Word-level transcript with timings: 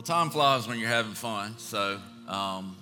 Well, 0.00 0.06
time 0.06 0.30
flies 0.30 0.66
when 0.66 0.78
you're 0.78 0.88
having 0.88 1.12
fun. 1.12 1.58
So, 1.58 2.00
um, 2.26 2.74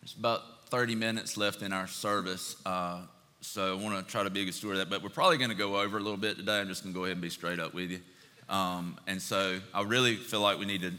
there's 0.00 0.14
about 0.14 0.40
30 0.70 0.94
minutes 0.94 1.36
left 1.36 1.60
in 1.60 1.74
our 1.74 1.86
service. 1.86 2.56
Uh, 2.64 3.02
so, 3.42 3.78
I 3.78 3.82
want 3.82 4.02
to 4.02 4.10
try 4.10 4.22
to 4.22 4.30
be 4.30 4.40
a 4.40 4.44
good 4.46 4.54
steward 4.54 4.78
of 4.78 4.78
that. 4.78 4.88
But 4.88 5.02
we're 5.02 5.10
probably 5.10 5.36
going 5.36 5.50
to 5.50 5.54
go 5.54 5.78
over 5.78 5.98
a 5.98 6.00
little 6.00 6.16
bit 6.16 6.38
today. 6.38 6.58
I'm 6.58 6.68
just 6.68 6.84
going 6.84 6.94
to 6.94 6.98
go 6.98 7.04
ahead 7.04 7.16
and 7.16 7.20
be 7.20 7.28
straight 7.28 7.60
up 7.60 7.74
with 7.74 7.90
you. 7.90 8.00
Um, 8.48 8.98
and 9.06 9.20
so, 9.20 9.60
I 9.74 9.82
really 9.82 10.16
feel 10.16 10.40
like 10.40 10.58
we 10.58 10.64
need 10.64 10.80
to 10.80 10.92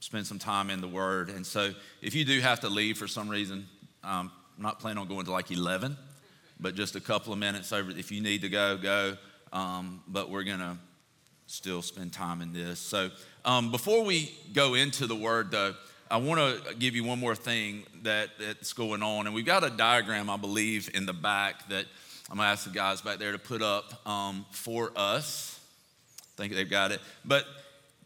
spend 0.00 0.26
some 0.26 0.38
time 0.38 0.70
in 0.70 0.80
the 0.80 0.88
Word. 0.88 1.28
And 1.28 1.46
so, 1.46 1.74
if 2.00 2.14
you 2.14 2.24
do 2.24 2.40
have 2.40 2.60
to 2.60 2.70
leave 2.70 2.96
for 2.96 3.06
some 3.06 3.28
reason, 3.28 3.68
um, 4.02 4.32
I'm 4.56 4.62
not 4.62 4.80
planning 4.80 4.96
on 4.96 5.08
going 5.08 5.26
to 5.26 5.30
like 5.30 5.50
11, 5.50 5.94
but 6.58 6.74
just 6.74 6.96
a 6.96 7.00
couple 7.02 7.34
of 7.34 7.38
minutes 7.38 7.70
over. 7.70 7.90
If 7.90 8.10
you 8.10 8.22
need 8.22 8.40
to 8.40 8.48
go, 8.48 8.78
go. 8.78 9.18
Um, 9.52 10.02
but 10.08 10.30
we're 10.30 10.44
going 10.44 10.60
to 10.60 10.78
still 11.46 11.82
spend 11.82 12.12
time 12.12 12.40
in 12.40 12.52
this. 12.52 12.78
So, 12.78 13.10
um, 13.44 13.70
before 13.70 14.04
we 14.04 14.32
go 14.52 14.74
into 14.74 15.06
the 15.06 15.16
word, 15.16 15.50
though, 15.50 15.74
I 16.10 16.18
want 16.18 16.40
to 16.40 16.74
give 16.74 16.94
you 16.94 17.04
one 17.04 17.18
more 17.18 17.34
thing 17.34 17.84
that, 18.02 18.28
that's 18.38 18.72
going 18.74 19.02
on. 19.02 19.26
And 19.26 19.34
we've 19.34 19.46
got 19.46 19.64
a 19.64 19.70
diagram, 19.70 20.28
I 20.28 20.36
believe, 20.36 20.90
in 20.94 21.06
the 21.06 21.12
back 21.12 21.68
that 21.70 21.86
I'm 22.30 22.36
going 22.36 22.46
to 22.46 22.52
ask 22.52 22.64
the 22.64 22.70
guys 22.70 23.00
back 23.00 23.18
there 23.18 23.32
to 23.32 23.38
put 23.38 23.62
up 23.62 24.06
um, 24.06 24.46
for 24.50 24.92
us. 24.94 25.58
I 26.20 26.42
think 26.42 26.54
they've 26.54 26.68
got 26.68 26.92
it. 26.92 27.00
But 27.24 27.44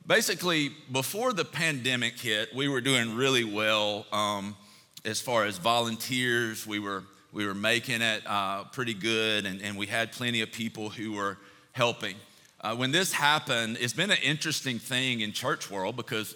basically, 0.06 0.70
before 0.90 1.32
the 1.32 1.44
pandemic 1.44 2.18
hit, 2.18 2.54
we 2.54 2.68
were 2.68 2.80
doing 2.80 3.14
really 3.14 3.44
well 3.44 4.06
um, 4.12 4.56
as 5.04 5.20
far 5.20 5.44
as 5.44 5.58
volunteers. 5.58 6.66
We 6.66 6.78
were, 6.78 7.04
we 7.32 7.46
were 7.46 7.54
making 7.54 8.02
it 8.02 8.22
uh, 8.26 8.64
pretty 8.64 8.94
good, 8.94 9.46
and, 9.46 9.60
and 9.62 9.76
we 9.76 9.86
had 9.86 10.12
plenty 10.12 10.42
of 10.42 10.52
people 10.52 10.90
who 10.90 11.12
were 11.12 11.38
helping. 11.72 12.14
Uh, 12.66 12.74
when 12.74 12.90
this 12.90 13.12
happened, 13.12 13.78
it's 13.80 13.92
been 13.92 14.10
an 14.10 14.18
interesting 14.24 14.80
thing 14.80 15.20
in 15.20 15.30
church 15.30 15.70
world 15.70 15.94
because 15.94 16.34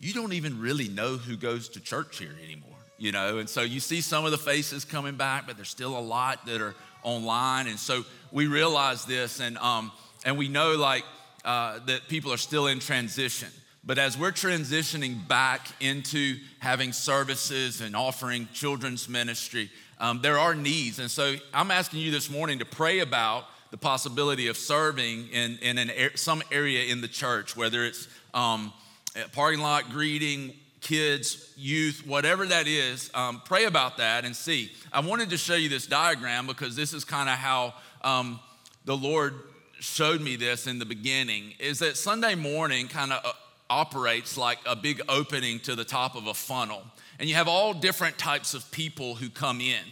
you 0.00 0.12
don't 0.12 0.34
even 0.34 0.60
really 0.60 0.86
know 0.86 1.16
who 1.16 1.34
goes 1.34 1.70
to 1.70 1.80
church 1.80 2.18
here 2.18 2.34
anymore, 2.44 2.76
you 2.98 3.10
know? 3.10 3.38
And 3.38 3.48
so 3.48 3.62
you 3.62 3.80
see 3.80 4.02
some 4.02 4.26
of 4.26 4.32
the 4.32 4.36
faces 4.36 4.84
coming 4.84 5.14
back, 5.14 5.46
but 5.46 5.56
there's 5.56 5.70
still 5.70 5.96
a 5.96 5.98
lot 5.98 6.44
that 6.44 6.60
are 6.60 6.74
online. 7.02 7.68
And 7.68 7.78
so 7.78 8.04
we 8.30 8.48
realize 8.48 9.06
this 9.06 9.40
and, 9.40 9.56
um, 9.56 9.92
and 10.26 10.36
we 10.36 10.46
know 10.46 10.76
like 10.76 11.04
uh, 11.42 11.78
that 11.86 12.06
people 12.06 12.34
are 12.34 12.36
still 12.38 12.66
in 12.66 12.78
transition. 12.78 13.48
But 13.82 13.96
as 13.96 14.18
we're 14.18 14.32
transitioning 14.32 15.26
back 15.26 15.68
into 15.80 16.36
having 16.58 16.92
services 16.92 17.80
and 17.80 17.96
offering 17.96 18.46
children's 18.52 19.08
ministry, 19.08 19.70
um, 19.98 20.20
there 20.20 20.38
are 20.38 20.54
needs. 20.54 20.98
And 20.98 21.10
so 21.10 21.36
I'm 21.54 21.70
asking 21.70 22.00
you 22.00 22.10
this 22.10 22.28
morning 22.28 22.58
to 22.58 22.66
pray 22.66 22.98
about 22.98 23.46
the 23.72 23.78
possibility 23.78 24.46
of 24.48 24.56
serving 24.56 25.28
in, 25.32 25.58
in 25.62 25.78
an, 25.78 25.90
some 26.14 26.42
area 26.52 26.92
in 26.92 27.00
the 27.00 27.08
church, 27.08 27.56
whether 27.56 27.84
it's 27.84 28.06
um, 28.34 28.70
parking 29.32 29.60
lot 29.60 29.90
greeting, 29.90 30.52
kids, 30.82 31.52
youth, 31.56 32.06
whatever 32.06 32.44
that 32.46 32.66
is, 32.66 33.10
um, 33.14 33.40
pray 33.46 33.64
about 33.64 33.96
that 33.96 34.26
and 34.26 34.36
see. 34.36 34.70
I 34.92 35.00
wanted 35.00 35.30
to 35.30 35.38
show 35.38 35.54
you 35.54 35.70
this 35.70 35.86
diagram 35.86 36.46
because 36.46 36.76
this 36.76 36.92
is 36.92 37.04
kind 37.04 37.30
of 37.30 37.36
how 37.36 37.72
um, 38.02 38.40
the 38.84 38.96
Lord 38.96 39.34
showed 39.80 40.20
me 40.20 40.36
this 40.36 40.66
in 40.66 40.78
the 40.78 40.84
beginning 40.84 41.54
is 41.58 41.78
that 41.78 41.96
Sunday 41.96 42.34
morning 42.34 42.88
kind 42.88 43.10
of 43.10 43.24
uh, 43.24 43.32
operates 43.70 44.36
like 44.36 44.58
a 44.66 44.76
big 44.76 45.00
opening 45.08 45.60
to 45.60 45.74
the 45.74 45.84
top 45.84 46.14
of 46.14 46.26
a 46.26 46.34
funnel. 46.34 46.82
And 47.18 47.26
you 47.26 47.36
have 47.36 47.48
all 47.48 47.72
different 47.72 48.18
types 48.18 48.52
of 48.52 48.70
people 48.70 49.14
who 49.14 49.30
come 49.30 49.62
in. 49.62 49.82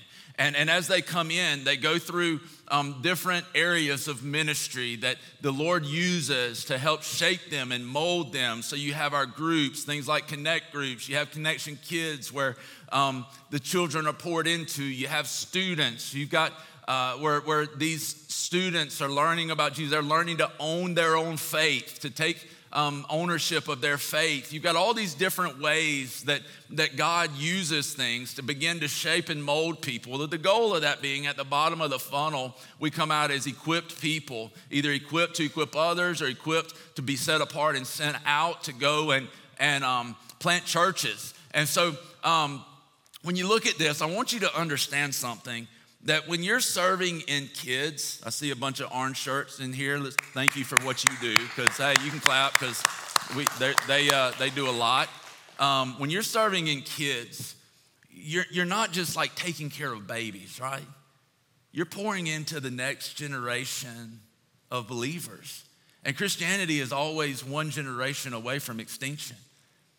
And, 0.40 0.56
and 0.56 0.70
as 0.70 0.88
they 0.88 1.02
come 1.02 1.30
in, 1.30 1.64
they 1.64 1.76
go 1.76 1.98
through 1.98 2.40
um, 2.68 3.00
different 3.02 3.44
areas 3.54 4.08
of 4.08 4.24
ministry 4.24 4.96
that 4.96 5.18
the 5.42 5.52
Lord 5.52 5.84
uses 5.84 6.64
to 6.64 6.78
help 6.78 7.02
shape 7.02 7.50
them 7.50 7.72
and 7.72 7.86
mold 7.86 8.32
them. 8.32 8.62
So 8.62 8.74
you 8.74 8.94
have 8.94 9.12
our 9.12 9.26
groups, 9.26 9.84
things 9.84 10.08
like 10.08 10.28
Connect 10.28 10.72
groups. 10.72 11.10
You 11.10 11.16
have 11.16 11.30
Connection 11.30 11.78
Kids, 11.84 12.32
where 12.32 12.56
um, 12.90 13.26
the 13.50 13.60
children 13.60 14.06
are 14.06 14.14
poured 14.14 14.46
into. 14.46 14.82
You 14.82 15.08
have 15.08 15.26
students. 15.26 16.14
You've 16.14 16.30
got 16.30 16.54
uh, 16.88 17.18
where, 17.18 17.40
where 17.40 17.66
these 17.66 18.06
students 18.32 19.02
are 19.02 19.10
learning 19.10 19.50
about 19.50 19.74
Jesus. 19.74 19.90
They're 19.90 20.02
learning 20.02 20.38
to 20.38 20.50
own 20.58 20.94
their 20.94 21.18
own 21.18 21.36
faith, 21.36 21.98
to 22.00 22.08
take 22.08 22.48
um, 22.72 23.04
ownership 23.10 23.68
of 23.68 23.80
their 23.80 23.98
faith. 23.98 24.52
You've 24.52 24.62
got 24.62 24.76
all 24.76 24.94
these 24.94 25.14
different 25.14 25.60
ways 25.60 26.22
that, 26.24 26.40
that 26.70 26.96
God 26.96 27.34
uses 27.36 27.94
things 27.94 28.34
to 28.34 28.42
begin 28.42 28.80
to 28.80 28.88
shape 28.88 29.28
and 29.28 29.42
mold 29.42 29.82
people. 29.82 30.26
The 30.26 30.38
goal 30.38 30.74
of 30.74 30.82
that 30.82 31.02
being 31.02 31.26
at 31.26 31.36
the 31.36 31.44
bottom 31.44 31.80
of 31.80 31.90
the 31.90 31.98
funnel, 31.98 32.56
we 32.78 32.90
come 32.90 33.10
out 33.10 33.30
as 33.30 33.46
equipped 33.46 34.00
people, 34.00 34.52
either 34.70 34.92
equipped 34.92 35.36
to 35.36 35.44
equip 35.44 35.74
others 35.74 36.22
or 36.22 36.26
equipped 36.26 36.74
to 36.96 37.02
be 37.02 37.16
set 37.16 37.40
apart 37.40 37.76
and 37.76 37.86
sent 37.86 38.16
out 38.24 38.64
to 38.64 38.72
go 38.72 39.10
and, 39.10 39.26
and 39.58 39.82
um, 39.82 40.16
plant 40.38 40.64
churches. 40.64 41.34
And 41.52 41.68
so 41.68 41.96
um, 42.22 42.64
when 43.22 43.34
you 43.34 43.48
look 43.48 43.66
at 43.66 43.78
this, 43.78 44.00
I 44.00 44.06
want 44.06 44.32
you 44.32 44.40
to 44.40 44.56
understand 44.58 45.14
something 45.14 45.66
that 46.04 46.26
when 46.28 46.42
you're 46.42 46.60
serving 46.60 47.20
in 47.22 47.48
kids, 47.48 48.22
I 48.24 48.30
see 48.30 48.50
a 48.50 48.56
bunch 48.56 48.80
of 48.80 48.90
orange 48.92 49.18
shirts 49.18 49.60
in 49.60 49.72
here. 49.72 49.98
Let's, 49.98 50.16
thank 50.32 50.56
you 50.56 50.64
for 50.64 50.78
what 50.78 51.04
you 51.04 51.10
do, 51.20 51.34
because 51.34 51.76
hey, 51.76 51.94
you 52.02 52.10
can 52.10 52.20
clap 52.20 52.54
because 52.54 52.82
they 53.88 54.10
uh, 54.10 54.32
they 54.38 54.50
do 54.50 54.68
a 54.68 54.72
lot. 54.72 55.08
Um, 55.58 55.98
when 55.98 56.08
you're 56.08 56.22
serving 56.22 56.68
in 56.68 56.80
kids, 56.80 57.54
you're 58.10 58.46
you're 58.50 58.64
not 58.64 58.92
just 58.92 59.14
like 59.14 59.34
taking 59.34 59.68
care 59.68 59.92
of 59.92 60.06
babies, 60.06 60.58
right? 60.60 60.86
You're 61.72 61.86
pouring 61.86 62.26
into 62.26 62.60
the 62.60 62.70
next 62.70 63.14
generation 63.14 64.20
of 64.70 64.88
believers, 64.88 65.64
and 66.04 66.16
Christianity 66.16 66.80
is 66.80 66.92
always 66.92 67.44
one 67.44 67.70
generation 67.70 68.32
away 68.32 68.58
from 68.58 68.80
extinction. 68.80 69.36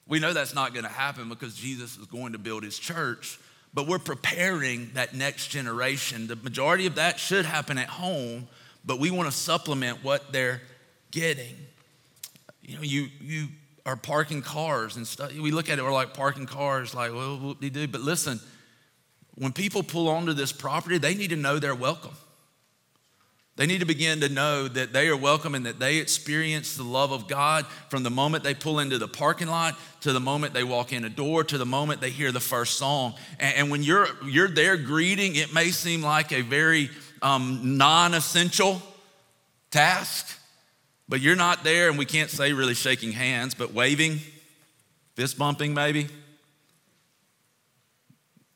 We 0.08 0.20
know 0.20 0.34
that's 0.34 0.56
not 0.56 0.74
going 0.74 0.84
to 0.84 0.92
happen 0.92 1.30
because 1.30 1.56
Jesus 1.56 1.96
is 1.96 2.08
going 2.08 2.34
to 2.34 2.40
build 2.40 2.64
His 2.64 2.80
church 2.80 3.40
but 3.74 3.88
we're 3.88 4.00
preparing 4.00 4.92
that 4.94 5.14
next 5.14 5.48
generation. 5.48 6.28
The 6.28 6.36
majority 6.36 6.88
of 6.88 6.96
that 6.96 7.20
should 7.20 7.46
happen 7.46 7.78
at 7.78 7.88
home, 7.88 8.48
but 8.86 9.00
we 9.00 9.12
want 9.12 9.32
to 9.32 9.36
supplement 9.36 10.04
what 10.04 10.32
they're 10.32 10.62
getting. 11.12 11.56
You 12.62 12.76
know, 12.76 12.82
you 12.82 13.08
you 13.22 13.48
are 13.86 13.96
parking 13.96 14.42
cars 14.42 14.96
and 14.98 15.08
stuff. 15.08 15.34
We 15.34 15.52
look 15.52 15.70
at 15.70 15.80
it, 15.80 15.84
we're 15.84 15.92
like 15.92 16.14
parking 16.14 16.46
cars, 16.46 16.94
like, 16.94 17.14
well, 17.14 17.38
what 17.38 17.60
do 17.60 17.68
you 17.68 17.72
do? 17.72 17.88
But 17.88 18.02
listen, 18.02 18.40
when 19.36 19.54
people 19.54 19.84
pull 19.84 20.08
onto 20.08 20.34
this 20.34 20.52
property, 20.52 20.98
they 20.98 21.16
need 21.16 21.30
to 21.32 21.36
know 21.36 21.60
they're 21.60 21.74
welcome. 21.74 22.14
They 23.58 23.66
need 23.66 23.82
to 23.82 23.86
begin 23.86 24.22
to 24.22 24.30
know 24.30 24.68
that 24.68 24.94
they 24.94 25.10
are 25.10 25.18
welcome 25.18 25.56
and 25.56 25.66
that 25.66 25.78
they 25.78 25.98
experience 25.98 26.76
the 26.76 26.84
love 26.84 27.12
of 27.12 27.28
God 27.28 27.66
from 27.90 28.04
the 28.04 28.10
moment 28.10 28.44
they 28.44 28.54
pull 28.54 28.80
into 28.80 28.98
the 28.98 29.10
parking 29.10 29.50
lot 29.50 29.78
to 30.02 30.14
the 30.14 30.20
moment 30.20 30.54
they 30.54 30.64
walk 30.64 30.94
in 30.94 31.04
a 31.04 31.10
door 31.10 31.44
to 31.44 31.58
the 31.58 31.66
moment 31.66 32.00
they 32.00 32.10
hear 32.10 32.32
the 32.32 32.40
first 32.40 32.78
song. 32.78 33.14
And, 33.40 33.56
and 33.56 33.72
when 33.72 33.84
you're, 33.84 34.08
you're 34.26 34.48
there 34.48 34.78
greeting, 34.78 35.36
it 35.36 35.54
may 35.54 35.72
seem 35.72 36.02
like 36.02 36.32
a 36.32 36.42
very 36.42 36.90
um, 37.22 37.78
non 37.78 38.14
essential 38.14 38.82
task, 39.70 40.40
but 41.10 41.20
you're 41.20 41.36
not 41.36 41.64
there, 41.64 41.90
and 41.90 41.98
we 41.98 42.06
can't 42.06 42.30
say 42.30 42.54
really 42.54 42.74
shaking 42.74 43.12
hands, 43.12 43.54
but 43.54 43.74
waving, 43.74 44.20
fist 45.16 45.38
bumping 45.38 45.74
maybe. 45.74 46.08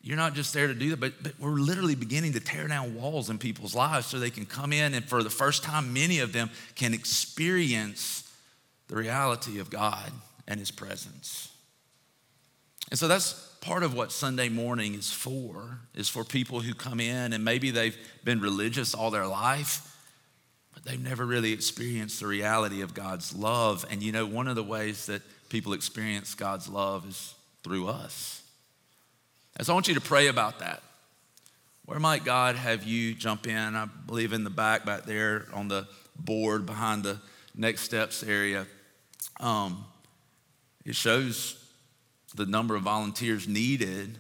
You're 0.06 0.18
not 0.18 0.36
just 0.36 0.54
there 0.54 0.68
to 0.68 0.76
do 0.76 0.92
that, 0.92 1.00
but, 1.00 1.14
but 1.24 1.34
we're 1.40 1.50
literally 1.50 1.96
beginning 1.96 2.34
to 2.34 2.40
tear 2.40 2.68
down 2.68 2.94
walls 2.94 3.32
in 3.32 3.40
people's 3.40 3.74
lives 3.74 4.06
so 4.06 4.20
they 4.20 4.30
can 4.30 4.46
come 4.46 4.72
in 4.72 4.94
and 4.94 5.04
for 5.04 5.24
the 5.24 5.32
first 5.32 5.64
time, 5.64 5.94
many 5.94 6.20
of 6.20 6.32
them 6.32 6.52
can 6.76 6.94
experience 6.94 8.32
the 8.88 8.96
reality 8.96 9.60
of 9.60 9.72
God 9.72 10.12
and 10.48 10.60
His 10.60 10.70
presence. 10.70 11.52
And 12.92 13.00
so 13.00 13.08
that's 13.08 13.34
part 13.62 13.82
of 13.82 13.96
what 13.96 14.12
Sunday 14.12 14.48
morning 14.48 14.94
is 14.94 15.12
for, 15.12 15.80
is 15.96 16.08
for 16.08 16.24
people 16.24 16.60
who 16.60 16.76
come 16.76 17.00
in 17.00 17.34
and 17.34 17.44
maybe 17.44 17.72
they've 17.72 17.98
been 18.24 18.40
religious 18.40 18.94
all 18.94 19.10
their 19.10 19.26
life, 19.26 19.92
but 20.72 20.86
they've 20.86 21.02
never 21.02 21.26
really 21.26 21.52
experienced 21.52 22.20
the 22.20 22.28
reality 22.28 22.82
of 22.82 22.94
God's 22.94 23.36
love. 23.36 23.88
And 23.90 24.04
you 24.04 24.12
know, 24.12 24.28
one 24.28 24.48
of 24.48 24.56
the 24.56 24.64
ways 24.64 25.08
that 25.08 25.24
people 25.50 25.74
experience 25.74 26.36
God's 26.36 26.70
love 26.70 27.10
is 27.10 27.34
through 27.64 27.88
us. 27.88 28.44
And 29.58 29.66
so 29.66 29.74
I 29.74 29.76
want 29.76 29.88
you 29.88 29.96
to 29.96 30.02
pray 30.02 30.28
about 30.28 30.60
that. 30.60 30.84
Where 31.86 32.00
might 32.00 32.24
God 32.24 32.56
have 32.56 32.84
you 32.84 33.14
jump 33.14 33.48
in? 33.48 33.76
I 33.76 33.86
believe 33.86 34.34
in 34.34 34.44
the 34.44 34.50
back, 34.50 34.86
back 34.86 35.04
there 35.04 35.46
on 35.54 35.68
the 35.68 35.88
board 36.18 36.66
behind 36.66 37.04
the 37.04 37.20
next 37.56 37.82
steps 37.82 38.24
area. 38.24 38.66
Um, 39.40 39.86
it 40.84 40.96
shows 40.96 41.64
the 42.34 42.46
number 42.46 42.76
of 42.76 42.84
volunteers 42.84 43.48
needed 43.48 44.18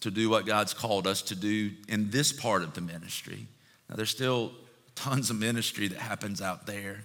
to 0.00 0.10
do 0.10 0.28
what 0.28 0.46
God's 0.46 0.74
called 0.74 1.06
us 1.06 1.22
to 1.22 1.34
do 1.34 1.70
in 1.88 2.10
this 2.10 2.32
part 2.32 2.62
of 2.62 2.74
the 2.74 2.80
ministry. 2.80 3.46
Now, 3.88 3.96
there's 3.96 4.10
still 4.10 4.52
tons 4.94 5.30
of 5.30 5.38
ministry 5.38 5.88
that 5.88 5.98
happens 5.98 6.40
out 6.40 6.66
there, 6.66 7.04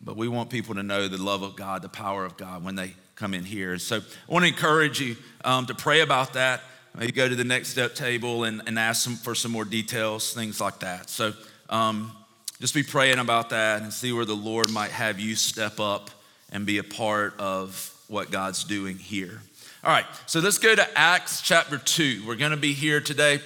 but 0.00 0.16
we 0.16 0.28
want 0.28 0.50
people 0.50 0.74
to 0.74 0.82
know 0.82 1.08
the 1.08 1.22
love 1.22 1.42
of 1.42 1.56
God, 1.56 1.82
the 1.82 1.88
power 1.88 2.24
of 2.24 2.36
God 2.36 2.64
when 2.64 2.74
they 2.74 2.94
come 3.14 3.34
in 3.34 3.44
here. 3.44 3.78
So 3.78 3.96
I 3.96 4.32
want 4.32 4.44
to 4.44 4.48
encourage 4.48 5.00
you 5.00 5.16
um, 5.44 5.66
to 5.66 5.74
pray 5.74 6.00
about 6.00 6.34
that. 6.34 6.60
Maybe 6.96 7.12
go 7.12 7.28
to 7.28 7.34
the 7.34 7.44
next 7.44 7.68
step 7.68 7.94
table 7.94 8.44
and, 8.44 8.62
and 8.66 8.78
ask 8.78 9.04
them 9.04 9.16
for 9.16 9.34
some 9.34 9.52
more 9.52 9.64
details, 9.64 10.32
things 10.32 10.60
like 10.60 10.80
that. 10.80 11.10
So 11.10 11.32
um, 11.68 12.12
just 12.60 12.74
be 12.74 12.82
praying 12.82 13.18
about 13.18 13.50
that 13.50 13.82
and 13.82 13.92
see 13.92 14.12
where 14.12 14.24
the 14.24 14.36
Lord 14.36 14.70
might 14.70 14.90
have 14.90 15.20
you 15.20 15.36
step 15.36 15.78
up 15.78 16.10
and 16.50 16.64
be 16.64 16.78
a 16.78 16.84
part 16.84 17.38
of 17.38 17.92
what 18.08 18.30
God's 18.30 18.64
doing 18.64 18.96
here. 18.96 19.40
All 19.84 19.92
right, 19.92 20.06
so 20.26 20.40
let's 20.40 20.58
go 20.58 20.74
to 20.74 20.98
Acts 20.98 21.42
chapter 21.42 21.78
2. 21.78 22.24
We're 22.26 22.36
going 22.36 22.50
to 22.52 22.56
be 22.56 22.72
here 22.72 23.00
today. 23.00 23.40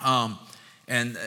Um, 0.00 0.38
and 0.88 1.16
uh, 1.16 1.20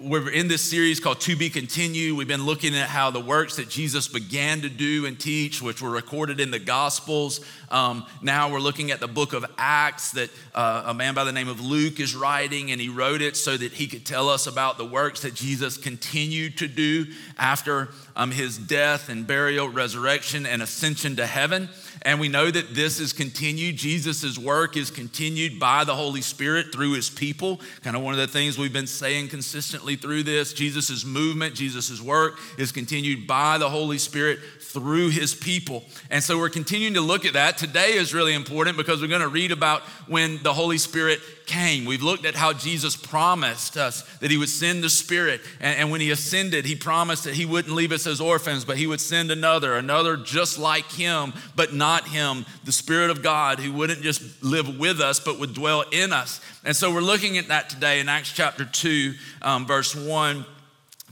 we're 0.00 0.30
in 0.30 0.48
this 0.48 0.62
series 0.62 1.00
called 1.00 1.20
To 1.22 1.34
Be 1.34 1.50
Continued. 1.50 2.16
We've 2.16 2.28
been 2.28 2.46
looking 2.46 2.74
at 2.76 2.88
how 2.88 3.10
the 3.10 3.20
works 3.20 3.56
that 3.56 3.68
Jesus 3.68 4.06
began 4.06 4.60
to 4.60 4.68
do 4.68 5.06
and 5.06 5.18
teach, 5.18 5.60
which 5.60 5.82
were 5.82 5.90
recorded 5.90 6.40
in 6.40 6.50
the 6.50 6.58
Gospels, 6.58 7.40
um, 7.70 8.06
now 8.22 8.50
we're 8.50 8.60
looking 8.60 8.90
at 8.92 9.00
the 9.00 9.08
book 9.08 9.34
of 9.34 9.44
Acts 9.58 10.12
that 10.12 10.30
uh, 10.54 10.84
a 10.86 10.94
man 10.94 11.12
by 11.12 11.24
the 11.24 11.32
name 11.32 11.48
of 11.48 11.60
Luke 11.60 12.00
is 12.00 12.14
writing, 12.16 12.70
and 12.70 12.80
he 12.80 12.88
wrote 12.88 13.20
it 13.20 13.36
so 13.36 13.56
that 13.56 13.72
he 13.72 13.86
could 13.86 14.06
tell 14.06 14.30
us 14.30 14.46
about 14.46 14.78
the 14.78 14.86
works 14.86 15.20
that 15.22 15.34
Jesus 15.34 15.76
continued 15.76 16.56
to 16.58 16.68
do 16.68 17.06
after 17.36 17.90
um, 18.16 18.30
his 18.30 18.56
death 18.56 19.10
and 19.10 19.26
burial, 19.26 19.68
resurrection, 19.68 20.46
and 20.46 20.62
ascension 20.62 21.16
to 21.16 21.26
heaven. 21.26 21.68
And 22.02 22.20
we 22.20 22.28
know 22.28 22.50
that 22.50 22.74
this 22.74 23.00
is 23.00 23.12
continued. 23.12 23.76
Jesus' 23.76 24.38
work 24.38 24.76
is 24.76 24.90
continued 24.90 25.58
by 25.58 25.84
the 25.84 25.94
Holy 25.94 26.20
Spirit 26.20 26.72
through 26.72 26.94
his 26.94 27.10
people. 27.10 27.60
Kind 27.82 27.96
of 27.96 28.02
one 28.02 28.14
of 28.14 28.20
the 28.20 28.26
things 28.26 28.58
we've 28.58 28.72
been 28.72 28.86
saying 28.86 29.28
consistently 29.28 29.96
through 29.96 30.22
this. 30.22 30.52
Jesus' 30.52 31.04
movement, 31.04 31.54
Jesus' 31.54 32.00
work 32.00 32.38
is 32.58 32.72
continued 32.72 33.26
by 33.26 33.58
the 33.58 33.68
Holy 33.68 33.98
Spirit 33.98 34.38
through 34.60 35.08
his 35.10 35.34
people. 35.34 35.84
And 36.10 36.22
so 36.22 36.38
we're 36.38 36.50
continuing 36.50 36.94
to 36.94 37.00
look 37.00 37.24
at 37.24 37.32
that. 37.32 37.58
Today 37.58 37.94
is 37.94 38.14
really 38.14 38.34
important 38.34 38.76
because 38.76 39.00
we're 39.00 39.08
going 39.08 39.20
to 39.20 39.28
read 39.28 39.52
about 39.52 39.82
when 40.06 40.42
the 40.42 40.52
Holy 40.52 40.78
Spirit 40.78 41.20
came. 41.48 41.84
We've 41.84 42.02
looked 42.02 42.24
at 42.24 42.36
how 42.36 42.52
Jesus 42.52 42.94
promised 42.94 43.76
us 43.76 44.02
that 44.18 44.30
he 44.30 44.36
would 44.36 44.48
send 44.48 44.84
the 44.84 44.90
Spirit. 44.90 45.40
And, 45.60 45.80
and, 45.80 45.90
when 45.90 46.00
he 46.00 46.10
ascended, 46.12 46.64
he 46.64 46.76
promised 46.76 47.24
that 47.24 47.34
he 47.34 47.44
wouldn't 47.44 47.74
leave 47.74 47.90
us 47.90 48.06
as 48.06 48.20
orphans, 48.20 48.64
but 48.64 48.76
he 48.76 48.86
would 48.86 49.00
send 49.00 49.32
another, 49.32 49.74
another 49.74 50.16
just 50.16 50.58
like 50.58 50.92
him, 50.92 51.32
but 51.56 51.74
not 51.74 52.06
him, 52.06 52.46
the 52.64 52.72
Spirit 52.72 53.10
of 53.10 53.22
God, 53.22 53.58
who 53.58 53.72
wouldn't 53.72 54.02
just 54.02 54.44
live 54.44 54.78
with 54.78 55.00
us, 55.00 55.18
but 55.18 55.40
would 55.40 55.54
dwell 55.54 55.84
in 55.90 56.12
us. 56.12 56.40
And 56.64 56.76
so 56.76 56.92
we're 56.92 57.00
looking 57.00 57.38
at 57.38 57.48
that 57.48 57.70
today 57.70 57.98
in 57.98 58.08
Acts 58.08 58.30
chapter 58.30 58.64
2, 58.64 59.14
um, 59.42 59.66
verse 59.66 59.96
1 59.96 60.44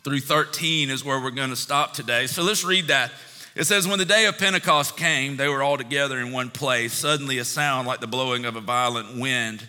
through 0.05 0.21
13 0.21 0.91
is 0.91 1.05
where 1.05 1.21
we're 1.21 1.33
going 1.33 1.51
to 1.51 1.57
stop 1.57 1.93
today. 1.93 2.29
So 2.29 2.45
let's 2.45 2.63
read 2.63 2.89
that. 2.89 3.11
It 3.57 3.65
says, 3.65 3.89
When 3.89 3.99
the 3.99 4.05
day 4.05 4.27
of 4.27 4.39
Pentecost 4.39 4.97
came, 4.97 5.37
they 5.39 5.49
were 5.49 5.63
all 5.63 5.79
together 5.79 6.19
in 6.19 6.31
one 6.31 6.51
place. 6.51 6.93
Suddenly, 6.93 7.39
a 7.39 7.45
sound 7.45 7.89
like 7.89 8.01
the 8.01 8.07
blowing 8.07 8.45
of 8.45 8.55
a 8.55 8.61
violent 8.61 9.19
wind 9.19 9.67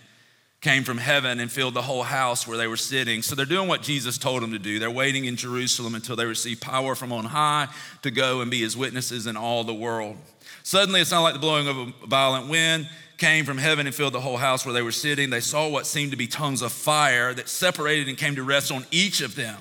came 0.67 0.83
from 0.83 0.97
heaven 0.97 1.39
and 1.39 1.49
filled 1.49 1.73
the 1.73 1.81
whole 1.81 2.03
house 2.03 2.45
where 2.45 2.57
they 2.57 2.67
were 2.67 2.75
sitting. 2.75 3.21
So 3.21 3.35
they're 3.35 3.45
doing 3.45 3.69
what 3.69 3.81
Jesus 3.81 4.17
told 4.17 4.43
them 4.43 4.51
to 4.51 4.59
do. 4.59 4.79
They're 4.79 4.91
waiting 4.91 5.23
in 5.23 5.37
Jerusalem 5.37 5.95
until 5.95 6.17
they 6.17 6.25
receive 6.25 6.59
power 6.59 6.93
from 6.93 7.13
on 7.13 7.23
high 7.23 7.69
to 8.01 8.11
go 8.11 8.41
and 8.41 8.51
be 8.51 8.59
his 8.59 8.75
witnesses 8.75 9.27
in 9.27 9.37
all 9.37 9.63
the 9.63 9.73
world. 9.73 10.17
Suddenly, 10.63 10.99
it 10.99 11.05
sounded 11.05 11.23
like 11.23 11.33
the 11.35 11.39
blowing 11.39 11.69
of 11.69 11.77
a 11.77 11.93
violent 12.05 12.49
wind 12.49 12.89
came 13.15 13.45
from 13.45 13.57
heaven 13.57 13.85
and 13.85 13.95
filled 13.95 14.11
the 14.11 14.19
whole 14.19 14.35
house 14.35 14.65
where 14.65 14.73
they 14.73 14.81
were 14.81 14.91
sitting. 14.91 15.29
They 15.29 15.39
saw 15.39 15.69
what 15.69 15.87
seemed 15.87 16.11
to 16.11 16.17
be 16.17 16.27
tongues 16.27 16.61
of 16.61 16.73
fire 16.73 17.33
that 17.33 17.47
separated 17.47 18.09
and 18.09 18.17
came 18.17 18.35
to 18.35 18.43
rest 18.43 18.69
on 18.69 18.85
each 18.91 19.21
of 19.21 19.35
them. 19.35 19.55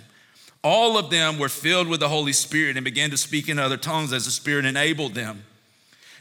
All 0.64 0.99
of 0.99 1.09
them 1.11 1.38
were 1.38 1.49
filled 1.49 1.87
with 1.87 2.00
the 2.00 2.09
Holy 2.09 2.32
Spirit 2.32 2.76
and 2.76 2.82
began 2.82 3.11
to 3.11 3.17
speak 3.17 3.49
in 3.49 3.61
other 3.61 3.76
tongues 3.76 4.12
as 4.12 4.25
the 4.25 4.32
Spirit 4.32 4.64
enabled 4.64 5.14
them. 5.14 5.44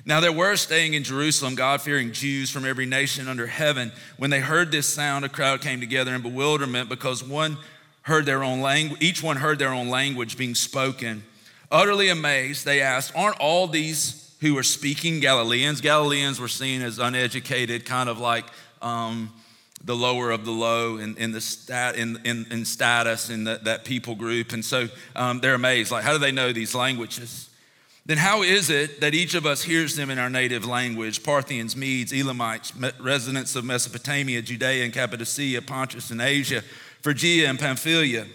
Now 0.06 0.20
there 0.20 0.32
were 0.32 0.56
staying 0.56 0.94
in 0.94 1.04
Jerusalem 1.04 1.56
God 1.56 1.82
fearing 1.82 2.12
Jews 2.12 2.52
from 2.52 2.64
every 2.64 2.86
nation 2.86 3.28
under 3.28 3.48
heaven. 3.48 3.92
When 4.18 4.30
they 4.30 4.40
heard 4.40 4.72
this 4.72 4.88
sound, 4.88 5.26
a 5.26 5.30
crowd 5.30 5.62
came 5.62 5.80
together 5.80 6.14
in 6.14 6.22
bewilderment 6.22 6.90
because 6.90 7.24
one 7.24 7.58
heard 8.04 8.28
their 8.28 8.44
own 8.44 8.62
language, 8.62 9.02
each 9.02 9.24
one 9.24 9.38
heard 9.38 9.58
their 9.58 9.74
own 9.74 9.90
language 9.90 10.38
being 10.38 10.54
spoken. 10.54 11.24
Utterly 11.72 12.10
amazed, 12.10 12.66
they 12.66 12.82
asked, 12.82 13.14
Aren't 13.16 13.40
all 13.40 13.66
these 13.68 14.36
who 14.42 14.56
are 14.60 14.64
speaking 14.64 15.20
Galileans? 15.20 15.82
Galileans 15.82 16.40
were 16.40 16.48
seen 16.48 16.84
as 16.84 17.00
uneducated, 17.00 17.86
kind 17.86 18.08
of 18.08 18.20
like 18.20 18.46
um, 18.84 19.34
the 19.84 19.96
lower 19.96 20.30
of 20.30 20.46
the 20.46 20.52
low 20.52 20.98
in, 20.98 21.18
in 21.18 21.32
the 21.32 21.42
stat, 21.42 21.96
in, 21.96 22.20
in, 22.24 22.46
in 22.52 22.64
status 22.64 23.32
in 23.32 23.44
the, 23.44 23.60
that 23.64 23.86
people 23.86 24.14
group. 24.14 24.54
And 24.54 24.64
so 24.64 24.88
um, 25.16 25.40
they're 25.40 25.56
amazed. 25.56 25.90
Like, 25.92 26.04
how 26.04 26.12
do 26.12 26.20
they 26.20 26.32
know 26.32 26.54
these 26.54 26.76
languages? 26.76 27.50
Then 28.08 28.18
how 28.18 28.44
is 28.44 28.70
it 28.70 29.02
that 29.02 29.16
each 29.16 29.34
of 29.34 29.48
us 29.48 29.64
hears 29.64 29.96
them 29.96 30.12
in 30.12 30.20
our 30.20 30.30
native 30.30 30.64
language? 30.64 31.24
Parthians, 31.24 31.76
Medes, 31.76 32.14
Elamites, 32.14 32.72
residents 33.00 33.56
of 33.56 33.66
Mesopotamia, 33.66 34.44
Judea 34.44 34.84
and 34.84 34.94
Cappadocia, 34.94 35.62
Pontus 35.64 36.12
and 36.12 36.22
Asia, 36.22 36.62
Phrygia 37.02 37.50
and 37.50 37.58
Pamphylia, 37.58 38.28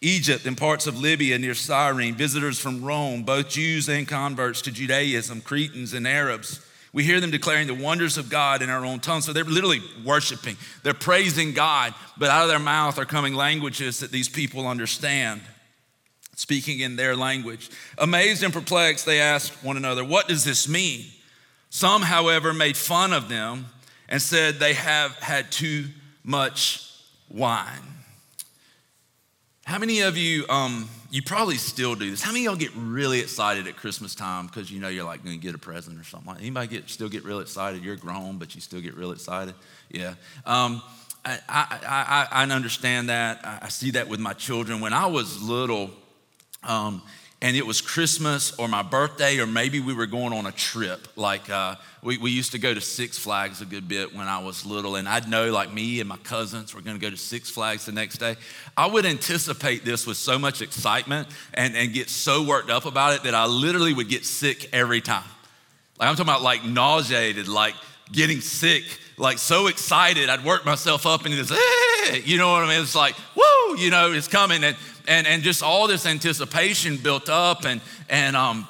Egypt 0.00 0.44
and 0.44 0.58
parts 0.58 0.88
of 0.88 0.98
Libya 0.98 1.38
near 1.38 1.54
Cyrene, 1.54 2.16
visitors 2.16 2.58
from 2.58 2.84
Rome, 2.84 3.22
both 3.22 3.48
Jews 3.48 3.88
and 3.88 4.08
converts 4.08 4.60
to 4.62 4.72
Judaism, 4.72 5.40
Cretans 5.40 5.94
and 5.94 6.06
Arabs. 6.06 6.60
We 6.92 7.04
hear 7.04 7.20
them 7.20 7.30
declaring 7.30 7.68
the 7.68 7.74
wonders 7.74 8.18
of 8.18 8.28
God 8.28 8.60
in 8.60 8.70
our 8.70 8.84
own 8.84 9.00
tongue. 9.00 9.20
So 9.20 9.32
they're 9.32 9.44
literally 9.44 9.82
worshiping, 10.04 10.56
they're 10.82 10.94
praising 10.94 11.52
God, 11.52 11.94
but 12.18 12.30
out 12.30 12.42
of 12.42 12.48
their 12.48 12.58
mouth 12.58 12.98
are 12.98 13.04
coming 13.04 13.34
languages 13.34 14.00
that 14.00 14.10
these 14.10 14.28
people 14.28 14.66
understand, 14.66 15.42
speaking 16.36 16.80
in 16.80 16.94
their 16.94 17.16
language. 17.16 17.70
Amazed 17.98 18.44
and 18.44 18.52
perplexed, 18.52 19.04
they 19.04 19.20
asked 19.20 19.64
one 19.64 19.76
another, 19.76 20.04
What 20.04 20.28
does 20.28 20.44
this 20.44 20.68
mean? 20.68 21.06
Some, 21.70 22.02
however, 22.02 22.54
made 22.54 22.76
fun 22.76 23.12
of 23.12 23.28
them 23.28 23.66
and 24.08 24.22
said 24.22 24.54
they 24.54 24.74
have 24.74 25.16
had 25.16 25.50
too 25.50 25.86
much 26.22 26.92
wine. 27.28 27.82
How 29.64 29.78
many 29.78 30.00
of 30.00 30.16
you, 30.16 30.46
um, 30.48 30.88
you 31.10 31.22
probably 31.22 31.56
still 31.56 31.96
do 31.96 32.08
this. 32.08 32.22
How 32.22 32.30
many 32.30 32.46
of 32.46 32.52
y'all 32.52 32.58
get 32.58 32.70
really 32.76 33.18
excited 33.18 33.66
at 33.66 33.76
Christmas 33.76 34.14
time 34.14 34.46
because 34.46 34.70
you 34.70 34.78
know 34.78 34.88
you're 34.88 35.04
like 35.04 35.24
going 35.24 35.36
to 35.36 35.42
get 35.42 35.56
a 35.56 35.58
present 35.58 35.98
or 35.98 36.04
something 36.04 36.28
like? 36.28 36.40
Anybody 36.40 36.68
get, 36.68 36.88
still 36.88 37.08
get 37.08 37.24
real 37.24 37.40
excited? 37.40 37.82
You're 37.82 37.96
grown, 37.96 38.38
but 38.38 38.54
you 38.54 38.60
still 38.60 38.80
get 38.80 38.94
real 38.94 39.10
excited? 39.10 39.54
Yeah. 39.90 40.14
Um, 40.44 40.82
I, 41.24 41.40
I, 41.48 41.78
I, 41.88 42.28
I, 42.30 42.54
understand 42.54 43.08
that. 43.08 43.40
I 43.44 43.68
see 43.68 43.90
that 43.92 44.06
with 44.06 44.20
my 44.20 44.32
children. 44.34 44.80
When 44.80 44.92
I 44.92 45.06
was 45.06 45.42
little, 45.42 45.90
um, 46.66 47.02
and 47.42 47.56
it 47.56 47.66
was 47.66 47.80
Christmas 47.80 48.56
or 48.58 48.66
my 48.66 48.82
birthday, 48.82 49.38
or 49.38 49.46
maybe 49.46 49.78
we 49.78 49.92
were 49.92 50.06
going 50.06 50.32
on 50.32 50.46
a 50.46 50.52
trip. 50.52 51.06
Like 51.16 51.50
uh, 51.50 51.76
we, 52.02 52.16
we 52.18 52.30
used 52.30 52.52
to 52.52 52.58
go 52.58 52.72
to 52.72 52.80
Six 52.80 53.18
Flags 53.18 53.60
a 53.60 53.66
good 53.66 53.88
bit 53.88 54.14
when 54.14 54.26
I 54.26 54.42
was 54.42 54.64
little, 54.64 54.96
and 54.96 55.08
I'd 55.08 55.28
know 55.28 55.50
like 55.50 55.72
me 55.72 56.00
and 56.00 56.08
my 56.08 56.16
cousins 56.18 56.74
were 56.74 56.80
gonna 56.80 56.98
go 56.98 57.10
to 57.10 57.16
Six 57.16 57.50
Flags 57.50 57.86
the 57.86 57.92
next 57.92 58.18
day. 58.18 58.36
I 58.76 58.86
would 58.86 59.04
anticipate 59.04 59.84
this 59.84 60.06
with 60.06 60.16
so 60.16 60.38
much 60.38 60.62
excitement 60.62 61.28
and, 61.54 61.76
and 61.76 61.92
get 61.92 62.08
so 62.08 62.42
worked 62.42 62.70
up 62.70 62.86
about 62.86 63.14
it 63.14 63.22
that 63.24 63.34
I 63.34 63.46
literally 63.46 63.92
would 63.92 64.08
get 64.08 64.24
sick 64.24 64.70
every 64.72 65.00
time. 65.00 65.24
Like 65.98 66.08
I'm 66.08 66.16
talking 66.16 66.30
about 66.30 66.42
like 66.42 66.64
nauseated, 66.64 67.48
like 67.48 67.74
getting 68.12 68.40
sick, 68.40 68.84
like 69.18 69.38
so 69.38 69.66
excited. 69.66 70.28
I'd 70.28 70.44
work 70.44 70.64
myself 70.64 71.06
up 71.06 71.22
this, 71.22 71.50
eh, 71.50 72.20
you 72.24 72.38
know 72.38 72.52
what 72.52 72.62
I 72.62 72.68
mean? 72.68 72.82
It's 72.82 72.94
like, 72.94 73.14
woo, 73.34 73.76
you 73.78 73.90
know, 73.90 74.12
it's 74.12 74.28
coming. 74.28 74.62
And 74.64 74.76
and, 75.08 75.26
and 75.26 75.42
just 75.42 75.62
all 75.62 75.86
this 75.86 76.06
anticipation 76.06 76.96
built 76.96 77.28
up. 77.28 77.64
And, 77.64 77.80
and, 78.08 78.36
um, 78.36 78.66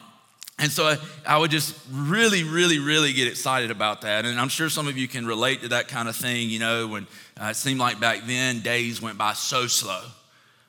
and 0.59 0.71
so 0.71 0.87
I, 0.87 0.97
I, 1.27 1.39
would 1.39 1.51
just 1.51 1.79
really, 1.91 2.45
really, 2.45 2.79
really 2.79 3.13
get 3.13 3.29
excited 3.29 3.71
about 3.71 4.03
that. 4.03 4.25
And 4.25 4.41
I'm 4.41 4.49
sure 4.49 4.69
some 4.69 4.89
of 4.89 4.97
you 4.97 5.07
can 5.07 5.27
relate 5.27 5.63
to 5.63 5.69
that 5.69 5.89
kind 5.89 6.09
of 6.09 6.17
thing, 6.17 6.49
you 6.49 6.59
know, 6.59 6.87
when 6.87 7.07
uh, 7.41 7.47
it 7.47 7.57
seemed 7.57 7.81
like 7.81 8.01
back 8.01 8.27
then 8.27 8.61
days 8.61 9.03
went 9.03 9.19
by 9.19 9.35
so 9.35 9.67
slow 9.67 10.03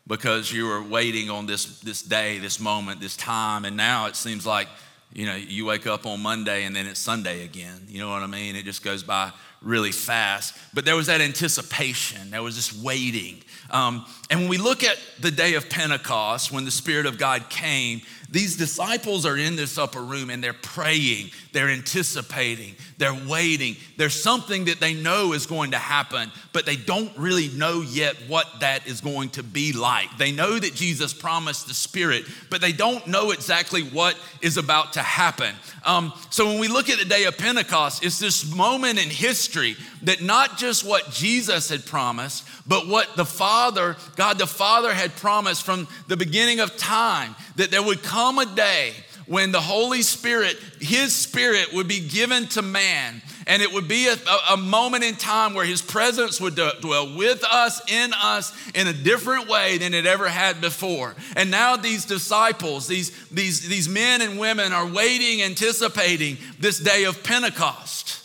because 0.05 0.51
you 0.51 0.65
were 0.65 0.81
waiting 0.81 1.29
on 1.29 1.45
this, 1.45 1.79
this 1.81 2.01
day, 2.01 2.39
this 2.39 2.59
moment, 2.59 2.99
this 2.99 3.17
time. 3.17 3.65
And 3.65 3.75
now 3.77 4.07
it 4.07 4.15
seems 4.15 4.45
like, 4.45 4.67
you 5.13 5.25
know, 5.25 5.35
you 5.35 5.65
wake 5.65 5.87
up 5.87 6.05
on 6.05 6.21
Monday 6.21 6.65
and 6.65 6.75
then 6.75 6.85
it's 6.85 6.99
Sunday 6.99 7.43
again. 7.43 7.87
You 7.87 7.99
know 7.99 8.09
what 8.09 8.23
I 8.23 8.27
mean? 8.27 8.55
It 8.55 8.65
just 8.65 8.83
goes 8.83 9.03
by 9.03 9.31
really 9.61 9.91
fast. 9.91 10.55
But 10.73 10.85
there 10.85 10.95
was 10.95 11.07
that 11.07 11.21
anticipation, 11.21 12.29
there 12.29 12.43
was 12.43 12.55
this 12.55 12.73
waiting. 12.83 13.41
Um, 13.71 14.05
and 14.29 14.41
when 14.41 14.49
we 14.49 14.57
look 14.57 14.83
at 14.83 14.97
the 15.19 15.31
day 15.31 15.55
of 15.55 15.69
Pentecost, 15.69 16.51
when 16.51 16.65
the 16.65 16.71
Spirit 16.71 17.05
of 17.05 17.17
God 17.17 17.49
came, 17.49 18.01
these 18.29 18.57
disciples 18.57 19.25
are 19.25 19.37
in 19.37 19.55
this 19.55 19.77
upper 19.77 20.01
room 20.01 20.29
and 20.29 20.43
they're 20.43 20.53
praying, 20.53 21.31
they're 21.53 21.69
anticipating, 21.69 22.75
they're 22.97 23.17
waiting. 23.27 23.77
There's 23.95 24.21
something 24.21 24.65
that 24.65 24.79
they 24.79 24.93
know 24.93 25.31
is 25.33 25.45
going 25.45 25.71
to 25.71 25.77
happen, 25.77 26.31
but 26.51 26.65
they 26.65 26.75
don't 26.75 27.15
really 27.17 27.47
know 27.49 27.81
yet 27.81 28.15
what 28.27 28.47
that 28.59 28.85
is 28.85 28.99
going 28.99 29.29
to 29.29 29.43
be 29.43 29.71
like. 29.71 30.17
They 30.17 30.33
know 30.33 30.59
that 30.59 30.75
Jesus 30.75 31.13
promised 31.13 31.67
the 31.67 31.73
Spirit, 31.73 32.25
but 32.49 32.59
they 32.59 32.73
don't 32.73 33.07
know 33.07 33.31
exactly 33.31 33.81
what 33.81 34.17
is 34.41 34.57
about 34.57 34.93
to 34.93 35.01
happen. 35.01 35.55
Um, 35.85 36.11
so 36.29 36.47
when 36.47 36.59
we 36.59 36.67
look 36.67 36.89
at 36.89 36.99
the 36.99 37.05
day 37.05 37.23
of 37.23 37.37
Pentecost, 37.37 38.03
it's 38.03 38.19
this 38.19 38.53
moment 38.53 39.01
in 39.01 39.09
history 39.09 39.77
that 40.03 40.21
not 40.21 40.57
just 40.57 40.83
what 40.83 41.11
Jesus 41.11 41.69
had 41.69 41.85
promised, 41.85 42.45
but 42.67 42.87
what 42.87 43.15
the 43.15 43.25
Father, 43.25 43.95
God 44.17 44.37
the 44.37 44.47
Father, 44.47 44.93
had 44.93 45.15
promised 45.15 45.63
from 45.63 45.87
the 46.07 46.17
beginning 46.17 46.59
of 46.59 46.75
time 46.75 47.35
that 47.57 47.69
there 47.69 47.83
would 47.83 48.01
come 48.01 48.39
a 48.39 48.45
day 48.45 48.93
when 49.27 49.51
the 49.51 49.61
Holy 49.61 50.01
Spirit, 50.01 50.57
His 50.79 51.13
Spirit, 51.13 51.73
would 51.73 51.87
be 51.87 51.99
given 51.99 52.47
to 52.47 52.61
man 52.61 53.21
and 53.47 53.61
it 53.61 53.71
would 53.71 53.87
be 53.87 54.07
a, 54.07 54.17
a, 54.51 54.57
moment 54.57 55.05
in 55.05 55.15
time 55.15 55.53
where 55.53 55.65
his 55.65 55.81
presence 55.81 56.39
would 56.41 56.55
dwell 56.55 57.15
with 57.15 57.43
us, 57.45 57.81
in 57.89 58.11
us, 58.13 58.53
in 58.75 58.87
a 58.87 58.93
different 58.93 59.47
way 59.47 59.77
than 59.77 59.93
it 59.93 60.05
ever 60.05 60.27
had 60.27 60.59
before. 60.59 61.15
And 61.37 61.49
now 61.49 61.77
these 61.77 62.03
disciples, 62.03 62.87
these, 62.87 63.11
these, 63.29 63.67
these 63.67 63.87
men 63.87 64.21
and 64.21 64.37
women 64.37 64.73
are 64.73 64.85
waiting, 64.85 65.41
anticipating 65.43 66.37
this 66.59 66.77
day 66.77 67.05
of 67.05 67.23
Pentecost. 67.23 68.21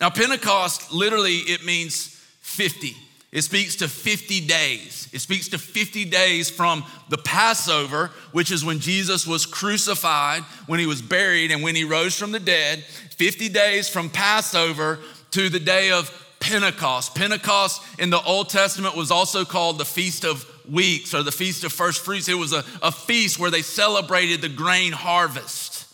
Now, 0.00 0.08
Pentecost 0.08 0.90
literally 0.90 1.36
it 1.36 1.64
means 1.66 2.06
50. 2.40 2.96
It 3.32 3.42
speaks 3.42 3.76
to 3.76 3.88
50 3.88 4.46
days. 4.46 5.08
It 5.10 5.20
speaks 5.20 5.48
to 5.48 5.58
50 5.58 6.04
days 6.04 6.50
from 6.50 6.84
the 7.08 7.16
Passover, 7.16 8.10
which 8.32 8.52
is 8.52 8.62
when 8.62 8.78
Jesus 8.78 9.26
was 9.26 9.46
crucified, 9.46 10.42
when 10.66 10.78
he 10.78 10.86
was 10.86 11.00
buried, 11.00 11.50
and 11.50 11.62
when 11.62 11.74
he 11.74 11.84
rose 11.84 12.16
from 12.16 12.30
the 12.30 12.40
dead. 12.40 12.84
50 13.16 13.48
days 13.48 13.88
from 13.88 14.10
Passover 14.10 14.98
to 15.30 15.48
the 15.48 15.58
day 15.58 15.90
of 15.90 16.10
Pentecost. 16.40 17.14
Pentecost 17.14 17.82
in 17.98 18.10
the 18.10 18.20
Old 18.20 18.50
Testament 18.50 18.96
was 18.96 19.10
also 19.10 19.46
called 19.46 19.78
the 19.78 19.84
Feast 19.86 20.26
of 20.26 20.46
Weeks 20.70 21.14
or 21.14 21.22
the 21.22 21.32
Feast 21.32 21.64
of 21.64 21.72
First 21.72 22.04
Fruits. 22.04 22.28
It 22.28 22.34
was 22.34 22.52
a, 22.52 22.64
a 22.82 22.92
feast 22.92 23.38
where 23.38 23.50
they 23.50 23.62
celebrated 23.62 24.42
the 24.42 24.48
grain 24.50 24.92
harvest. 24.92 25.86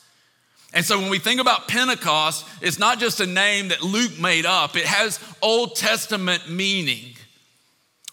And 0.75 0.85
so 0.85 0.99
when 0.99 1.09
we 1.09 1.19
think 1.19 1.41
about 1.41 1.69
Pentecost, 1.69 2.45
it's 2.61 2.79
not 2.79 2.99
just 2.99 3.21
a 3.21 3.27
name 3.27 3.69
that 3.69 3.83
Luke 3.83 4.19
made 4.19 4.45
up, 4.45 4.77
it 4.77 4.87
has 4.87 5.21
Old 5.41 5.77
Testament 5.77 6.51
meaning. 6.51 7.15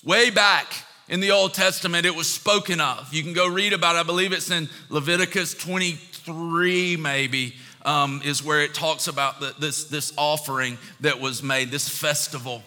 Way 0.06 0.30
back 0.30 0.72
in 1.10 1.20
the 1.20 1.32
Old 1.32 1.56
Testament, 1.56 2.06
it 2.06 2.14
was 2.14 2.30
spoken 2.30 2.80
of. 2.80 3.12
You 3.12 3.24
can 3.24 3.34
go 3.34 3.48
read 3.48 3.74
about 3.74 3.96
it. 3.96 4.00
I 4.00 4.04
believe 4.04 4.34
it's 4.34 4.52
in 4.52 4.70
Leviticus 4.90 5.56
23, 5.56 6.96
maybe, 6.96 7.56
um, 7.84 8.22
is 8.24 8.44
where 8.44 8.62
it 8.62 8.76
talks 8.76 9.08
about 9.08 9.40
the, 9.40 9.56
this, 9.58 9.86
this 9.86 10.14
offering 10.16 10.78
that 11.00 11.20
was 11.20 11.42
made, 11.42 11.72
this 11.72 11.90
festival. 11.90 12.62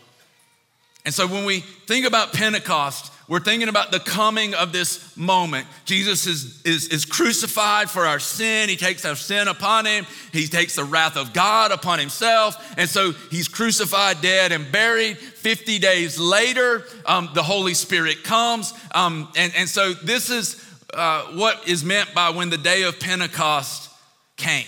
And 1.08 1.14
so 1.14 1.26
when 1.26 1.46
we 1.46 1.60
think 1.60 2.04
about 2.04 2.34
Pentecost, 2.34 3.10
we're 3.28 3.40
thinking 3.40 3.70
about 3.70 3.92
the 3.92 3.98
coming 3.98 4.52
of 4.52 4.72
this 4.72 5.16
moment. 5.16 5.66
Jesus 5.86 6.26
is, 6.26 6.60
is, 6.66 6.88
is 6.88 7.06
crucified 7.06 7.88
for 7.88 8.04
our 8.04 8.18
sin. 8.18 8.68
He 8.68 8.76
takes 8.76 9.06
our 9.06 9.16
sin 9.16 9.48
upon 9.48 9.86
him. 9.86 10.04
He 10.34 10.48
takes 10.48 10.74
the 10.74 10.84
wrath 10.84 11.16
of 11.16 11.32
God 11.32 11.72
upon 11.72 11.98
himself. 11.98 12.74
And 12.76 12.90
so 12.90 13.12
he's 13.30 13.48
crucified, 13.48 14.20
dead, 14.20 14.52
and 14.52 14.70
buried. 14.70 15.16
50 15.16 15.78
days 15.78 16.18
later, 16.18 16.84
um, 17.06 17.30
the 17.32 17.42
Holy 17.42 17.72
Spirit 17.72 18.22
comes. 18.22 18.74
Um, 18.94 19.32
and, 19.34 19.50
and 19.56 19.66
so 19.66 19.94
this 19.94 20.28
is 20.28 20.62
uh, 20.92 21.22
what 21.38 21.66
is 21.66 21.82
meant 21.82 22.12
by 22.14 22.28
when 22.28 22.50
the 22.50 22.58
day 22.58 22.82
of 22.82 23.00
Pentecost 23.00 23.90
came. 24.36 24.66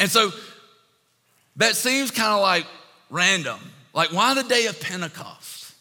And 0.00 0.10
so 0.10 0.32
that 1.54 1.76
seems 1.76 2.10
kind 2.10 2.32
of 2.34 2.40
like 2.40 2.66
random. 3.08 3.60
Like, 3.96 4.12
why 4.12 4.34
the 4.34 4.42
day 4.42 4.66
of 4.66 4.78
Pentecost? 4.78 5.72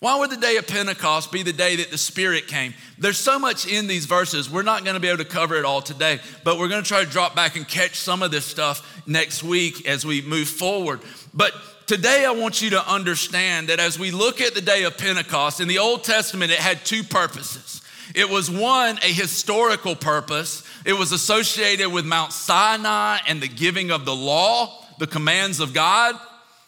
Why 0.00 0.18
would 0.18 0.30
the 0.30 0.36
day 0.36 0.56
of 0.56 0.66
Pentecost 0.66 1.30
be 1.30 1.44
the 1.44 1.52
day 1.52 1.76
that 1.76 1.92
the 1.92 1.96
Spirit 1.96 2.48
came? 2.48 2.74
There's 2.98 3.18
so 3.18 3.38
much 3.38 3.68
in 3.68 3.86
these 3.86 4.04
verses. 4.04 4.50
We're 4.50 4.64
not 4.64 4.82
going 4.82 4.94
to 4.94 5.00
be 5.00 5.06
able 5.06 5.18
to 5.18 5.24
cover 5.24 5.54
it 5.54 5.64
all 5.64 5.80
today, 5.80 6.18
but 6.42 6.58
we're 6.58 6.66
going 6.66 6.82
to 6.82 6.88
try 6.88 7.04
to 7.04 7.08
drop 7.08 7.36
back 7.36 7.54
and 7.54 7.66
catch 7.66 7.94
some 7.94 8.20
of 8.20 8.32
this 8.32 8.44
stuff 8.44 9.04
next 9.06 9.44
week 9.44 9.86
as 9.86 10.04
we 10.04 10.22
move 10.22 10.48
forward. 10.48 11.02
But 11.32 11.54
today, 11.86 12.24
I 12.24 12.32
want 12.32 12.62
you 12.62 12.70
to 12.70 12.84
understand 12.92 13.68
that 13.68 13.78
as 13.78 13.96
we 13.96 14.10
look 14.10 14.40
at 14.40 14.54
the 14.54 14.60
day 14.60 14.82
of 14.82 14.98
Pentecost, 14.98 15.60
in 15.60 15.68
the 15.68 15.78
Old 15.78 16.02
Testament, 16.02 16.50
it 16.50 16.58
had 16.58 16.84
two 16.84 17.04
purposes. 17.04 17.80
It 18.16 18.28
was 18.28 18.50
one, 18.50 18.98
a 19.04 19.12
historical 19.12 19.94
purpose, 19.94 20.64
it 20.84 20.94
was 20.94 21.12
associated 21.12 21.92
with 21.92 22.04
Mount 22.04 22.32
Sinai 22.32 23.18
and 23.28 23.40
the 23.40 23.46
giving 23.46 23.92
of 23.92 24.04
the 24.04 24.16
law, 24.16 24.84
the 24.98 25.06
commands 25.06 25.60
of 25.60 25.72
God. 25.72 26.16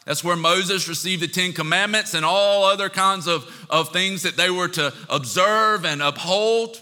That's 0.05 0.23
where 0.23 0.37
Moses 0.37 0.89
received 0.89 1.23
the 1.23 1.29
Ten 1.29 1.53
Commandments 1.53 2.15
and 2.15 2.25
all 2.25 2.65
other 2.65 2.91
kinds 2.91 3.27
of, 3.27 3.67
of 3.71 3.91
things 3.91 4.23
that 4.23 4.37
they 4.37 4.51
were 4.51 4.69
to 4.69 4.93
observe 5.09 5.85
and 5.85 6.03
uphold. 6.03 6.81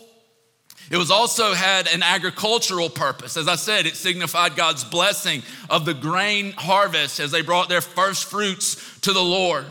It 0.91 0.97
was 0.97 1.11
also 1.11 1.55
had 1.55 1.87
an 1.87 2.03
agricultural 2.03 2.91
purpose. 2.91 3.37
As 3.37 3.49
I 3.49 3.55
said, 3.55 3.87
it 3.87 3.97
signified 3.97 4.57
God's 4.57 4.85
blessing 4.85 5.43
of 5.71 5.85
the 5.85 5.95
grain 5.95 6.53
harvest 6.53 7.21
as 7.21 7.31
they 7.31 7.43
brought 7.43 7.69
their 7.69 7.81
first 7.81 8.25
fruits 8.25 9.01
to 9.01 9.13
the 9.13 9.23
Lord. 9.23 9.67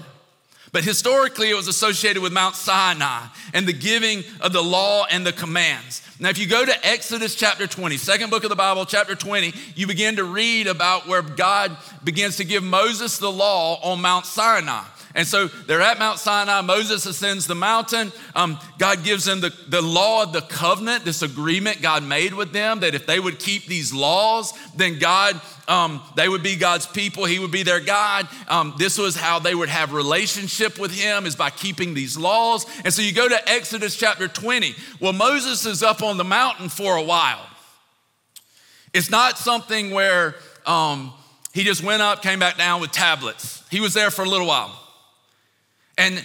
But 0.71 0.85
historically, 0.85 1.49
it 1.49 1.55
was 1.55 1.67
associated 1.67 2.23
with 2.23 2.31
Mount 2.31 2.55
Sinai 2.55 3.27
and 3.53 3.67
the 3.67 3.73
giving 3.73 4.23
of 4.39 4.53
the 4.53 4.63
law 4.63 5.05
and 5.11 5.25
the 5.25 5.33
commands. 5.33 6.01
Now, 6.21 6.29
if 6.29 6.37
you 6.37 6.45
go 6.45 6.63
to 6.63 6.87
Exodus 6.87 7.33
chapter 7.33 7.65
20, 7.65 7.97
second 7.97 8.29
book 8.29 8.43
of 8.43 8.51
the 8.51 8.55
Bible, 8.55 8.85
chapter 8.85 9.15
20, 9.15 9.55
you 9.73 9.87
begin 9.87 10.17
to 10.17 10.23
read 10.23 10.67
about 10.67 11.07
where 11.07 11.23
God 11.23 11.75
begins 12.03 12.37
to 12.37 12.45
give 12.45 12.61
Moses 12.61 13.17
the 13.17 13.31
law 13.31 13.79
on 13.81 14.01
Mount 14.01 14.27
Sinai. 14.27 14.83
And 15.13 15.27
so 15.27 15.47
they're 15.47 15.81
at 15.81 15.99
Mount 15.99 16.19
Sinai. 16.19 16.61
Moses 16.61 17.05
ascends 17.05 17.47
the 17.47 17.55
mountain. 17.55 18.11
Um, 18.35 18.57
God 18.77 19.03
gives 19.03 19.25
them 19.25 19.41
the, 19.41 19.53
the 19.67 19.81
law 19.81 20.23
of 20.23 20.33
the 20.33 20.41
covenant, 20.41 21.03
this 21.03 21.21
agreement 21.21 21.81
God 21.81 22.03
made 22.03 22.33
with 22.33 22.53
them 22.53 22.79
that 22.79 22.95
if 22.95 23.05
they 23.05 23.19
would 23.19 23.39
keep 23.39 23.65
these 23.65 23.93
laws, 23.93 24.53
then 24.75 24.99
God, 24.99 25.39
um, 25.67 26.01
they 26.15 26.29
would 26.29 26.43
be 26.43 26.55
God's 26.55 26.87
people. 26.87 27.25
He 27.25 27.39
would 27.39 27.51
be 27.51 27.63
their 27.63 27.81
God. 27.81 28.27
Um, 28.47 28.73
this 28.77 28.97
was 28.97 29.15
how 29.15 29.39
they 29.39 29.53
would 29.53 29.69
have 29.69 29.91
relationship 29.93 30.79
with 30.79 30.91
Him 30.91 31.25
is 31.25 31.35
by 31.35 31.49
keeping 31.49 31.93
these 31.93 32.17
laws. 32.17 32.65
And 32.85 32.93
so 32.93 33.01
you 33.01 33.13
go 33.13 33.27
to 33.27 33.49
Exodus 33.49 33.95
chapter 33.95 34.27
20. 34.27 34.75
Well, 34.99 35.13
Moses 35.13 35.65
is 35.65 35.83
up 35.83 36.01
on 36.01 36.17
the 36.17 36.23
mountain 36.23 36.69
for 36.69 36.95
a 36.95 37.03
while. 37.03 37.45
It's 38.93 39.09
not 39.09 39.37
something 39.37 39.91
where 39.91 40.35
um, 40.65 41.13
he 41.53 41.63
just 41.63 41.83
went 41.83 42.01
up, 42.01 42.21
came 42.21 42.39
back 42.39 42.57
down 42.57 42.81
with 42.81 42.91
tablets. 42.91 43.63
He 43.69 43.79
was 43.79 43.93
there 43.93 44.11
for 44.11 44.23
a 44.23 44.29
little 44.29 44.47
while. 44.47 44.77
And 45.97 46.23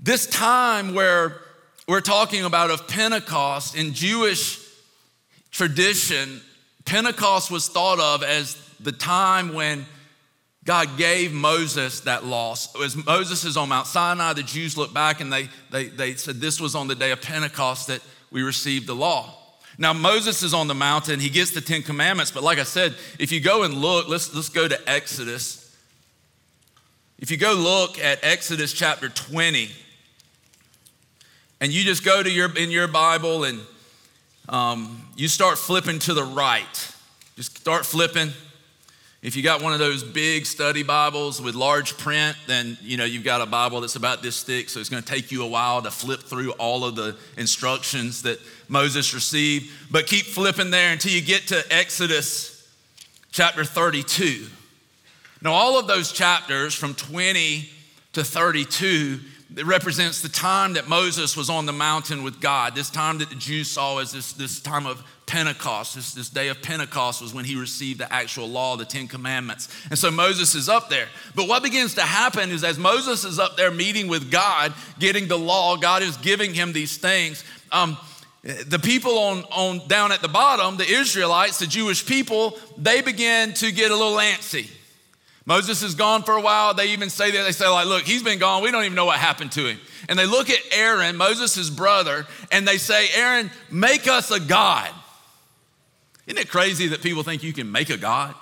this 0.00 0.26
time 0.26 0.94
where 0.94 1.40
we're 1.86 2.00
talking 2.00 2.44
about 2.44 2.70
of 2.70 2.86
Pentecost 2.88 3.76
in 3.76 3.92
Jewish 3.94 4.60
tradition, 5.50 6.40
Pentecost 6.84 7.50
was 7.50 7.68
thought 7.68 8.00
of 8.00 8.22
as 8.22 8.56
the 8.80 8.92
time 8.92 9.54
when 9.54 9.86
God 10.64 10.96
gave 10.96 11.32
Moses 11.32 12.00
that 12.00 12.24
law. 12.24 12.52
As 12.52 12.96
Moses 12.96 13.44
is 13.44 13.56
on 13.56 13.68
Mount 13.68 13.86
Sinai, 13.86 14.32
the 14.32 14.42
Jews 14.42 14.76
look 14.76 14.94
back 14.94 15.20
and 15.20 15.32
they, 15.32 15.48
they, 15.70 15.86
they 15.86 16.14
said 16.14 16.36
this 16.36 16.60
was 16.60 16.74
on 16.74 16.88
the 16.88 16.94
day 16.94 17.10
of 17.10 17.20
Pentecost 17.20 17.88
that 17.88 18.00
we 18.30 18.42
received 18.42 18.86
the 18.86 18.94
law. 18.94 19.34
Now, 19.76 19.92
Moses 19.92 20.42
is 20.42 20.54
on 20.54 20.68
the 20.68 20.74
mountain, 20.74 21.20
he 21.20 21.28
gets 21.28 21.50
the 21.50 21.60
Ten 21.60 21.82
Commandments, 21.82 22.30
but 22.30 22.42
like 22.42 22.58
I 22.58 22.62
said, 22.62 22.94
if 23.18 23.32
you 23.32 23.40
go 23.40 23.64
and 23.64 23.74
look, 23.74 24.08
let's, 24.08 24.32
let's 24.34 24.48
go 24.48 24.68
to 24.68 24.78
Exodus. 24.88 25.63
If 27.18 27.30
you 27.30 27.36
go 27.36 27.54
look 27.54 27.98
at 27.98 28.18
Exodus 28.22 28.72
chapter 28.72 29.08
20, 29.08 29.70
and 31.60 31.72
you 31.72 31.84
just 31.84 32.04
go 32.04 32.22
to 32.22 32.30
your 32.30 32.54
in 32.56 32.70
your 32.70 32.88
Bible 32.88 33.44
and 33.44 33.60
um, 34.48 35.08
you 35.16 35.28
start 35.28 35.56
flipping 35.56 35.98
to 36.00 36.14
the 36.14 36.24
right. 36.24 36.94
Just 37.36 37.56
start 37.56 37.86
flipping. 37.86 38.30
If 39.22 39.36
you 39.36 39.42
got 39.42 39.62
one 39.62 39.72
of 39.72 39.78
those 39.78 40.02
big 40.02 40.44
study 40.44 40.82
Bibles 40.82 41.40
with 41.40 41.54
large 41.54 41.96
print, 41.96 42.36
then 42.46 42.76
you 42.82 42.98
know 42.98 43.04
you've 43.04 43.24
got 43.24 43.40
a 43.40 43.46
Bible 43.46 43.80
that's 43.80 43.96
about 43.96 44.20
this 44.20 44.42
thick, 44.42 44.68
so 44.68 44.80
it's 44.80 44.90
going 44.90 45.02
to 45.02 45.08
take 45.08 45.32
you 45.32 45.42
a 45.42 45.46
while 45.46 45.80
to 45.80 45.90
flip 45.90 46.20
through 46.20 46.50
all 46.52 46.84
of 46.84 46.96
the 46.96 47.16
instructions 47.38 48.22
that 48.22 48.38
Moses 48.68 49.14
received. 49.14 49.70
But 49.90 50.06
keep 50.06 50.26
flipping 50.26 50.70
there 50.70 50.92
until 50.92 51.12
you 51.12 51.22
get 51.22 51.46
to 51.48 51.64
Exodus 51.70 52.68
chapter 53.32 53.64
32. 53.64 54.46
Now, 55.44 55.52
all 55.52 55.78
of 55.78 55.86
those 55.86 56.10
chapters 56.10 56.74
from 56.74 56.94
20 56.94 57.68
to 58.14 58.24
32 58.24 59.20
it 59.56 59.66
represents 59.66 60.20
the 60.20 60.28
time 60.28 60.72
that 60.72 60.88
Moses 60.88 61.36
was 61.36 61.48
on 61.48 61.64
the 61.66 61.72
mountain 61.72 62.24
with 62.24 62.40
God, 62.40 62.74
this 62.74 62.90
time 62.90 63.18
that 63.18 63.28
the 63.28 63.36
Jews 63.36 63.70
saw 63.70 63.98
as 63.98 64.10
this, 64.10 64.32
this 64.32 64.60
time 64.60 64.84
of 64.84 65.02
Pentecost. 65.26 65.94
This, 65.94 66.12
this 66.12 66.28
day 66.28 66.48
of 66.48 66.60
Pentecost 66.60 67.22
was 67.22 67.32
when 67.32 67.44
he 67.44 67.54
received 67.54 68.00
the 68.00 68.12
actual 68.12 68.48
law, 68.48 68.76
the 68.76 68.84
Ten 68.84 69.06
Commandments. 69.06 69.68
And 69.90 69.98
so 69.98 70.10
Moses 70.10 70.56
is 70.56 70.68
up 70.68 70.88
there. 70.88 71.06
But 71.36 71.46
what 71.46 71.62
begins 71.62 71.94
to 71.94 72.02
happen 72.02 72.50
is 72.50 72.64
as 72.64 72.78
Moses 72.78 73.24
is 73.24 73.38
up 73.38 73.56
there 73.56 73.70
meeting 73.70 74.08
with 74.08 74.30
God, 74.30 74.74
getting 74.98 75.28
the 75.28 75.38
law, 75.38 75.76
God 75.76 76.02
is 76.02 76.16
giving 76.16 76.52
him 76.52 76.72
these 76.72 76.96
things. 76.96 77.44
Um, 77.70 77.96
the 78.42 78.80
people 78.80 79.18
on, 79.18 79.44
on 79.52 79.86
down 79.86 80.10
at 80.10 80.20
the 80.20 80.28
bottom, 80.28 80.78
the 80.78 80.86
Israelites, 80.86 81.60
the 81.60 81.66
Jewish 81.66 82.04
people, 82.04 82.58
they 82.76 83.02
begin 83.02 83.54
to 83.54 83.70
get 83.70 83.92
a 83.92 83.96
little 83.96 84.18
antsy. 84.18 84.68
Moses 85.46 85.82
is 85.82 85.94
gone 85.94 86.22
for 86.22 86.32
a 86.32 86.40
while. 86.40 86.72
They 86.72 86.88
even 86.88 87.10
say 87.10 87.30
that. 87.32 87.42
They 87.42 87.52
say, 87.52 87.68
like, 87.68 87.86
look, 87.86 88.04
he's 88.04 88.22
been 88.22 88.38
gone. 88.38 88.62
We 88.62 88.70
don't 88.70 88.84
even 88.84 88.94
know 88.94 89.04
what 89.04 89.18
happened 89.18 89.52
to 89.52 89.66
him. 89.66 89.78
And 90.08 90.18
they 90.18 90.26
look 90.26 90.48
at 90.48 90.58
Aaron, 90.72 91.16
Moses' 91.16 91.68
brother, 91.68 92.26
and 92.50 92.66
they 92.66 92.78
say, 92.78 93.08
Aaron, 93.14 93.50
make 93.70 94.08
us 94.08 94.30
a 94.30 94.40
God. 94.40 94.90
Isn't 96.26 96.40
it 96.40 96.48
crazy 96.48 96.88
that 96.88 97.02
people 97.02 97.22
think 97.22 97.42
you 97.42 97.52
can 97.52 97.70
make 97.70 97.90
a 97.90 97.98
God? 97.98 98.34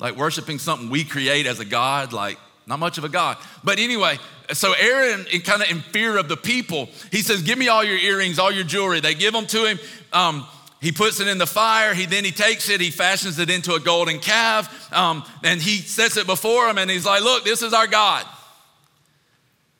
Like 0.00 0.16
worshiping 0.16 0.58
something 0.58 0.90
we 0.90 1.04
create 1.04 1.46
as 1.46 1.60
a 1.60 1.64
God, 1.64 2.12
like 2.12 2.38
not 2.66 2.80
much 2.80 2.98
of 2.98 3.04
a 3.04 3.08
God. 3.08 3.36
But 3.62 3.78
anyway, 3.78 4.18
so 4.52 4.72
Aaron, 4.72 5.24
kind 5.44 5.62
of 5.62 5.70
in 5.70 5.80
fear 5.80 6.18
of 6.18 6.28
the 6.28 6.36
people, 6.36 6.88
he 7.12 7.22
says, 7.22 7.42
Give 7.42 7.56
me 7.56 7.68
all 7.68 7.84
your 7.84 7.98
earrings, 7.98 8.40
all 8.40 8.50
your 8.50 8.64
jewelry. 8.64 8.98
They 8.98 9.14
give 9.14 9.32
them 9.32 9.46
to 9.46 9.64
him. 9.64 9.78
Um, 10.12 10.46
he 10.82 10.92
puts 10.92 11.20
it 11.20 11.28
in 11.28 11.38
the 11.38 11.46
fire. 11.46 11.94
He 11.94 12.06
then 12.06 12.24
he 12.24 12.32
takes 12.32 12.68
it, 12.68 12.80
he 12.80 12.90
fashions 12.90 13.38
it 13.38 13.48
into 13.48 13.74
a 13.74 13.80
golden 13.80 14.18
calf, 14.18 14.92
um, 14.92 15.24
and 15.44 15.62
he 15.62 15.78
sets 15.78 16.16
it 16.16 16.26
before 16.26 16.68
him, 16.68 16.76
and 16.76 16.90
he's 16.90 17.06
like, 17.06 17.22
"Look, 17.22 17.44
this 17.44 17.62
is 17.62 17.72
our 17.72 17.86
God." 17.86 18.26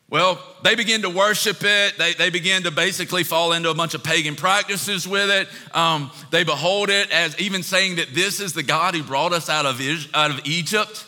Well, 0.09 0.38
they 0.62 0.75
begin 0.75 1.02
to 1.02 1.09
worship 1.09 1.56
it. 1.62 1.97
They, 1.97 2.12
they 2.12 2.28
begin 2.28 2.64
to 2.64 2.71
basically 2.71 3.25
fall 3.25 3.52
into 3.52 3.71
a 3.71 3.75
bunch 3.75 3.94
of 3.94 4.04
pagan 4.04 4.37
practices 4.37 5.09
with 5.09 5.30
it. 5.30 5.49
Um, 5.75 6.11
they 6.30 6.44
behold 6.44 6.90
it 6.90 7.11
as 7.11 7.38
even 7.40 7.62
saying 7.62 7.97
that 7.97 8.14
this 8.14 8.38
is 8.38 8.52
the 8.52 8.62
God 8.62 8.94
who 8.94 9.02
brought 9.02 9.32
us 9.32 9.49
out 9.49 9.64
of, 9.64 9.80
out 10.12 10.30
of 10.30 10.40
Egypt 10.44 11.06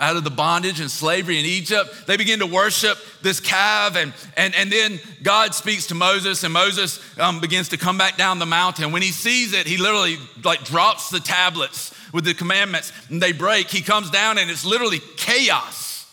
out 0.00 0.16
of 0.16 0.24
the 0.24 0.30
bondage 0.30 0.80
and 0.80 0.90
slavery 0.90 1.38
in 1.38 1.44
Egypt. 1.44 2.06
They 2.06 2.16
begin 2.16 2.40
to 2.40 2.46
worship 2.46 2.98
this 3.22 3.38
calf, 3.38 3.96
and, 3.96 4.12
and, 4.36 4.54
and 4.54 4.72
then 4.72 4.98
God 5.22 5.54
speaks 5.54 5.86
to 5.88 5.94
Moses, 5.94 6.42
and 6.42 6.52
Moses 6.52 6.98
um, 7.18 7.40
begins 7.40 7.68
to 7.68 7.76
come 7.76 7.98
back 7.98 8.16
down 8.16 8.38
the 8.38 8.46
mountain. 8.46 8.90
When 8.92 9.02
he 9.02 9.10
sees 9.10 9.52
it, 9.52 9.66
he 9.66 9.76
literally 9.76 10.16
like 10.42 10.64
drops 10.64 11.10
the 11.10 11.20
tablets 11.20 11.94
with 12.12 12.24
the 12.24 12.34
commandments, 12.34 12.92
and 13.10 13.22
they 13.22 13.32
break. 13.32 13.68
He 13.68 13.82
comes 13.82 14.10
down, 14.10 14.38
and 14.38 14.50
it's 14.50 14.64
literally 14.64 15.00
chaos. 15.16 16.10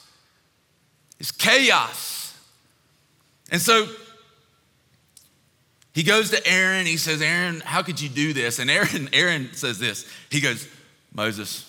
It's 1.20 1.32
chaos. 1.32 2.38
And 3.50 3.62
so 3.62 3.88
he 5.94 6.04
goes 6.04 6.30
to 6.32 6.48
Aaron. 6.48 6.86
He 6.86 6.98
says, 6.98 7.22
Aaron, 7.22 7.62
how 7.62 7.82
could 7.82 8.00
you 8.00 8.10
do 8.10 8.34
this? 8.34 8.60
And 8.60 8.70
Aaron, 8.70 9.10
Aaron 9.14 9.54
says 9.54 9.80
this. 9.80 10.08
He 10.30 10.42
goes, 10.42 10.68
Moses, 11.14 11.66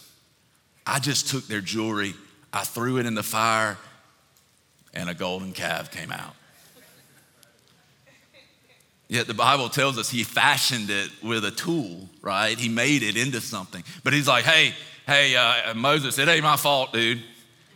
I 0.88 0.99
just 1.00 1.28
took 1.28 1.47
their 1.47 1.61
jewelry, 1.61 2.14
I 2.50 2.64
threw 2.64 2.97
it 2.97 3.04
in 3.04 3.14
the 3.14 3.23
fire, 3.23 3.76
and 4.95 5.11
a 5.11 5.14
golden 5.14 5.52
calf 5.52 5.90
came 5.90 6.11
out. 6.11 6.35
Yet 9.07 9.26
the 9.26 9.35
Bible 9.35 9.68
tells 9.68 9.99
us 9.99 10.09
he 10.09 10.25
fashioned 10.25 10.88
it 10.88 11.11
with 11.23 11.45
a 11.45 11.50
tool, 11.50 12.09
right? 12.23 12.59
He 12.59 12.71
made 12.71 13.02
it 13.02 13.16
into 13.16 13.40
something. 13.42 13.85
But 14.02 14.14
he's 14.14 14.26
like, 14.26 14.45
hey, 14.45 14.75
hey, 15.07 15.37
uh, 15.37 15.75
Moses, 15.75 16.18
it 16.18 16.26
ain't 16.26 16.42
my 16.42 16.57
fault, 16.57 16.95
dude. 16.95 17.23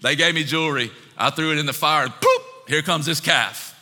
They 0.00 0.16
gave 0.16 0.34
me 0.34 0.42
jewelry. 0.42 0.90
I 1.16 1.28
threw 1.30 1.52
it 1.52 1.58
in 1.58 1.66
the 1.66 1.72
fire, 1.74 2.04
and 2.04 2.14
poof, 2.14 2.42
here 2.66 2.82
comes 2.82 3.04
this 3.04 3.20
calf. 3.20 3.78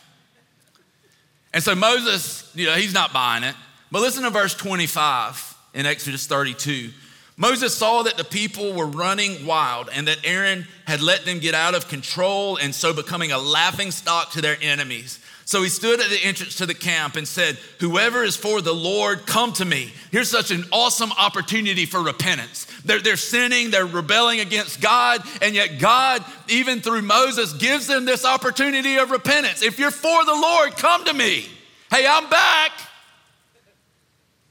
And 1.53 1.63
so 1.63 1.77
Moses, 1.77 2.51
you 2.57 2.67
know, 2.67 2.75
he's 2.75 2.95
not 2.95 3.13
buying 3.13 3.45
it. 3.45 3.55
But 3.93 4.03
listen 4.03 4.25
to 4.25 4.31
verse 4.31 4.55
25 4.55 5.57
in 5.75 5.87
Exodus 5.87 6.27
32. 6.27 6.91
Moses 7.40 7.75
saw 7.75 8.02
that 8.02 8.18
the 8.18 8.25
people 8.25 8.75
were 8.75 8.85
running 8.85 9.47
wild 9.47 9.88
and 9.94 10.06
that 10.06 10.18
Aaron 10.25 10.66
had 10.85 11.00
let 11.00 11.25
them 11.25 11.38
get 11.38 11.54
out 11.54 11.75
of 11.75 11.88
control 11.88 12.59
and 12.59 12.75
so 12.75 12.92
becoming 12.92 13.32
a 13.32 13.38
laughing 13.38 13.90
stock 13.92 14.32
to 14.32 14.42
their 14.42 14.59
enemies. 14.61 15.18
So 15.47 15.62
he 15.62 15.70
stood 15.70 16.00
at 16.00 16.11
the 16.11 16.23
entrance 16.23 16.56
to 16.56 16.66
the 16.66 16.75
camp 16.75 17.16
and 17.16 17.26
said, 17.26 17.56
Whoever 17.78 18.23
is 18.25 18.37
for 18.37 18.61
the 18.61 18.75
Lord, 18.75 19.25
come 19.25 19.54
to 19.54 19.64
me. 19.64 19.90
Here's 20.12 20.28
such 20.28 20.50
an 20.50 20.64
awesome 20.70 21.12
opportunity 21.12 21.87
for 21.87 22.02
repentance. 22.02 22.66
They're, 22.85 23.00
they're 23.00 23.16
sinning, 23.16 23.70
they're 23.70 23.87
rebelling 23.87 24.40
against 24.40 24.82
God, 24.82 25.23
and 25.40 25.54
yet 25.54 25.78
God, 25.78 26.23
even 26.49 26.82
through 26.82 27.02
Moses, 27.02 27.54
gives 27.54 27.87
them 27.87 28.04
this 28.04 28.26
opportunity 28.26 28.99
of 28.99 29.11
repentance. 29.11 29.62
If 29.62 29.78
you're 29.78 29.90
for 29.90 30.26
the 30.26 30.35
Lord, 30.35 30.76
come 30.76 31.06
to 31.06 31.14
me. 31.14 31.47
Hey, 31.90 32.06
I'm 32.06 32.28
back. 32.28 32.73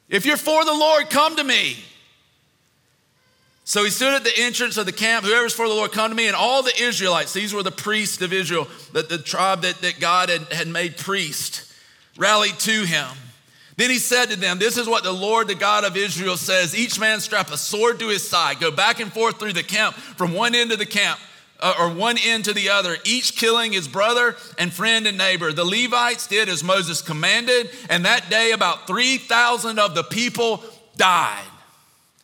If 0.10 0.26
you're 0.26 0.38
for 0.38 0.66
the 0.66 0.74
Lord, 0.74 1.12
come 1.12 1.36
to 1.36 1.44
me. 1.44 1.78
So 3.70 3.84
he 3.84 3.92
stood 3.92 4.16
at 4.16 4.24
the 4.24 4.34
entrance 4.36 4.78
of 4.78 4.88
the 4.88 4.92
camp. 4.92 5.24
Whoever's 5.24 5.54
for 5.54 5.68
the 5.68 5.76
Lord, 5.76 5.92
come 5.92 6.10
to 6.10 6.18
me. 6.18 6.26
And 6.26 6.36
all 6.36 6.64
the 6.64 6.74
Israelites, 6.82 7.34
these 7.34 7.54
were 7.54 7.62
the 7.62 7.70
priests 7.70 8.20
of 8.20 8.34
Israel, 8.34 8.68
the, 8.94 9.04
the 9.04 9.20
tribe 9.20 9.62
that, 9.62 9.80
that 9.82 10.00
God 10.00 10.30
had, 10.30 10.52
had 10.52 10.68
made 10.68 10.98
priest, 10.98 11.72
rallied 12.18 12.58
to 12.62 12.84
him. 12.86 13.06
Then 13.76 13.92
he 13.92 14.00
said 14.00 14.32
to 14.32 14.40
them, 14.40 14.58
This 14.58 14.76
is 14.76 14.88
what 14.88 15.04
the 15.04 15.12
Lord, 15.12 15.48
the 15.48 15.54
God 15.54 15.84
of 15.84 15.96
Israel, 15.96 16.36
says 16.36 16.76
Each 16.76 17.00
man 17.00 17.20
strap 17.20 17.52
a 17.52 17.58
sword 17.58 18.00
to 18.00 18.08
his 18.08 18.28
side, 18.28 18.60
go 18.60 18.72
back 18.72 19.00
and 19.00 19.14
forth 19.14 19.38
through 19.38 19.54
the 19.54 19.62
camp, 19.62 19.94
from 19.94 20.34
one 20.34 20.56
end 20.56 20.72
of 20.72 20.80
the 20.80 20.88
camp, 20.88 21.20
uh, 21.60 21.76
or 21.80 21.92
one 21.92 22.18
end 22.26 22.46
to 22.46 22.54
the 22.54 22.70
other, 22.70 22.98
each 23.06 23.38
killing 23.38 23.74
his 23.74 23.88
brother 23.88 24.36
and 24.58 24.74
friend 24.74 25.06
and 25.06 25.16
neighbor. 25.16 25.54
The 25.54 25.64
Levites 25.64 26.26
did 26.26 26.50
as 26.50 26.64
Moses 26.64 27.04
commanded, 27.04 27.70
and 27.88 28.04
that 28.06 28.32
day 28.32 28.52
about 28.52 28.88
3,000 28.88 29.78
of 29.78 29.94
the 29.94 30.04
people 30.04 30.64
died. 30.98 31.46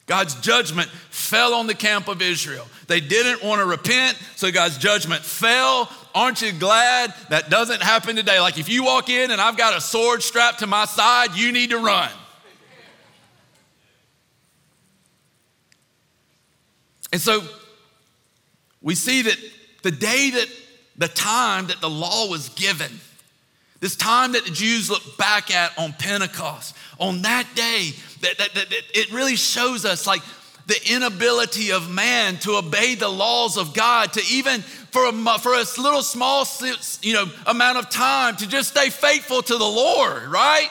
God's 0.05 0.35
judgment 0.35 0.87
fell 1.09 1.55
on 1.55 1.65
the 1.65 1.73
camp 1.73 2.07
of 2.07 2.21
Israel. 2.21 2.67
They 2.87 2.99
didn't 2.99 3.43
want 3.43 3.59
to 3.59 3.65
repent, 3.65 4.19
so 4.35 4.51
God's 4.51 4.77
judgment 4.77 5.23
fell. 5.23 5.89
Aren't 6.13 6.41
you 6.41 6.51
glad 6.51 7.13
that 7.29 7.49
doesn't 7.49 7.81
happen 7.81 8.15
today? 8.15 8.39
Like 8.39 8.59
if 8.59 8.69
you 8.69 8.83
walk 8.83 9.09
in 9.09 9.31
and 9.31 9.41
I've 9.41 9.57
got 9.57 9.75
a 9.75 9.81
sword 9.81 10.21
strapped 10.21 10.59
to 10.59 10.67
my 10.67 10.85
side, 10.85 11.35
you 11.35 11.51
need 11.51 11.71
to 11.71 11.79
run. 11.79 12.11
And 17.11 17.21
so 17.21 17.41
we 18.81 18.93
see 18.93 19.23
that 19.23 19.37
the 19.81 19.91
day 19.91 20.31
that 20.31 20.47
the 20.97 21.07
time 21.07 21.67
that 21.67 21.81
the 21.81 21.89
law 21.89 22.29
was 22.29 22.49
given, 22.49 22.91
this 23.79 23.95
time 23.95 24.33
that 24.33 24.45
the 24.45 24.51
Jews 24.51 24.89
look 24.89 25.17
back 25.17 25.53
at 25.53 25.77
on 25.77 25.93
Pentecost, 25.93 26.75
on 26.99 27.21
that 27.23 27.47
day, 27.55 27.91
that, 28.21 28.37
that, 28.37 28.53
that, 28.53 28.69
that 28.69 28.81
it 28.93 29.11
really 29.11 29.35
shows 29.35 29.85
us 29.85 30.07
like 30.07 30.21
the 30.67 30.93
inability 30.93 31.71
of 31.71 31.91
man 31.91 32.37
to 32.37 32.55
obey 32.55 32.95
the 32.95 33.07
laws 33.07 33.57
of 33.57 33.73
God, 33.73 34.13
to 34.13 34.21
even 34.31 34.61
for 34.61 35.05
a, 35.05 35.39
for 35.39 35.53
a 35.53 35.63
little 35.81 36.01
small 36.01 36.47
you 37.01 37.13
know, 37.13 37.25
amount 37.45 37.77
of 37.77 37.89
time 37.89 38.35
to 38.37 38.47
just 38.47 38.69
stay 38.69 38.89
faithful 38.89 39.41
to 39.41 39.57
the 39.57 39.65
Lord, 39.65 40.27
right? 40.27 40.69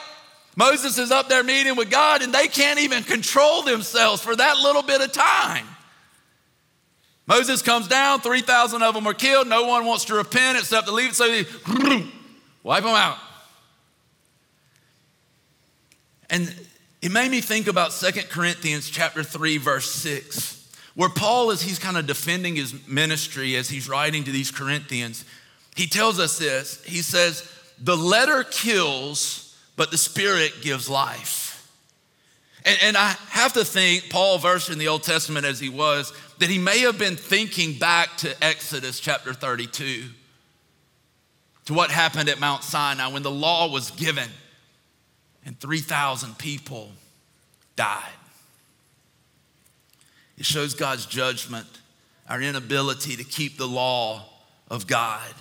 Moses 0.56 0.98
is 0.98 1.10
up 1.10 1.28
there 1.28 1.44
meeting 1.44 1.76
with 1.76 1.90
God 1.90 2.22
and 2.22 2.32
they 2.32 2.48
can't 2.48 2.80
even 2.80 3.02
control 3.02 3.62
themselves 3.62 4.22
for 4.22 4.34
that 4.34 4.58
little 4.58 4.82
bit 4.82 5.00
of 5.00 5.12
time. 5.12 5.66
Moses 7.26 7.62
comes 7.62 7.88
down, 7.88 8.20
3,000 8.20 8.82
of 8.82 8.94
them 8.94 9.06
are 9.06 9.14
killed. 9.14 9.48
No 9.48 9.64
one 9.64 9.86
wants 9.86 10.04
to 10.06 10.14
repent 10.14 10.58
except 10.58 10.86
the 10.86 10.92
Levites, 10.92 11.16
so 11.16 11.26
they 11.26 11.44
wipe 12.62 12.82
them 12.82 12.94
out. 12.94 13.16
And 16.30 16.54
it 17.02 17.12
made 17.12 17.30
me 17.30 17.40
think 17.40 17.66
about 17.66 17.92
Second 17.92 18.28
Corinthians 18.28 18.88
chapter 18.88 19.22
3 19.22 19.58
verse 19.58 19.90
6 19.90 20.54
where 20.94 21.08
Paul 21.08 21.50
is 21.50 21.62
he's 21.62 21.78
kind 21.78 21.96
of 21.96 22.06
defending 22.06 22.56
his 22.56 22.86
ministry 22.86 23.56
as 23.56 23.68
he's 23.68 23.88
writing 23.88 24.24
to 24.24 24.30
these 24.30 24.50
Corinthians. 24.50 25.24
He 25.74 25.86
tells 25.86 26.20
us 26.20 26.38
this. 26.38 26.82
He 26.84 27.02
says, 27.02 27.48
"The 27.80 27.96
letter 27.96 28.44
kills, 28.44 29.56
but 29.76 29.90
the 29.90 29.98
spirit 29.98 30.62
gives 30.62 30.88
life." 30.88 31.68
And, 32.64 32.78
and 32.82 32.96
I 32.96 33.16
have 33.30 33.52
to 33.54 33.64
think 33.64 34.08
Paul 34.08 34.38
versed 34.38 34.70
in 34.70 34.78
the 34.78 34.88
Old 34.88 35.02
Testament 35.02 35.44
as 35.44 35.58
he 35.58 35.68
was 35.68 36.12
that 36.38 36.48
he 36.48 36.58
may 36.58 36.80
have 36.80 36.98
been 36.98 37.16
thinking 37.16 37.78
back 37.78 38.16
to 38.18 38.44
Exodus 38.44 39.00
chapter 39.00 39.32
32 39.32 40.04
to 41.66 41.74
what 41.74 41.90
happened 41.90 42.28
at 42.28 42.40
Mount 42.40 42.62
Sinai 42.62 43.08
when 43.08 43.22
the 43.22 43.30
law 43.30 43.68
was 43.68 43.90
given 43.92 44.28
and 45.44 45.58
3,000 45.60 46.38
people 46.38 46.90
died. 47.76 48.02
It 50.38 50.44
shows 50.44 50.74
God's 50.74 51.06
judgment, 51.06 51.66
our 52.28 52.40
inability 52.40 53.16
to 53.16 53.24
keep 53.24 53.56
the 53.56 53.68
law 53.68 54.24
of 54.70 54.86
God. 54.86 55.32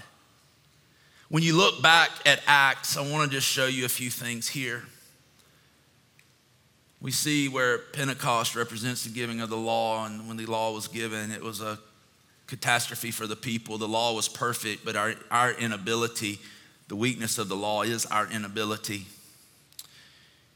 When 1.29 1.41
you 1.41 1.55
look 1.55 1.81
back 1.81 2.11
at 2.25 2.41
Acts, 2.45 2.95
I 2.97 3.09
want 3.09 3.31
to 3.31 3.37
just 3.37 3.47
show 3.47 3.65
you 3.65 3.85
a 3.85 3.89
few 3.89 4.09
things 4.09 4.47
here. 4.47 4.83
We 7.01 7.11
see 7.11 7.49
where 7.49 7.79
Pentecost 7.79 8.55
represents 8.55 9.03
the 9.03 9.09
giving 9.09 9.41
of 9.41 9.49
the 9.49 9.57
law, 9.57 10.05
and 10.05 10.27
when 10.27 10.37
the 10.37 10.45
law 10.45 10.73
was 10.73 10.87
given, 10.87 11.31
it 11.31 11.41
was 11.41 11.59
a 11.59 11.79
catastrophe 12.47 13.11
for 13.11 13.25
the 13.25 13.35
people. 13.35 13.77
The 13.77 13.87
law 13.87 14.13
was 14.13 14.29
perfect, 14.29 14.85
but 14.85 14.95
our, 14.95 15.15
our 15.31 15.51
inability, 15.53 16.39
the 16.87 16.95
weakness 16.95 17.37
of 17.37 17.49
the 17.49 17.55
law 17.55 17.81
is 17.81 18.05
our 18.05 18.27
inability 18.31 19.07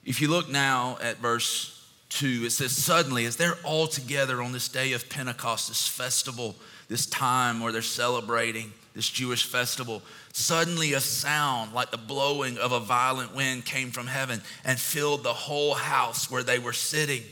if 0.08 0.22
you 0.22 0.30
look 0.30 0.50
now 0.50 0.98
at 1.02 1.18
verse 1.18 1.86
2, 2.12 2.44
it 2.46 2.52
says, 2.52 2.72
Suddenly, 2.72 3.26
as 3.26 3.36
they're 3.36 3.58
all 3.66 3.88
together 3.88 4.42
on 4.42 4.54
this 4.54 4.70
day 4.70 4.94
of 4.94 5.10
Pentecost, 5.10 5.68
this 5.68 5.86
festival, 5.86 6.56
this 6.88 7.06
time 7.06 7.60
where 7.60 7.74
they're 7.74 7.82
celebrating 7.82 8.72
this 8.96 9.10
Jewish 9.10 9.46
festival, 9.46 10.02
suddenly 10.32 10.94
a 10.94 11.02
sound 11.02 11.74
like 11.74 11.92
the 11.92 11.98
blowing 11.98 12.58
of 12.58 12.72
a 12.72 12.80
violent 12.80 13.36
wind 13.36 13.66
came 13.66 13.92
from 13.92 14.08
heaven 14.08 14.42
and 14.64 14.80
filled 14.80 15.24
the 15.24 15.34
whole 15.34 15.74
house 15.74 16.32
where 16.32 16.42
they 16.42 16.58
were 16.58 16.72
sitting. 16.72 17.24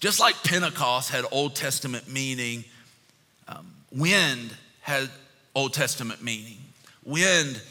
Just 0.00 0.18
like 0.18 0.34
Pentecost 0.42 1.10
had 1.10 1.24
Old 1.30 1.54
Testament 1.54 2.08
meaning, 2.08 2.64
um, 3.46 3.72
wind 3.92 4.52
had 4.80 5.08
Old 5.54 5.72
Testament 5.72 6.20
meaning. 6.20 6.58
Wind 7.04 7.62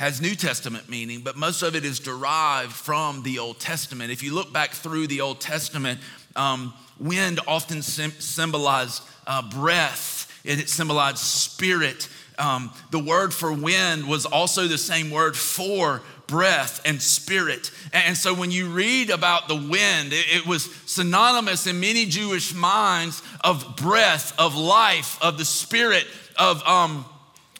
has 0.00 0.18
New 0.18 0.34
Testament 0.34 0.88
meaning, 0.88 1.20
but 1.20 1.36
most 1.36 1.60
of 1.62 1.76
it 1.76 1.84
is 1.84 2.00
derived 2.00 2.72
from 2.72 3.22
the 3.22 3.38
Old 3.38 3.60
Testament. 3.60 4.10
If 4.10 4.22
you 4.22 4.32
look 4.32 4.50
back 4.50 4.70
through 4.70 5.08
the 5.08 5.20
Old 5.20 5.42
Testament, 5.42 6.00
um, 6.34 6.72
wind 6.98 7.38
often 7.46 7.82
sim- 7.82 8.12
symbolized 8.12 9.02
uh, 9.26 9.42
breath, 9.50 10.40
and 10.46 10.58
it 10.58 10.70
symbolized 10.70 11.18
spirit. 11.18 12.08
Um, 12.38 12.72
the 12.90 12.98
word 12.98 13.34
for 13.34 13.52
wind 13.52 14.08
was 14.08 14.24
also 14.24 14.68
the 14.68 14.78
same 14.78 15.10
word 15.10 15.36
for 15.36 16.00
breath 16.26 16.80
and 16.86 17.02
spirit. 17.02 17.70
And 17.92 18.16
so 18.16 18.32
when 18.32 18.50
you 18.50 18.70
read 18.70 19.10
about 19.10 19.48
the 19.48 19.56
wind, 19.56 20.12
it 20.12 20.46
was 20.46 20.74
synonymous 20.86 21.66
in 21.66 21.78
many 21.78 22.06
Jewish 22.06 22.54
minds 22.54 23.22
of 23.42 23.76
breath, 23.76 24.32
of 24.38 24.56
life, 24.56 25.22
of 25.22 25.36
the 25.36 25.44
spirit, 25.44 26.06
of 26.38 26.66
um, 26.66 27.04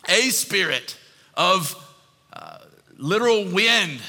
a 0.09 0.31
spirit, 0.31 0.97
of 1.35 1.77
literal 3.01 3.45
wind 3.45 4.01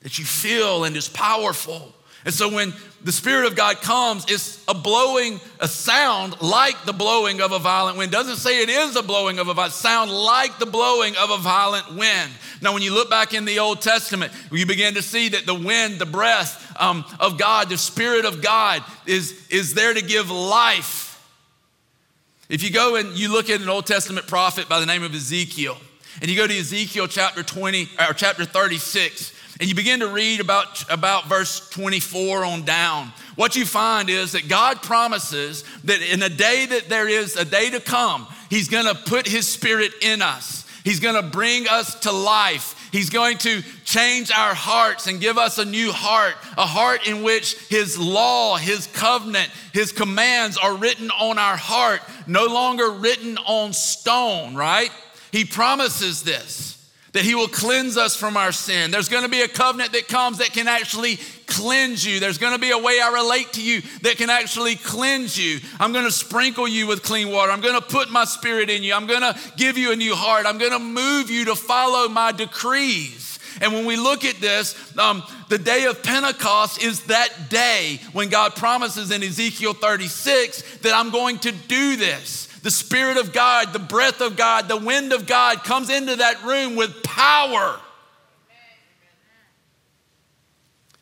that 0.00 0.18
you 0.18 0.24
feel 0.24 0.84
and 0.84 0.96
is 0.96 1.08
powerful. 1.08 1.94
And 2.24 2.34
so 2.34 2.52
when 2.52 2.72
the 3.02 3.12
Spirit 3.12 3.46
of 3.46 3.56
God 3.56 3.80
comes, 3.80 4.24
it's 4.28 4.62
a 4.66 4.74
blowing, 4.74 5.40
a 5.60 5.68
sound 5.68 6.40
like 6.42 6.84
the 6.84 6.92
blowing 6.92 7.40
of 7.40 7.52
a 7.52 7.58
violent 7.58 7.96
wind. 7.96 8.10
Doesn't 8.10 8.36
say 8.36 8.62
it 8.62 8.68
is 8.68 8.96
a 8.96 9.02
blowing 9.02 9.38
of 9.38 9.48
a 9.48 9.54
violent 9.54 9.72
sound 9.72 10.10
like 10.10 10.58
the 10.58 10.66
blowing 10.66 11.14
of 11.16 11.30
a 11.30 11.38
violent 11.38 11.94
wind. 11.94 12.30
Now, 12.60 12.74
when 12.74 12.82
you 12.82 12.92
look 12.92 13.08
back 13.08 13.34
in 13.34 13.44
the 13.44 13.60
Old 13.60 13.80
Testament, 13.80 14.32
you 14.50 14.66
begin 14.66 14.94
to 14.94 15.02
see 15.02 15.28
that 15.30 15.46
the 15.46 15.54
wind, 15.54 15.98
the 15.98 16.06
breath 16.06 16.74
um, 16.80 17.04
of 17.20 17.38
God, 17.38 17.68
the 17.68 17.78
Spirit 17.78 18.24
of 18.24 18.42
God 18.42 18.82
is, 19.06 19.46
is 19.48 19.74
there 19.74 19.94
to 19.94 20.02
give 20.02 20.30
life. 20.30 21.06
If 22.48 22.62
you 22.62 22.70
go 22.70 22.96
and 22.96 23.16
you 23.16 23.30
look 23.30 23.48
at 23.48 23.60
an 23.60 23.68
Old 23.68 23.86
Testament 23.86 24.26
prophet 24.26 24.68
by 24.68 24.80
the 24.80 24.86
name 24.86 25.02
of 25.02 25.14
Ezekiel, 25.14 25.76
and 26.20 26.30
you 26.30 26.36
go 26.36 26.46
to 26.46 26.58
Ezekiel 26.58 27.06
chapter 27.06 27.42
20 27.42 27.88
or 28.08 28.12
chapter 28.12 28.44
36, 28.44 29.32
and 29.60 29.68
you 29.68 29.74
begin 29.74 30.00
to 30.00 30.08
read 30.08 30.40
about, 30.40 30.90
about 30.90 31.26
verse 31.26 31.68
24 31.70 32.44
on 32.44 32.64
down, 32.64 33.12
what 33.36 33.56
you 33.56 33.64
find 33.64 34.10
is 34.10 34.32
that 34.32 34.48
God 34.48 34.82
promises 34.82 35.64
that 35.84 36.02
in 36.02 36.22
a 36.22 36.28
day 36.28 36.66
that 36.66 36.88
there 36.88 37.08
is 37.08 37.36
a 37.36 37.44
day 37.44 37.70
to 37.70 37.80
come, 37.80 38.26
He's 38.50 38.68
gonna 38.68 38.94
put 38.94 39.26
His 39.26 39.46
Spirit 39.46 39.92
in 40.02 40.22
us. 40.22 40.64
He's 40.84 41.00
gonna 41.00 41.22
bring 41.22 41.68
us 41.68 42.00
to 42.00 42.12
life. 42.12 42.74
He's 42.90 43.10
going 43.10 43.38
to 43.38 43.62
change 43.84 44.30
our 44.30 44.54
hearts 44.54 45.06
and 45.06 45.20
give 45.20 45.36
us 45.36 45.58
a 45.58 45.64
new 45.64 45.92
heart, 45.92 46.34
a 46.56 46.66
heart 46.66 47.06
in 47.06 47.22
which 47.22 47.56
His 47.68 47.98
law, 47.98 48.56
His 48.56 48.86
covenant, 48.86 49.50
His 49.72 49.92
commands 49.92 50.56
are 50.56 50.74
written 50.74 51.10
on 51.10 51.38
our 51.38 51.56
heart, 51.56 52.00
no 52.26 52.46
longer 52.46 52.90
written 52.90 53.36
on 53.38 53.72
stone, 53.72 54.54
right? 54.54 54.90
He 55.32 55.44
promises 55.44 56.22
this 56.22 56.78
that 57.12 57.24
He 57.24 57.34
will 57.34 57.48
cleanse 57.48 57.96
us 57.96 58.14
from 58.14 58.36
our 58.36 58.52
sin. 58.52 58.90
There's 58.90 59.08
gonna 59.08 59.28
be 59.28 59.40
a 59.40 59.48
covenant 59.48 59.92
that 59.92 60.08
comes 60.08 60.38
that 60.38 60.52
can 60.52 60.68
actually 60.68 61.18
cleanse 61.46 62.04
you. 62.04 62.20
There's 62.20 62.38
gonna 62.38 62.58
be 62.58 62.70
a 62.70 62.78
way 62.78 63.00
I 63.00 63.10
relate 63.12 63.54
to 63.54 63.62
you 63.62 63.82
that 64.02 64.18
can 64.18 64.30
actually 64.30 64.76
cleanse 64.76 65.38
you. 65.38 65.60
I'm 65.80 65.92
gonna 65.92 66.10
sprinkle 66.10 66.68
you 66.68 66.86
with 66.86 67.02
clean 67.02 67.30
water. 67.30 67.50
I'm 67.50 67.60
gonna 67.60 67.80
put 67.80 68.10
my 68.10 68.24
spirit 68.24 68.68
in 68.70 68.82
you. 68.82 68.94
I'm 68.94 69.06
gonna 69.06 69.36
give 69.56 69.78
you 69.78 69.92
a 69.92 69.96
new 69.96 70.14
heart. 70.14 70.46
I'm 70.46 70.58
gonna 70.58 70.78
move 70.78 71.30
you 71.30 71.46
to 71.46 71.54
follow 71.54 72.08
my 72.08 72.32
decrees. 72.32 73.38
And 73.60 73.72
when 73.72 73.86
we 73.86 73.96
look 73.96 74.24
at 74.24 74.36
this, 74.36 74.76
um, 74.98 75.22
the 75.48 75.58
day 75.58 75.86
of 75.86 76.02
Pentecost 76.02 76.82
is 76.82 77.04
that 77.04 77.48
day 77.48 78.00
when 78.12 78.28
God 78.28 78.54
promises 78.54 79.10
in 79.10 79.22
Ezekiel 79.22 79.74
36 79.74 80.62
that 80.82 80.94
I'm 80.94 81.10
going 81.10 81.38
to 81.40 81.52
do 81.52 81.96
this 81.96 82.47
the 82.62 82.70
Spirit 82.70 83.16
of 83.16 83.32
God, 83.32 83.72
the 83.72 83.78
breath 83.78 84.20
of 84.20 84.36
God, 84.36 84.68
the 84.68 84.76
wind 84.76 85.12
of 85.12 85.26
God 85.26 85.64
comes 85.64 85.90
into 85.90 86.16
that 86.16 86.42
room 86.44 86.76
with 86.76 87.02
power. 87.02 87.80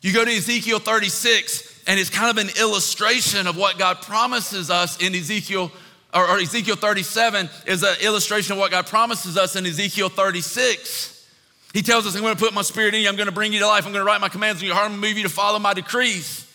You 0.01 0.13
go 0.13 0.23
to 0.23 0.31
Ezekiel 0.31 0.79
36, 0.79 1.83
and 1.87 1.99
it's 1.99 2.09
kind 2.09 2.29
of 2.29 2.43
an 2.43 2.51
illustration 2.59 3.47
of 3.47 3.57
what 3.57 3.77
God 3.77 4.01
promises 4.01 4.69
us 4.69 5.01
in 5.01 5.15
Ezekiel, 5.15 5.71
or, 6.13 6.29
or 6.29 6.37
Ezekiel 6.37 6.75
37 6.75 7.49
is 7.65 7.83
an 7.83 7.95
illustration 8.01 8.53
of 8.53 8.59
what 8.59 8.71
God 8.71 8.85
promises 8.85 9.37
us 9.37 9.55
in 9.55 9.65
Ezekiel 9.65 10.09
36. 10.09 11.27
He 11.73 11.81
tells 11.81 12.07
us, 12.07 12.15
I'm 12.15 12.21
going 12.21 12.35
to 12.35 12.39
put 12.41 12.53
my 12.53 12.61
spirit 12.61 12.93
in 12.93 13.01
you, 13.01 13.09
I'm 13.09 13.15
going 13.15 13.27
to 13.27 13.33
bring 13.33 13.53
you 13.53 13.59
to 13.59 13.67
life, 13.67 13.85
I'm 13.85 13.91
going 13.91 14.03
to 14.03 14.07
write 14.07 14.21
my 14.21 14.29
commands 14.29 14.61
in 14.61 14.67
your 14.67 14.75
heart, 14.75 14.85
I'm 14.85 14.91
going 14.91 15.01
to 15.01 15.07
move 15.09 15.17
you 15.17 15.23
to 15.23 15.29
follow 15.29 15.59
my 15.59 15.73
decrees. 15.73 16.47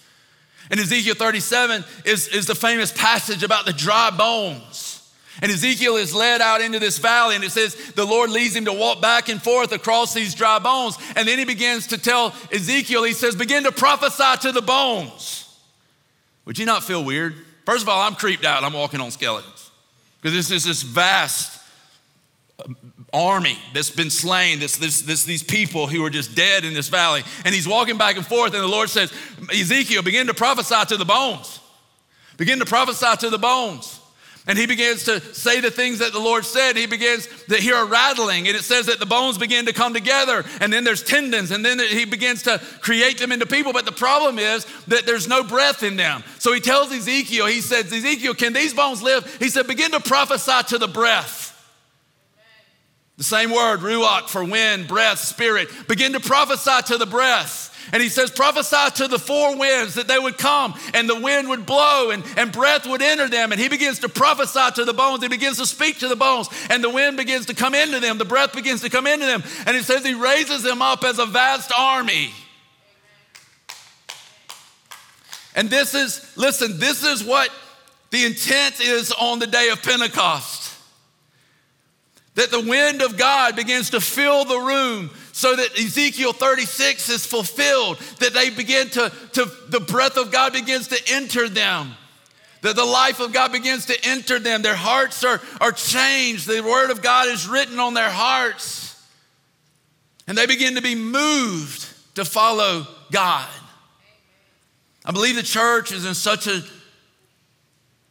And 0.70 0.78
Ezekiel 0.80 1.14
37 1.14 1.84
is, 2.04 2.28
is 2.28 2.46
the 2.46 2.54
famous 2.54 2.92
passage 2.92 3.42
about 3.42 3.66
the 3.66 3.72
dry 3.72 4.10
bones. 4.10 4.91
And 5.40 5.50
Ezekiel 5.50 5.96
is 5.96 6.14
led 6.14 6.40
out 6.40 6.60
into 6.60 6.78
this 6.78 6.98
valley, 6.98 7.34
and 7.34 7.44
it 7.44 7.50
says 7.50 7.74
the 7.92 8.04
Lord 8.04 8.30
leads 8.30 8.54
him 8.54 8.66
to 8.66 8.72
walk 8.72 9.00
back 9.00 9.28
and 9.28 9.42
forth 9.42 9.72
across 9.72 10.12
these 10.12 10.34
dry 10.34 10.58
bones. 10.58 10.98
And 11.16 11.26
then 11.26 11.38
he 11.38 11.44
begins 11.44 11.86
to 11.88 11.98
tell 11.98 12.34
Ezekiel, 12.52 13.04
he 13.04 13.12
says, 13.12 13.34
Begin 13.34 13.64
to 13.64 13.72
prophesy 13.72 14.40
to 14.42 14.52
the 14.52 14.62
bones. 14.62 15.48
Would 16.44 16.58
you 16.58 16.66
not 16.66 16.84
feel 16.84 17.02
weird? 17.02 17.34
First 17.64 17.82
of 17.82 17.88
all, 17.88 18.00
I'm 18.00 18.14
creeped 18.14 18.44
out. 18.44 18.62
I'm 18.62 18.72
walking 18.72 19.00
on 19.00 19.10
skeletons 19.10 19.70
because 20.20 20.36
this 20.36 20.50
is 20.50 20.64
this 20.64 20.82
vast 20.82 21.60
um, 22.64 22.76
army 23.12 23.58
that's 23.72 23.90
been 23.90 24.10
slain, 24.10 24.58
this, 24.58 24.76
this, 24.76 25.02
this, 25.02 25.24
these 25.24 25.42
people 25.42 25.86
who 25.86 26.04
are 26.04 26.10
just 26.10 26.34
dead 26.34 26.64
in 26.64 26.74
this 26.74 26.88
valley. 26.88 27.22
And 27.44 27.54
he's 27.54 27.68
walking 27.68 27.96
back 27.96 28.16
and 28.16 28.26
forth, 28.26 28.54
and 28.54 28.62
the 28.62 28.68
Lord 28.68 28.90
says, 28.90 29.12
Ezekiel, 29.50 30.02
begin 30.02 30.26
to 30.26 30.34
prophesy 30.34 30.84
to 30.88 30.96
the 30.96 31.04
bones. 31.04 31.60
Begin 32.36 32.58
to 32.58 32.64
prophesy 32.64 33.16
to 33.20 33.30
the 33.30 33.38
bones. 33.38 34.00
And 34.44 34.58
he 34.58 34.66
begins 34.66 35.04
to 35.04 35.20
say 35.34 35.60
the 35.60 35.70
things 35.70 36.00
that 36.00 36.12
the 36.12 36.18
Lord 36.18 36.44
said. 36.44 36.76
He 36.76 36.86
begins 36.86 37.28
to 37.48 37.56
hear 37.56 37.76
a 37.76 37.84
rattling, 37.84 38.48
and 38.48 38.56
it 38.56 38.64
says 38.64 38.86
that 38.86 38.98
the 38.98 39.06
bones 39.06 39.38
begin 39.38 39.66
to 39.66 39.72
come 39.72 39.94
together, 39.94 40.44
and 40.60 40.72
then 40.72 40.82
there's 40.82 41.04
tendons, 41.04 41.52
and 41.52 41.64
then 41.64 41.78
he 41.78 42.04
begins 42.04 42.42
to 42.42 42.60
create 42.80 43.18
them 43.18 43.30
into 43.30 43.46
people. 43.46 43.72
But 43.72 43.84
the 43.84 43.92
problem 43.92 44.40
is 44.40 44.66
that 44.88 45.06
there's 45.06 45.28
no 45.28 45.44
breath 45.44 45.84
in 45.84 45.96
them. 45.96 46.24
So 46.40 46.52
he 46.52 46.58
tells 46.58 46.90
Ezekiel, 46.90 47.46
he 47.46 47.60
says, 47.60 47.92
Ezekiel, 47.92 48.34
can 48.34 48.52
these 48.52 48.74
bones 48.74 49.00
live? 49.00 49.36
He 49.36 49.48
said, 49.48 49.68
begin 49.68 49.92
to 49.92 50.00
prophesy 50.00 50.60
to 50.70 50.78
the 50.78 50.88
breath. 50.88 51.50
The 53.18 53.24
same 53.24 53.52
word, 53.52 53.80
ruach, 53.80 54.28
for 54.28 54.42
wind, 54.42 54.88
breath, 54.88 55.18
spirit. 55.20 55.68
Begin 55.86 56.14
to 56.14 56.20
prophesy 56.20 56.82
to 56.86 56.98
the 56.98 57.06
breath. 57.06 57.71
And 57.92 58.02
he 58.02 58.08
says, 58.08 58.30
prophesy 58.30 58.90
to 58.96 59.08
the 59.08 59.18
four 59.18 59.56
winds 59.56 59.94
that 59.94 60.06
they 60.06 60.18
would 60.18 60.38
come 60.38 60.74
and 60.94 61.08
the 61.08 61.20
wind 61.20 61.48
would 61.48 61.66
blow 61.66 62.10
and, 62.10 62.24
and 62.36 62.52
breath 62.52 62.86
would 62.86 63.02
enter 63.02 63.28
them. 63.28 63.52
And 63.52 63.60
he 63.60 63.68
begins 63.68 63.98
to 64.00 64.08
prophesy 64.08 64.70
to 64.76 64.84
the 64.84 64.94
bones. 64.94 65.22
He 65.22 65.28
begins 65.28 65.58
to 65.58 65.66
speak 65.66 65.98
to 65.98 66.08
the 66.08 66.16
bones 66.16 66.48
and 66.70 66.84
the 66.84 66.90
wind 66.90 67.16
begins 67.16 67.46
to 67.46 67.54
come 67.54 67.74
into 67.74 67.98
them. 67.98 68.18
The 68.18 68.24
breath 68.24 68.52
begins 68.52 68.82
to 68.82 68.90
come 68.90 69.06
into 69.06 69.26
them. 69.26 69.42
And 69.66 69.76
he 69.76 69.82
says 69.82 70.04
he 70.04 70.14
raises 70.14 70.62
them 70.62 70.80
up 70.80 71.02
as 71.02 71.18
a 71.18 71.26
vast 71.26 71.72
army. 71.76 72.30
And 75.54 75.68
this 75.68 75.94
is, 75.94 76.32
listen, 76.36 76.78
this 76.78 77.04
is 77.04 77.24
what 77.24 77.50
the 78.10 78.24
intent 78.24 78.80
is 78.80 79.12
on 79.12 79.38
the 79.38 79.46
day 79.46 79.68
of 79.70 79.82
Pentecost. 79.82 80.74
That 82.34 82.50
the 82.50 82.60
wind 82.60 83.02
of 83.02 83.18
God 83.18 83.56
begins 83.56 83.90
to 83.90 84.00
fill 84.00 84.44
the 84.44 84.58
room 84.58 85.10
so 85.32 85.56
that 85.56 85.78
Ezekiel 85.78 86.34
36 86.34 87.08
is 87.08 87.26
fulfilled, 87.26 87.98
that 88.20 88.34
they 88.34 88.50
begin 88.50 88.88
to, 88.90 89.10
to 89.32 89.50
the 89.68 89.80
breath 89.80 90.18
of 90.18 90.30
God 90.30 90.52
begins 90.52 90.88
to 90.88 91.02
enter 91.08 91.48
them. 91.48 91.94
That 92.60 92.76
the 92.76 92.84
life 92.84 93.18
of 93.18 93.32
God 93.32 93.50
begins 93.50 93.86
to 93.86 93.98
enter 94.04 94.38
them. 94.38 94.62
Their 94.62 94.76
hearts 94.76 95.24
are, 95.24 95.40
are 95.60 95.72
changed. 95.72 96.46
The 96.46 96.60
word 96.60 96.90
of 96.90 97.02
God 97.02 97.26
is 97.26 97.48
written 97.48 97.80
on 97.80 97.94
their 97.94 98.10
hearts. 98.10 98.94
And 100.28 100.38
they 100.38 100.46
begin 100.46 100.76
to 100.76 100.82
be 100.82 100.94
moved 100.94 101.88
to 102.14 102.24
follow 102.24 102.86
God. 103.10 103.48
I 105.04 105.10
believe 105.10 105.34
the 105.34 105.42
church 105.42 105.90
is 105.90 106.04
in 106.04 106.14
such 106.14 106.46
an 106.46 106.62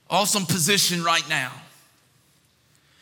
awesome 0.10 0.45
position 0.45 1.03
right 1.03 1.27
now 1.29 1.53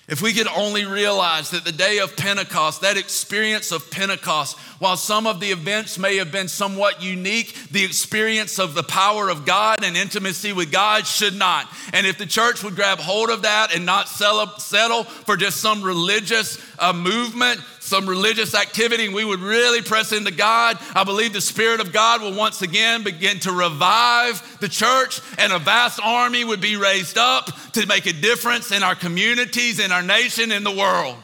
if 0.10 0.22
we 0.22 0.34
could 0.34 0.48
only 0.48 0.86
realize 0.86 1.52
that 1.52 1.64
the 1.64 1.72
day 1.72 2.00
of 2.00 2.18
Pentecost, 2.18 2.82
that 2.82 2.98
experience 2.98 3.72
of 3.72 3.92
Pentecost, 3.92 4.58
while 4.80 4.98
some 4.98 5.28
of 5.28 5.40
the 5.40 5.52
events 5.52 6.00
may 6.00 6.18
have 6.18 6.32
been 6.32 6.48
somewhat 6.48 7.02
unique, 7.02 7.54
the 7.72 7.84
experience 7.84 8.58
of 8.58 8.74
the 8.74 8.84
power 8.84 9.30
of 9.30 9.46
God 9.46 9.84
and 9.84 9.96
intimacy 9.96 10.52
with 10.52 10.72
God 10.72 11.06
should 11.06 11.36
not. 11.36 11.68
And 11.94 12.08
if 12.08 12.18
the 12.18 12.26
church 12.26 12.64
would 12.64 12.76
grab 12.76 12.98
hold 12.98 13.30
of 13.30 13.44
that 13.44 13.76
and 13.76 13.86
not 13.86 14.10
settle 14.10 15.04
for 15.04 15.38
just 15.38 15.62
some 15.62 15.84
religious 15.84 16.58
uh, 16.80 16.92
movement, 16.92 17.62
some 17.90 18.08
religious 18.08 18.54
activity 18.54 19.06
and 19.06 19.14
we 19.14 19.26
would 19.26 19.40
really 19.40 19.82
press 19.82 20.12
into 20.12 20.32
God, 20.32 20.78
I 20.94 21.04
believe 21.04 21.34
the 21.34 21.42
Spirit 21.42 21.82
of 21.82 21.92
God 21.92 22.22
will 22.22 22.36
once 22.36 22.62
again 22.62 23.04
begin 23.04 23.40
to 23.40 23.52
revive 23.52 24.60
the 24.62 24.70
church 24.70 25.20
and 25.38 25.52
a 25.52 25.60
vast 25.60 26.00
army 26.02 26.44
would 26.46 26.62
be 26.62 26.78
raised 26.78 27.18
up 27.18 27.50
to 27.74 27.86
make 27.88 28.06
a 28.06 28.14
difference 28.14 28.72
in 28.72 28.84
our 28.84 28.96
communities, 28.96 29.80
in 29.80 29.92
our 29.92 30.04
nation, 30.04 30.52
in 30.52 30.64
the 30.64 30.72
world. 30.72 31.18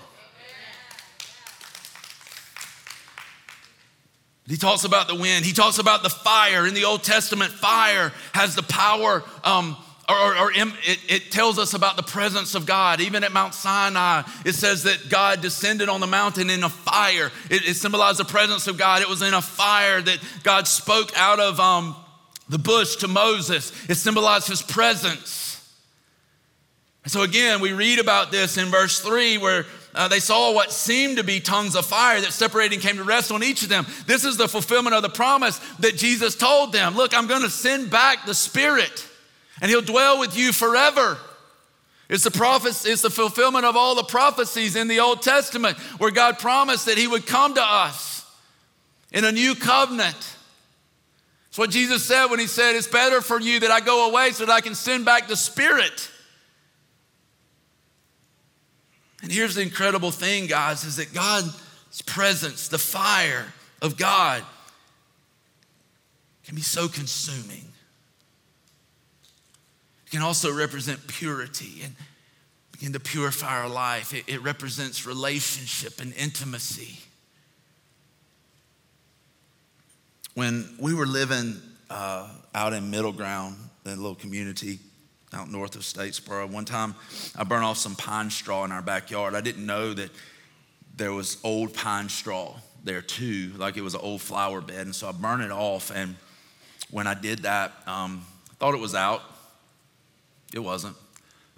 He 4.48 4.58
talks 4.58 4.84
about 4.84 5.08
the 5.08 5.16
wind. 5.16 5.44
He 5.44 5.54
talks 5.54 5.80
about 5.80 6.04
the 6.04 6.10
fire. 6.10 6.68
In 6.68 6.76
the 6.76 6.86
Old 6.86 7.04
Testament, 7.04 7.52
fire 7.52 8.12
has 8.34 8.56
the 8.56 8.62
power 8.62 9.24
um, 9.44 9.76
or, 10.08 10.38
or, 10.38 10.52
it, 10.54 11.00
it, 11.10 11.32
tells 11.32 11.58
us 11.58 11.74
about 11.74 11.98
the 11.98 12.04
presence 12.04 12.54
of 12.54 12.66
God. 12.66 13.02
Even 13.02 13.24
at 13.24 13.32
Mount 13.32 13.56
Sinai, 13.56 14.22
it 14.46 14.54
says 14.54 14.84
that 14.84 15.10
God 15.10 15.42
descended 15.42 15.90
on 15.90 16.00
the 16.00 16.08
mountain 16.08 16.52
in 16.52 16.64
a 16.64 16.70
fire. 16.70 17.32
It, 17.50 17.68
it 17.68 17.74
symbolized 17.76 18.20
the 18.20 18.26
presence 18.26 18.68
of 18.68 18.78
God. 18.78 19.02
It 19.02 19.10
was 19.10 19.24
in 19.24 19.34
a 19.34 19.42
fire 19.42 20.02
that 20.02 20.20
God 20.44 20.68
spoke 20.68 21.18
out 21.18 21.40
of 21.40 21.60
um, 21.60 21.96
the 22.50 22.60
bush 22.60 22.98
to 22.98 23.08
Moses. 23.08 23.72
It 23.90 23.96
symbolized 23.96 24.48
his 24.48 24.62
presence. 24.62 25.68
so, 27.08 27.24
again, 27.24 27.60
we 27.60 27.74
read 27.74 27.98
about 27.98 28.32
this 28.32 28.58
in 28.58 28.68
verse 28.68 29.00
3 29.00 29.40
where 29.40 29.66
uh, 29.96 30.08
they 30.08 30.20
saw 30.20 30.54
what 30.54 30.72
seemed 30.72 31.18
to 31.18 31.24
be 31.24 31.40
tongues 31.40 31.76
of 31.76 31.86
fire 31.86 32.20
that 32.22 32.32
separated 32.32 32.76
and 32.76 32.84
came 32.84 32.98
to 32.98 33.04
rest 33.04 33.32
on 33.32 33.44
each 33.44 33.64
of 33.64 33.70
them. 33.70 33.88
This 34.06 34.26
is 34.26 34.38
the 34.38 34.48
fulfillment 34.48 34.96
of 34.96 35.02
the 35.02 35.10
promise 35.10 35.60
that 35.80 35.96
Jesus 35.96 36.36
told 36.36 36.74
them. 36.74 36.96
Look, 36.96 37.18
I'm 37.18 37.28
going 37.28 37.44
to 37.44 37.50
send 37.50 37.90
back 37.90 38.26
the 38.26 38.36
Spirit, 38.36 39.08
and 39.62 39.70
He'll 39.70 39.82
dwell 39.82 40.20
with 40.20 40.38
you 40.38 40.52
forever. 40.52 41.18
It's 42.08 42.24
the 42.24 42.32
prophecy, 42.32 42.92
it's 42.92 43.02
the 43.02 43.10
fulfillment 43.10 43.66
of 43.66 43.76
all 43.76 43.96
the 43.96 44.04
prophecies 44.04 44.76
in 44.76 44.88
the 44.88 45.00
Old 45.00 45.22
Testament 45.22 45.78
where 45.98 46.12
God 46.12 46.38
promised 46.38 46.86
that 46.86 46.98
He 46.98 47.08
would 47.08 47.26
come 47.26 47.56
to 47.56 47.64
us 47.64 48.30
in 49.12 49.26
a 49.26 49.32
new 49.32 49.56
covenant. 49.56 50.36
It's 51.50 51.58
what 51.58 51.70
Jesus 51.70 52.06
said 52.06 52.28
when 52.28 52.40
He 52.40 52.48
said, 52.48 52.76
It's 52.76 52.88
better 52.88 53.22
for 53.22 53.40
you 53.40 53.62
that 53.62 53.72
I 53.72 53.80
go 53.80 54.10
away 54.10 54.32
so 54.32 54.46
that 54.46 54.52
I 54.52 54.62
can 54.62 54.76
send 54.76 55.06
back 55.06 55.28
the 55.28 55.36
Spirit. 55.38 56.12
And 59.24 59.32
here's 59.32 59.56
the 59.56 59.62
incredible 59.62 60.12
thing, 60.12 60.46
guys, 60.46 60.84
is 60.84 60.98
that 60.98 61.12
God's 61.12 62.02
presence, 62.06 62.68
the 62.68 62.78
fire 62.78 63.46
of 63.82 63.98
God, 63.98 64.44
can 66.44 66.54
be 66.54 66.62
so 66.62 66.88
consuming. 66.88 67.65
It 70.06 70.12
can 70.12 70.22
also 70.22 70.54
represent 70.54 71.08
purity 71.08 71.82
and 71.84 71.96
begin 72.72 72.94
to 72.94 73.00
purify 73.00 73.60
our 73.62 73.70
life. 73.70 74.14
It, 74.14 74.26
it 74.28 74.42
represents 74.44 75.06
relationship 75.06 76.02
and 76.02 76.14
intimacy. 76.16 77.00
When 80.34 80.76
we 80.80 80.94
were 80.94 81.06
living 81.06 81.56
uh, 81.90 82.30
out 82.54 82.74
in 82.74 82.90
Middle 82.92 83.14
Ground, 83.14 83.56
that 83.84 83.98
little 83.98 84.16
community 84.16 84.80
out 85.34 85.50
north 85.50 85.76
of 85.76 85.82
Statesboro, 85.82 86.50
one 86.50 86.66
time 86.66 86.96
I 87.38 87.44
burned 87.44 87.64
off 87.64 87.78
some 87.78 87.96
pine 87.96 88.30
straw 88.30 88.66
in 88.66 88.72
our 88.72 88.82
backyard. 88.82 89.36
I 89.36 89.42
didn't 89.42 89.66
know 89.66 89.94
that 89.94 90.12
there 90.98 91.14
was 91.14 91.38
old 91.44 91.74
pine 91.74 92.10
straw 92.10 92.56
there 92.84 93.02
too, 93.02 93.52
like 93.58 93.78
it 93.78 93.82
was 93.82 93.94
an 93.96 94.02
old 94.04 94.22
flower 94.22 94.62
bed. 94.62 94.86
And 94.86 94.96
so 94.96 95.08
I 95.08 95.12
burned 95.12 95.44
it 95.44 95.52
off. 95.52 95.92
And 95.94 96.16
when 96.92 97.08
I 97.08 97.14
did 97.14 97.40
that, 97.40 97.72
um, 97.88 98.26
I 98.52 98.54
thought 98.56 98.74
it 98.74 98.80
was 98.80 98.96
out. 98.96 99.22
It 100.54 100.60
wasn't. 100.60 100.96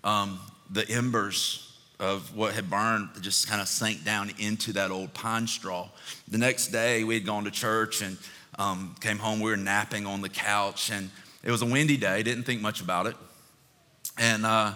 Um, 0.03 0.39
the 0.69 0.87
embers 0.89 1.63
of 1.99 2.35
what 2.35 2.53
had 2.53 2.69
burned 2.69 3.09
just 3.21 3.47
kind 3.47 3.61
of 3.61 3.67
sank 3.67 4.03
down 4.03 4.31
into 4.37 4.73
that 4.73 4.91
old 4.91 5.13
pine 5.13 5.47
straw. 5.47 5.89
The 6.27 6.37
next 6.37 6.67
day, 6.67 7.03
we 7.03 7.15
had 7.15 7.25
gone 7.25 7.45
to 7.45 7.51
church 7.51 8.01
and 8.01 8.17
um, 8.59 8.95
came 9.01 9.17
home. 9.17 9.39
We 9.39 9.49
were 9.49 9.57
napping 9.57 10.05
on 10.05 10.21
the 10.21 10.29
couch, 10.29 10.91
and 10.91 11.09
it 11.43 11.51
was 11.51 11.61
a 11.61 11.65
windy 11.65 11.97
day. 11.97 12.21
Didn't 12.23 12.43
think 12.43 12.61
much 12.61 12.81
about 12.81 13.07
it. 13.07 13.15
And 14.17 14.45
uh, 14.45 14.73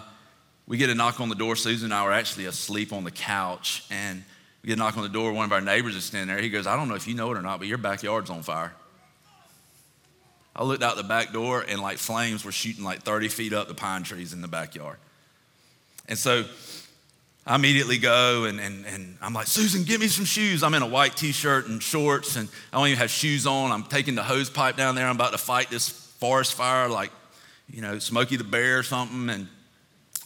we 0.66 0.76
get 0.76 0.90
a 0.90 0.94
knock 0.94 1.20
on 1.20 1.28
the 1.28 1.34
door. 1.34 1.56
Susan 1.56 1.86
and 1.86 1.94
I 1.94 2.04
were 2.04 2.12
actually 2.12 2.46
asleep 2.46 2.92
on 2.92 3.04
the 3.04 3.10
couch, 3.10 3.84
and 3.90 4.22
we 4.62 4.68
get 4.68 4.74
a 4.74 4.78
knock 4.78 4.96
on 4.96 5.02
the 5.02 5.08
door. 5.08 5.32
One 5.32 5.44
of 5.44 5.52
our 5.52 5.60
neighbors 5.60 5.96
is 5.96 6.04
standing 6.04 6.28
there. 6.28 6.42
He 6.42 6.48
goes, 6.48 6.66
I 6.66 6.76
don't 6.76 6.88
know 6.88 6.94
if 6.94 7.06
you 7.06 7.14
know 7.14 7.32
it 7.32 7.38
or 7.38 7.42
not, 7.42 7.58
but 7.58 7.68
your 7.68 7.78
backyard's 7.78 8.30
on 8.30 8.42
fire. 8.42 8.72
I 10.54 10.64
looked 10.64 10.82
out 10.82 10.96
the 10.96 11.02
back 11.02 11.32
door 11.32 11.64
and 11.66 11.80
like 11.80 11.98
flames 11.98 12.44
were 12.44 12.52
shooting 12.52 12.84
like 12.84 13.02
30 13.02 13.28
feet 13.28 13.52
up 13.52 13.68
the 13.68 13.74
pine 13.74 14.02
trees 14.02 14.32
in 14.32 14.42
the 14.42 14.48
backyard. 14.48 14.98
And 16.08 16.18
so 16.18 16.44
I 17.46 17.54
immediately 17.54 17.98
go 17.98 18.44
and, 18.44 18.60
and, 18.60 18.84
and 18.84 19.16
I'm 19.22 19.32
like, 19.32 19.46
Susan, 19.46 19.84
give 19.84 20.00
me 20.00 20.08
some 20.08 20.26
shoes. 20.26 20.62
I'm 20.62 20.74
in 20.74 20.82
a 20.82 20.86
white 20.86 21.16
t 21.16 21.32
shirt 21.32 21.68
and 21.68 21.82
shorts 21.82 22.36
and 22.36 22.48
I 22.72 22.76
don't 22.76 22.88
even 22.88 22.98
have 22.98 23.10
shoes 23.10 23.46
on. 23.46 23.72
I'm 23.72 23.84
taking 23.84 24.14
the 24.14 24.22
hose 24.22 24.50
pipe 24.50 24.76
down 24.76 24.94
there. 24.94 25.06
I'm 25.06 25.16
about 25.16 25.32
to 25.32 25.38
fight 25.38 25.70
this 25.70 25.88
forest 25.88 26.54
fire 26.54 26.88
like, 26.88 27.10
you 27.70 27.80
know, 27.80 27.98
Smokey 27.98 28.36
the 28.36 28.44
Bear 28.44 28.78
or 28.78 28.82
something. 28.82 29.30
And 29.30 29.48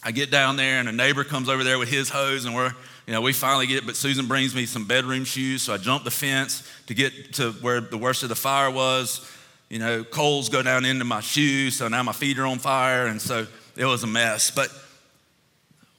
I 0.03 0.11
get 0.11 0.29
down 0.29 0.57
there 0.57 0.79
and 0.79 0.89
a 0.89 0.91
neighbor 0.91 1.23
comes 1.23 1.47
over 1.47 1.63
there 1.63 1.79
with 1.79 1.89
his 1.89 2.09
hose 2.09 2.43
and 2.43 2.53
we're, 2.53 2.73
you 3.07 3.13
know, 3.13 3.21
we 3.21 3.31
finally 3.31 3.65
get 3.65 3.77
it, 3.77 3.85
but 3.85 3.95
Susan 3.95 4.27
brings 4.27 4.53
me 4.53 4.65
some 4.65 4.85
bedroom 4.85 5.23
shoes. 5.23 5.61
So 5.61 5.73
I 5.73 5.77
jump 5.77 6.03
the 6.03 6.11
fence 6.11 6.69
to 6.87 6.93
get 6.93 7.33
to 7.35 7.53
where 7.53 7.79
the 7.79 7.97
worst 7.97 8.23
of 8.23 8.29
the 8.29 8.35
fire 8.35 8.69
was 8.69 9.31
you 9.69 9.79
know, 9.79 10.03
coals 10.03 10.49
go 10.49 10.61
down 10.61 10.85
into 10.85 11.05
my 11.05 11.19
shoes, 11.19 11.75
so 11.75 11.87
now 11.87 12.03
my 12.03 12.13
feet 12.13 12.39
are 12.39 12.45
on 12.45 12.59
fire, 12.59 13.07
and 13.07 13.21
so 13.21 13.47
it 13.75 13.85
was 13.85 14.03
a 14.03 14.07
mess. 14.07 14.51
But 14.51 14.69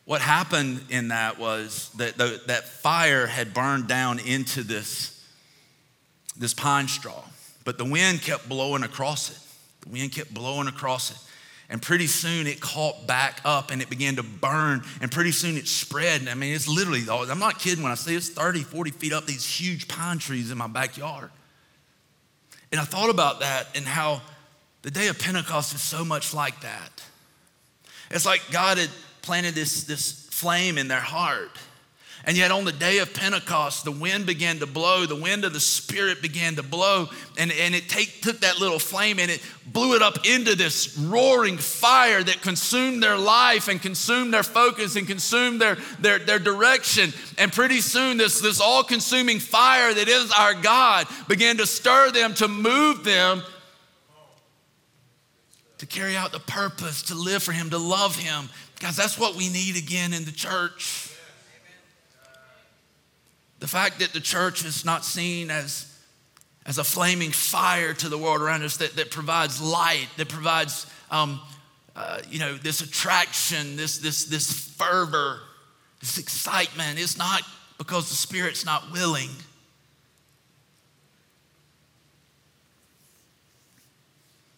what 0.05 0.23
happened 0.23 0.81
in 0.89 1.09
that 1.09 1.39
was 1.39 1.91
that 1.99 2.17
the, 2.17 2.41
that 2.47 2.67
fire 2.67 3.27
had 3.27 3.53
burned 3.53 3.87
down 3.89 4.21
into 4.21 4.63
this, 4.63 5.23
this 6.37 6.55
pine 6.55 6.89
straw, 6.89 7.23
but 7.65 7.77
the 7.77 7.85
wind 7.85 8.23
kept 8.23 8.49
blowing 8.49 8.85
across 8.85 9.31
it. 9.31 9.39
The 9.83 9.91
wind 9.91 10.13
kept 10.13 10.33
blowing 10.33 10.67
across 10.67 11.11
it. 11.11 11.19
And 11.71 11.83
pretty 11.83 12.07
soon 12.07 12.47
it 12.47 12.63
caught 12.63 13.07
back 13.07 13.43
up 13.45 13.71
and 13.71 13.83
it 13.83 13.91
began 13.91 14.17
to 14.17 14.23
burn. 14.23 14.83
And 15.03 15.13
pretty 15.13 15.33
soon 15.33 15.59
it 15.59 15.69
spread. 15.69 16.27
I 16.27 16.33
mean, 16.33 16.55
it's 16.55 16.67
literally, 16.67 17.05
I'm 17.11 17.39
not 17.39 17.59
kidding 17.59 17.83
when 17.83 17.93
I 17.93 17.97
say 17.97 18.15
it's 18.15 18.31
30, 18.31 18.63
40 18.63 18.93
feet 18.93 19.13
up, 19.13 19.27
these 19.27 19.45
huge 19.45 19.87
pine 19.87 20.19
trees 20.19 20.51
in 20.51 20.57
my 20.57 20.67
backyard. 20.67 21.31
And 22.71 22.81
I 22.81 22.85
thought 22.85 23.11
about 23.11 23.41
that 23.41 23.69
and 23.75 23.87
how 23.87 24.21
the 24.83 24.91
day 24.91 25.09
of 25.09 25.19
Pentecost 25.19 25.75
is 25.75 25.83
so 25.83 26.05
much 26.05 26.35
like 26.35 26.61
that. 26.61 27.03
It's 28.11 28.27
like 28.27 28.43
God 28.51 28.79
had 28.79 28.91
planted 29.23 29.55
this, 29.55 29.85
this 29.85 30.29
flame 30.31 30.79
in 30.79 30.89
their 30.89 31.01
heart. 31.01 31.51
And 32.29 32.37
yet, 32.37 32.51
on 32.51 32.67
the 32.67 32.73
day 32.73 32.99
of 32.99 33.14
Pentecost, 33.14 33.87
the 33.87 33.91
wind 33.91 34.27
began 34.27 34.59
to 34.59 34.67
blow, 34.67 35.07
the 35.07 35.17
wind 35.17 35.47
of 35.47 35.55
the 35.55 35.61
Spirit 35.61 36.21
began 36.21 36.57
to 36.57 36.62
blow, 36.62 37.09
and, 37.38 37.51
and 37.51 37.75
it 37.75 37.88
take, 37.88 38.21
took 38.21 38.41
that 38.41 38.59
little 38.59 38.79
flame 38.79 39.19
and 39.19 39.31
it 39.31 39.43
blew 39.64 39.97
it 39.97 40.03
up 40.03 40.27
into 40.27 40.55
this 40.55 40.99
roaring 40.99 41.57
fire 41.57 42.23
that 42.23 42.43
consumed 42.43 43.03
their 43.03 43.17
life 43.17 43.69
and 43.69 43.81
consumed 43.81 44.35
their 44.35 44.43
focus 44.43 44.95
and 44.97 45.07
consumed 45.07 45.59
their, 45.59 45.77
their, 46.01 46.19
their 46.19 46.38
direction. 46.38 47.14
And 47.38 47.51
pretty 47.51 47.81
soon, 47.81 48.19
this, 48.19 48.43
this 48.43 48.61
all 48.61 48.85
consuming 48.85 49.38
fire 49.38 49.95
that 49.95 50.09
is 50.09 50.31
our 50.38 50.53
God 50.53 51.07
began 51.29 51.57
to 51.57 51.67
stir 51.67 52.11
them, 52.11 52.35
to 52.35 52.47
move 52.47 53.05
them 53.05 53.43
to 55.79 55.87
carry 55.87 56.14
out 56.14 56.33
the 56.33 56.41
purpose, 56.41 57.05
to 57.05 57.14
live 57.14 57.43
for 57.43 57.53
Him, 57.53 57.71
to 57.71 57.79
love 57.79 58.17
Him. 58.17 58.51
Guys, 58.81 58.97
that's 58.97 59.19
what 59.19 59.35
we 59.35 59.49
need 59.49 59.79
again 59.79 60.12
in 60.12 60.27
the 60.27 60.33
church. 60.33 61.08
The 63.69 63.73
fact 63.73 63.99
that 63.99 64.15
the 64.15 64.21
church 64.21 64.65
is 64.65 64.87
not 64.87 65.05
seen 65.05 65.51
as, 65.51 65.95
as 66.65 66.79
a 66.79 66.85
flaming 66.85 67.33
fire 67.33 67.93
to 67.93 68.09
the 68.09 68.17
world 68.17 68.41
around 68.41 68.63
us 68.63 68.79
that, 68.79 68.97
that 68.97 69.11
provides 69.11 69.61
light, 69.61 70.09
that 70.17 70.31
provides, 70.31 70.87
um, 71.11 71.39
uh, 71.95 72.21
you 72.31 72.39
know, 72.39 72.55
this 72.55 72.81
attraction, 72.81 73.77
this, 73.77 73.99
this, 73.99 74.25
this 74.25 74.51
fervor, 74.51 75.41
this 76.01 76.17
excitement. 76.17 76.99
It's 76.99 77.19
not 77.19 77.43
because 77.77 78.09
the 78.09 78.15
Spirit's 78.15 78.65
not 78.65 78.91
willing. 78.91 79.29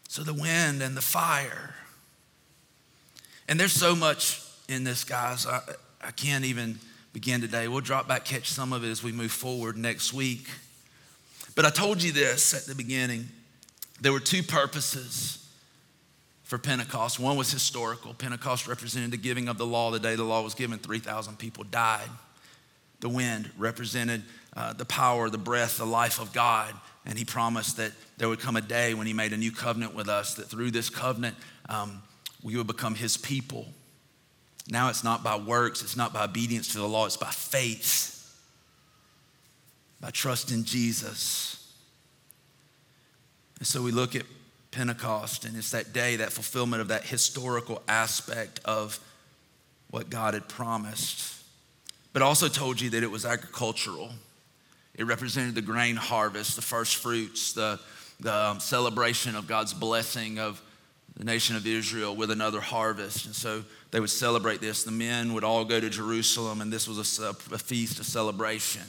So 0.07 0.23
the 0.23 0.35
wind 0.35 0.83
and 0.83 0.97
the 0.97 1.03
fire. 1.03 1.75
And 3.49 3.59
there's 3.59 3.73
so 3.73 3.97
much 3.97 4.41
in 4.69 4.85
this, 4.85 5.03
guys. 5.03 5.49
I, 5.49 5.63
I 6.01 6.13
can't 6.13 6.45
even 6.45 6.79
begin 7.13 7.41
today. 7.41 7.69
We'll 7.69 7.81
drop 7.81 8.07
back, 8.07 8.25
catch 8.25 8.51
some 8.51 8.73
of 8.73 8.85
it 8.85 8.89
as 8.89 9.03
we 9.03 9.13
move 9.13 9.33
forward 9.33 9.77
next 9.77 10.13
week. 10.13 10.49
But 11.55 11.65
I 11.67 11.71
told 11.71 12.03
you 12.03 12.13
this 12.13 12.55
at 12.55 12.67
the 12.67 12.75
beginning. 12.75 13.29
There 14.01 14.13
were 14.13 14.21
two 14.21 14.43
purposes 14.43 15.47
for 16.45 16.59
Pentecost. 16.59 17.21
One 17.21 17.37
was 17.37 17.51
historical. 17.51 18.15
Pentecost 18.15 18.67
represented 18.67 19.11
the 19.11 19.17
giving 19.17 19.49
of 19.49 19.59
the 19.59 19.67
law. 19.67 19.91
The 19.91 20.01
day 20.01 20.17
the 20.17 20.25
law 20.25 20.43
was 20.43 20.55
given, 20.55 20.79
3,000 20.79 21.39
people 21.39 21.65
died. 21.65 22.09
The 23.01 23.09
wind 23.09 23.51
represented 23.59 24.23
uh, 24.57 24.73
the 24.73 24.85
power, 24.85 25.31
the 25.31 25.39
breath, 25.39 25.79
the 25.79 25.87
life 25.87 26.21
of 26.21 26.33
God. 26.33 26.75
And 27.07 27.19
he 27.19 27.25
promised 27.25 27.77
that 27.79 27.93
there 28.19 28.29
would 28.29 28.41
come 28.41 28.57
a 28.57 28.61
day 28.61 28.95
when 28.95 29.07
he 29.07 29.13
made 29.13 29.33
a 29.33 29.37
new 29.37 29.53
covenant 29.53 29.95
with 29.95 30.09
us, 30.09 30.35
that 30.35 30.45
through 30.45 30.71
this 30.71 30.91
covenant, 30.91 31.37
um, 31.69 32.03
we 32.43 32.57
would 32.57 32.67
become 32.67 32.95
his 32.95 33.17
people. 33.17 33.67
Now 34.71 34.89
it's 34.89 35.03
not 35.03 35.25
by 35.25 35.37
works, 35.37 35.83
it's 35.83 35.97
not 35.97 36.13
by 36.13 36.25
obedience 36.25 36.73
to 36.73 36.79
the 36.79 36.87
law, 36.87 37.07
it's 37.07 37.17
by 37.17 37.31
faith, 37.31 38.17
by 40.01 40.11
trust 40.11 40.53
in 40.53 40.65
Jesus. 40.65 41.75
And 43.59 43.67
so 43.67 43.83
we 43.83 43.91
look 43.91 44.15
at 44.15 44.23
Pentecost, 44.71 45.45
and 45.45 45.57
it's 45.57 45.73
that 45.73 45.93
day, 45.93 46.17
that 46.17 46.33
fulfillment 46.33 46.81
of 46.81 46.89
that 46.89 47.05
historical 47.05 47.83
aspect 47.89 48.61
of 48.65 49.01
what 49.91 50.09
God 50.09 50.35
had 50.35 50.49
promised. 50.49 51.43
But 52.13 52.23
also 52.23 52.49
told 52.49 52.81
you 52.81 52.91
that 52.91 53.03
it 53.03 53.11
was 53.11 53.27
agricultural. 53.27 54.11
It 54.95 55.05
represented 55.05 55.57
the 55.57 55.63
grain 55.63 55.97
harvest, 55.97 56.55
the 56.55 56.63
first 56.63 56.97
fruits, 56.97 57.53
the, 57.53 57.81
the 58.21 58.35
um, 58.35 58.61
celebration 58.61 59.35
of 59.35 59.49
God's 59.49 59.75
blessing 59.75 60.39
of 60.39 60.63
the 61.21 61.27
nation 61.27 61.55
of 61.55 61.67
Israel 61.67 62.17
with 62.17 62.31
another 62.31 62.63
harvest. 62.63 63.27
And 63.27 63.35
so 63.35 63.63
they 63.91 64.01
would 64.01 64.09
celebrate 64.09 64.63
this. 64.63 64.85
The 64.85 64.91
men 64.91 65.35
would 65.35 65.45
all 65.45 65.67
go 65.67 65.79
to 65.79 65.91
Jerusalem, 65.91 66.63
and 66.63 66.73
this 66.73 66.89
was 66.89 67.19
a, 67.19 67.29
a 67.55 67.59
feast, 67.59 68.01
a 68.01 68.05
celebration. 68.05 68.85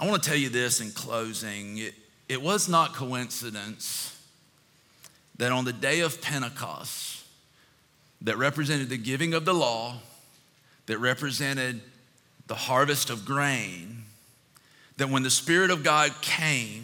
I 0.00 0.08
want 0.08 0.20
to 0.20 0.28
tell 0.28 0.36
you 0.36 0.48
this 0.48 0.80
in 0.80 0.90
closing. 0.90 1.78
It, 1.78 1.94
it 2.28 2.42
was 2.42 2.68
not 2.68 2.92
coincidence 2.92 4.20
that 5.36 5.52
on 5.52 5.64
the 5.64 5.72
day 5.72 6.00
of 6.00 6.20
Pentecost, 6.20 7.24
that 8.22 8.36
represented 8.36 8.88
the 8.88 8.98
giving 8.98 9.32
of 9.32 9.44
the 9.44 9.54
law, 9.54 10.00
that 10.86 10.98
represented 10.98 11.82
the 12.48 12.56
harvest 12.56 13.10
of 13.10 13.24
grain, 13.24 14.02
that 14.96 15.08
when 15.08 15.22
the 15.22 15.30
Spirit 15.30 15.70
of 15.70 15.84
God 15.84 16.20
came, 16.20 16.82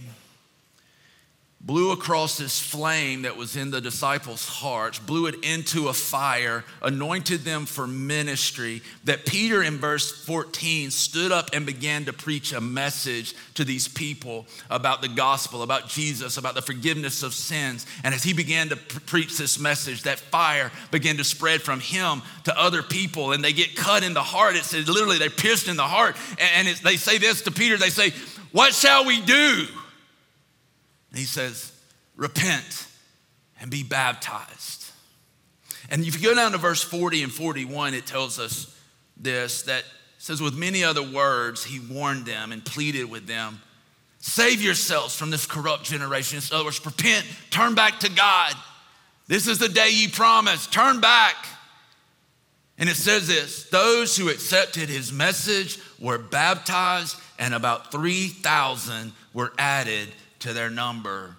blew 1.65 1.93
across 1.93 2.39
this 2.39 2.61
flame 2.61 3.23
that 3.23 3.37
was 3.37 3.57
in 3.57 3.71
the 3.71 3.81
disciples' 3.81 4.49
hearts, 4.49 4.99
blew 4.99 5.27
it 5.27 5.37
into 5.45 5.89
a 5.89 5.93
fire, 5.93 6.65
anointed 6.83 7.43
them 7.43 7.67
for 7.67 7.87
ministry. 7.87 8.83
That 9.05 9.27
Peter, 9.27 9.63
in 9.63 9.79
verse 9.79 10.11
14, 10.25 10.91
stood 10.91 11.31
up 11.31 11.51
and 11.53 11.65
began 11.65 12.05
to 12.07 12.13
preach 12.13 12.53
a 12.53 12.61
message 12.61 13.35
to 13.55 13.65
these 13.65 13.87
people 13.87 14.47
about 14.71 15.03
the 15.03 15.09
gospel, 15.09 15.63
about 15.63 15.89
Jesus, 15.89 16.37
about 16.37 16.57
the 16.57 16.63
forgiveness 16.63 17.23
of 17.23 17.33
sins. 17.33 17.87
And 18.03 18.13
as 18.13 18.25
he 18.25 18.33
began 18.33 18.69
to 18.71 18.77
preach 18.77 19.39
this 19.39 19.61
message, 19.61 20.03
that 20.03 20.19
fire 20.19 20.73
began 20.91 21.17
to 21.19 21.25
spread 21.25 21.63
from 21.63 21.79
him 21.79 22.23
to 22.45 22.61
other 22.61 22.83
people, 22.83 23.33
and 23.33 23.45
they 23.45 23.53
get 23.53 23.77
cut 23.77 24.03
in 24.03 24.15
the 24.15 24.23
heart. 24.23 24.57
It 24.57 24.65
says 24.65 24.89
literally 24.89 25.19
they're 25.19 25.31
pierced 25.31 25.69
in 25.69 25.77
the 25.77 25.83
heart. 25.85 26.17
And 26.57 26.67
they 26.67 26.97
say 26.97 27.19
this 27.19 27.43
to 27.43 27.53
Peter 27.53 27.77
they 27.77 27.91
say, 27.91 28.11
What 28.51 28.75
shall 28.75 29.05
we 29.05 29.21
do? 29.21 29.69
He 31.15 31.25
says, 31.25 31.73
Repent 32.17 32.87
and 33.61 33.71
be 33.71 33.83
baptized. 33.83 34.91
And 35.91 36.05
if 36.05 36.21
you 36.21 36.29
go 36.29 36.35
down 36.35 36.53
to 36.53 36.59
verse 36.59 36.83
40 36.83 37.23
and 37.23 37.33
41, 37.33 37.95
it 37.95 38.07
tells 38.07 38.39
us 38.39 38.77
this 39.17 39.63
that 39.63 39.85
says, 40.19 40.41
With 40.41 40.55
many 40.55 40.85
other 40.85 41.03
words, 41.03 41.65
he 41.65 41.81
warned 41.81 42.27
them 42.27 42.53
and 42.53 42.65
pleaded 42.65 43.11
with 43.11 43.27
them, 43.27 43.61
Save 44.19 44.63
yourselves 44.63 45.17
from 45.17 45.31
this 45.31 45.47
corrupt 45.47 45.85
generation. 45.85 46.39
In 46.39 46.45
other 46.55 46.65
words, 46.65 46.85
repent, 46.87 47.27
turn 47.51 47.75
back 47.75 47.99
to 48.01 48.11
God. 48.11 48.55
This 49.27 49.49
is 49.49 49.59
the 49.59 49.69
day 49.69 49.91
you 49.91 50.09
promised. 50.09 50.73
Turn 50.73 51.01
back. 51.01 51.35
And 52.79 52.89
it 52.89 52.97
says 52.97 53.27
this 53.27 53.65
those 53.71 54.17
who 54.17 54.29
accepted 54.29 54.89
his 54.89 55.13
message 55.13 55.79
were 55.99 56.19
baptized, 56.19 57.17
and 57.39 57.53
about 57.55 57.91
3,000 57.91 59.13
were 59.35 59.53
added 59.59 60.09
to 60.43 60.53
their 60.53 60.71
number 60.71 61.37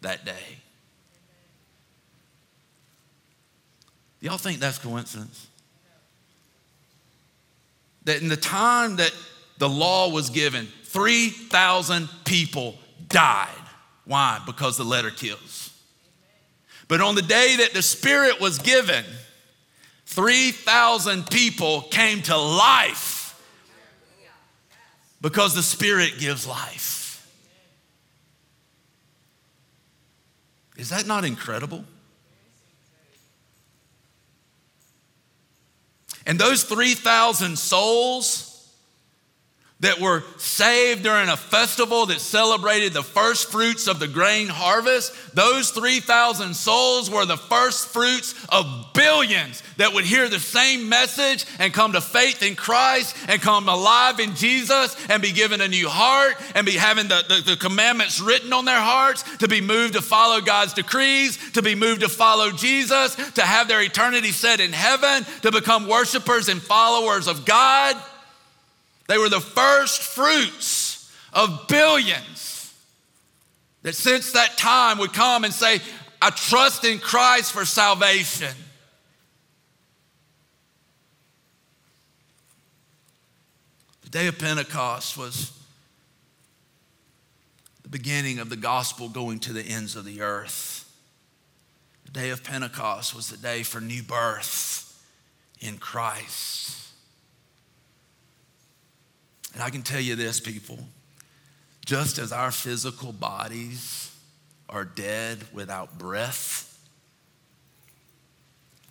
that 0.00 0.24
day. 0.24 0.58
Y'all 4.20 4.36
think 4.36 4.60
that's 4.60 4.78
coincidence? 4.78 5.46
That 8.04 8.20
in 8.20 8.28
the 8.28 8.36
time 8.36 8.96
that 8.96 9.14
the 9.58 9.68
law 9.68 10.10
was 10.10 10.30
given, 10.30 10.66
3,000 10.84 12.08
people 12.24 12.76
died. 13.08 13.48
Why? 14.04 14.40
Because 14.44 14.76
the 14.76 14.84
letter 14.84 15.10
kills. 15.10 15.70
But 16.88 17.00
on 17.00 17.14
the 17.14 17.22
day 17.22 17.56
that 17.58 17.72
the 17.72 17.82
Spirit 17.82 18.40
was 18.40 18.58
given, 18.58 19.04
3,000 20.06 21.30
people 21.30 21.82
came 21.82 22.20
to 22.22 22.36
life 22.36 23.40
because 25.20 25.54
the 25.54 25.62
Spirit 25.62 26.18
gives 26.18 26.46
life. 26.48 26.99
Is 30.80 30.88
that 30.88 31.06
not 31.06 31.26
incredible? 31.26 31.84
And 36.24 36.38
those 36.38 36.62
3,000 36.64 37.58
souls 37.58 38.49
that 39.80 39.98
were 39.98 40.22
saved 40.36 41.02
during 41.02 41.28
a 41.28 41.36
festival 41.36 42.06
that 42.06 42.20
celebrated 42.20 42.92
the 42.92 43.02
first 43.02 43.50
fruits 43.50 43.88
of 43.88 43.98
the 43.98 44.08
grain 44.08 44.46
harvest. 44.46 45.12
Those 45.34 45.70
3,000 45.70 46.54
souls 46.54 47.10
were 47.10 47.24
the 47.24 47.38
first 47.38 47.88
fruits 47.88 48.34
of 48.50 48.90
billions 48.94 49.62
that 49.78 49.94
would 49.94 50.04
hear 50.04 50.28
the 50.28 50.38
same 50.38 50.90
message 50.90 51.46
and 51.58 51.72
come 51.72 51.92
to 51.92 52.02
faith 52.02 52.42
in 52.42 52.56
Christ 52.56 53.16
and 53.26 53.40
come 53.40 53.68
alive 53.68 54.20
in 54.20 54.34
Jesus 54.34 54.94
and 55.08 55.22
be 55.22 55.32
given 55.32 55.62
a 55.62 55.68
new 55.68 55.88
heart 55.88 56.34
and 56.54 56.66
be 56.66 56.72
having 56.72 57.08
the, 57.08 57.24
the, 57.28 57.52
the 57.52 57.56
commandments 57.56 58.20
written 58.20 58.52
on 58.52 58.66
their 58.66 58.80
hearts, 58.80 59.24
to 59.38 59.48
be 59.48 59.62
moved 59.62 59.94
to 59.94 60.02
follow 60.02 60.42
God's 60.42 60.74
decrees, 60.74 61.52
to 61.52 61.62
be 61.62 61.74
moved 61.74 62.02
to 62.02 62.08
follow 62.08 62.50
Jesus, 62.50 63.14
to 63.32 63.42
have 63.42 63.68
their 63.68 63.80
eternity 63.80 64.32
set 64.32 64.60
in 64.60 64.72
heaven, 64.72 65.24
to 65.40 65.50
become 65.50 65.88
worshipers 65.88 66.48
and 66.48 66.60
followers 66.60 67.26
of 67.26 67.46
God. 67.46 67.96
They 69.10 69.18
were 69.18 69.28
the 69.28 69.40
first 69.40 70.02
fruits 70.02 71.12
of 71.32 71.66
billions 71.66 72.72
that 73.82 73.96
since 73.96 74.30
that 74.34 74.56
time 74.56 74.98
would 74.98 75.12
come 75.12 75.42
and 75.42 75.52
say, 75.52 75.80
I 76.22 76.30
trust 76.30 76.84
in 76.84 77.00
Christ 77.00 77.50
for 77.50 77.64
salvation. 77.64 78.54
The 84.02 84.10
day 84.10 84.28
of 84.28 84.38
Pentecost 84.38 85.18
was 85.18 85.58
the 87.82 87.88
beginning 87.88 88.38
of 88.38 88.48
the 88.48 88.54
gospel 88.54 89.08
going 89.08 89.40
to 89.40 89.52
the 89.52 89.62
ends 89.62 89.96
of 89.96 90.04
the 90.04 90.20
earth. 90.20 90.88
The 92.04 92.12
day 92.12 92.30
of 92.30 92.44
Pentecost 92.44 93.16
was 93.16 93.28
the 93.28 93.38
day 93.38 93.64
for 93.64 93.80
new 93.80 94.04
birth 94.04 95.04
in 95.60 95.78
Christ. 95.78 96.79
And 99.54 99.62
I 99.62 99.70
can 99.70 99.82
tell 99.82 100.00
you 100.00 100.16
this, 100.16 100.40
people 100.40 100.78
just 101.84 102.18
as 102.18 102.30
our 102.30 102.52
physical 102.52 103.12
bodies 103.12 104.14
are 104.68 104.84
dead 104.84 105.38
without 105.52 105.98
breath, 105.98 106.78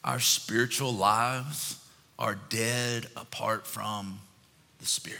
our 0.03 0.19
spiritual 0.19 0.93
lives 0.93 1.81
are 2.17 2.37
dead 2.49 3.07
apart 3.15 3.65
from 3.65 4.19
the 4.79 4.85
Spirit. 4.85 5.19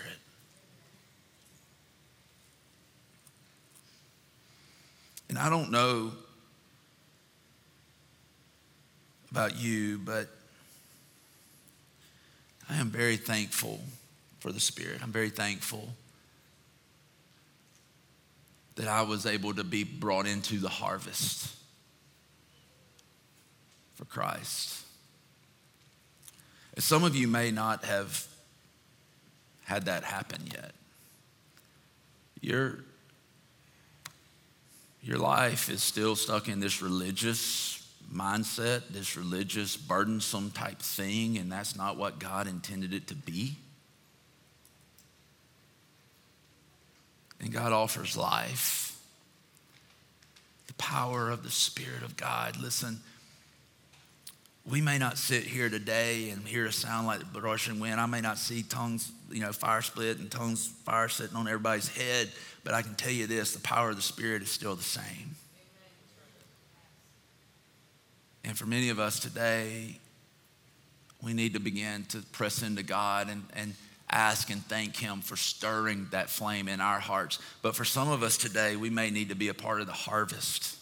And 5.29 5.37
I 5.37 5.49
don't 5.49 5.71
know 5.71 6.11
about 9.31 9.57
you, 9.57 9.99
but 9.99 10.27
I 12.69 12.75
am 12.77 12.89
very 12.89 13.15
thankful 13.15 13.79
for 14.39 14.51
the 14.51 14.59
Spirit. 14.59 15.01
I'm 15.03 15.11
very 15.11 15.29
thankful 15.29 15.89
that 18.75 18.87
I 18.87 19.01
was 19.01 19.25
able 19.25 19.53
to 19.55 19.63
be 19.63 19.83
brought 19.83 20.25
into 20.25 20.57
the 20.57 20.69
harvest 20.69 21.53
for 23.95 24.05
Christ. 24.05 24.85
some 26.77 27.03
of 27.03 27.13
you 27.13 27.27
may 27.27 27.51
not 27.51 27.83
have 27.83 28.25
had 29.65 29.85
that 29.85 30.05
happen 30.05 30.39
yet. 30.53 30.71
Your, 32.39 32.79
your 35.03 35.17
life 35.17 35.69
is 35.69 35.83
still 35.83 36.15
stuck 36.15 36.47
in 36.47 36.61
this 36.61 36.81
religious 36.81 37.85
mindset, 38.09 38.83
this 38.89 39.17
religious, 39.17 39.75
burdensome 39.75 40.51
type 40.51 40.79
thing, 40.79 41.37
and 41.37 41.51
that's 41.51 41.75
not 41.75 41.97
what 41.97 42.17
God 42.17 42.47
intended 42.47 42.93
it 42.93 43.07
to 43.07 43.15
be. 43.15 43.57
And 47.39 47.51
God 47.51 47.71
offers 47.71 48.17
life. 48.17 48.99
The 50.67 50.73
power 50.73 51.29
of 51.29 51.43
the 51.43 51.51
Spirit 51.51 52.03
of 52.03 52.17
God. 52.17 52.57
Listen, 52.57 52.99
we 54.69 54.81
may 54.81 54.97
not 54.97 55.17
sit 55.17 55.43
here 55.43 55.69
today 55.69 56.29
and 56.29 56.45
hear 56.47 56.65
a 56.65 56.71
sound 56.71 57.07
like 57.07 57.33
the 57.33 57.41
rushing 57.41 57.79
wind. 57.79 57.99
I 57.99 58.05
may 58.05 58.21
not 58.21 58.37
see 58.37 58.61
tongues, 58.61 59.11
you 59.31 59.39
know, 59.39 59.51
fire 59.51 59.81
split 59.81 60.19
and 60.19 60.29
tongues 60.29 60.67
fire 60.85 61.09
sitting 61.09 61.35
on 61.35 61.47
everybody's 61.47 61.87
head, 61.87 62.29
but 62.63 62.73
I 62.73 62.81
can 62.81 62.95
tell 62.95 63.11
you 63.11 63.25
this 63.25 63.53
the 63.53 63.61
power 63.61 63.89
of 63.89 63.95
the 63.95 64.01
Spirit 64.01 64.43
is 64.43 64.49
still 64.49 64.75
the 64.75 64.83
same. 64.83 65.35
And 68.43 68.57
for 68.57 68.65
many 68.65 68.89
of 68.89 68.99
us 68.99 69.19
today, 69.19 69.97
we 71.21 71.33
need 71.33 71.53
to 71.53 71.59
begin 71.59 72.05
to 72.05 72.19
press 72.31 72.63
into 72.63 72.83
God 72.83 73.29
and, 73.29 73.43
and 73.55 73.73
ask 74.09 74.49
and 74.49 74.63
thank 74.65 74.97
Him 74.97 75.21
for 75.21 75.35
stirring 75.35 76.07
that 76.11 76.29
flame 76.29 76.67
in 76.67 76.81
our 76.81 76.99
hearts. 76.99 77.39
But 77.61 77.75
for 77.75 77.85
some 77.85 78.09
of 78.09 78.23
us 78.23 78.37
today, 78.37 78.75
we 78.75 78.89
may 78.89 79.09
need 79.09 79.29
to 79.29 79.35
be 79.35 79.49
a 79.49 79.53
part 79.53 79.81
of 79.81 79.87
the 79.87 79.93
harvest. 79.93 80.77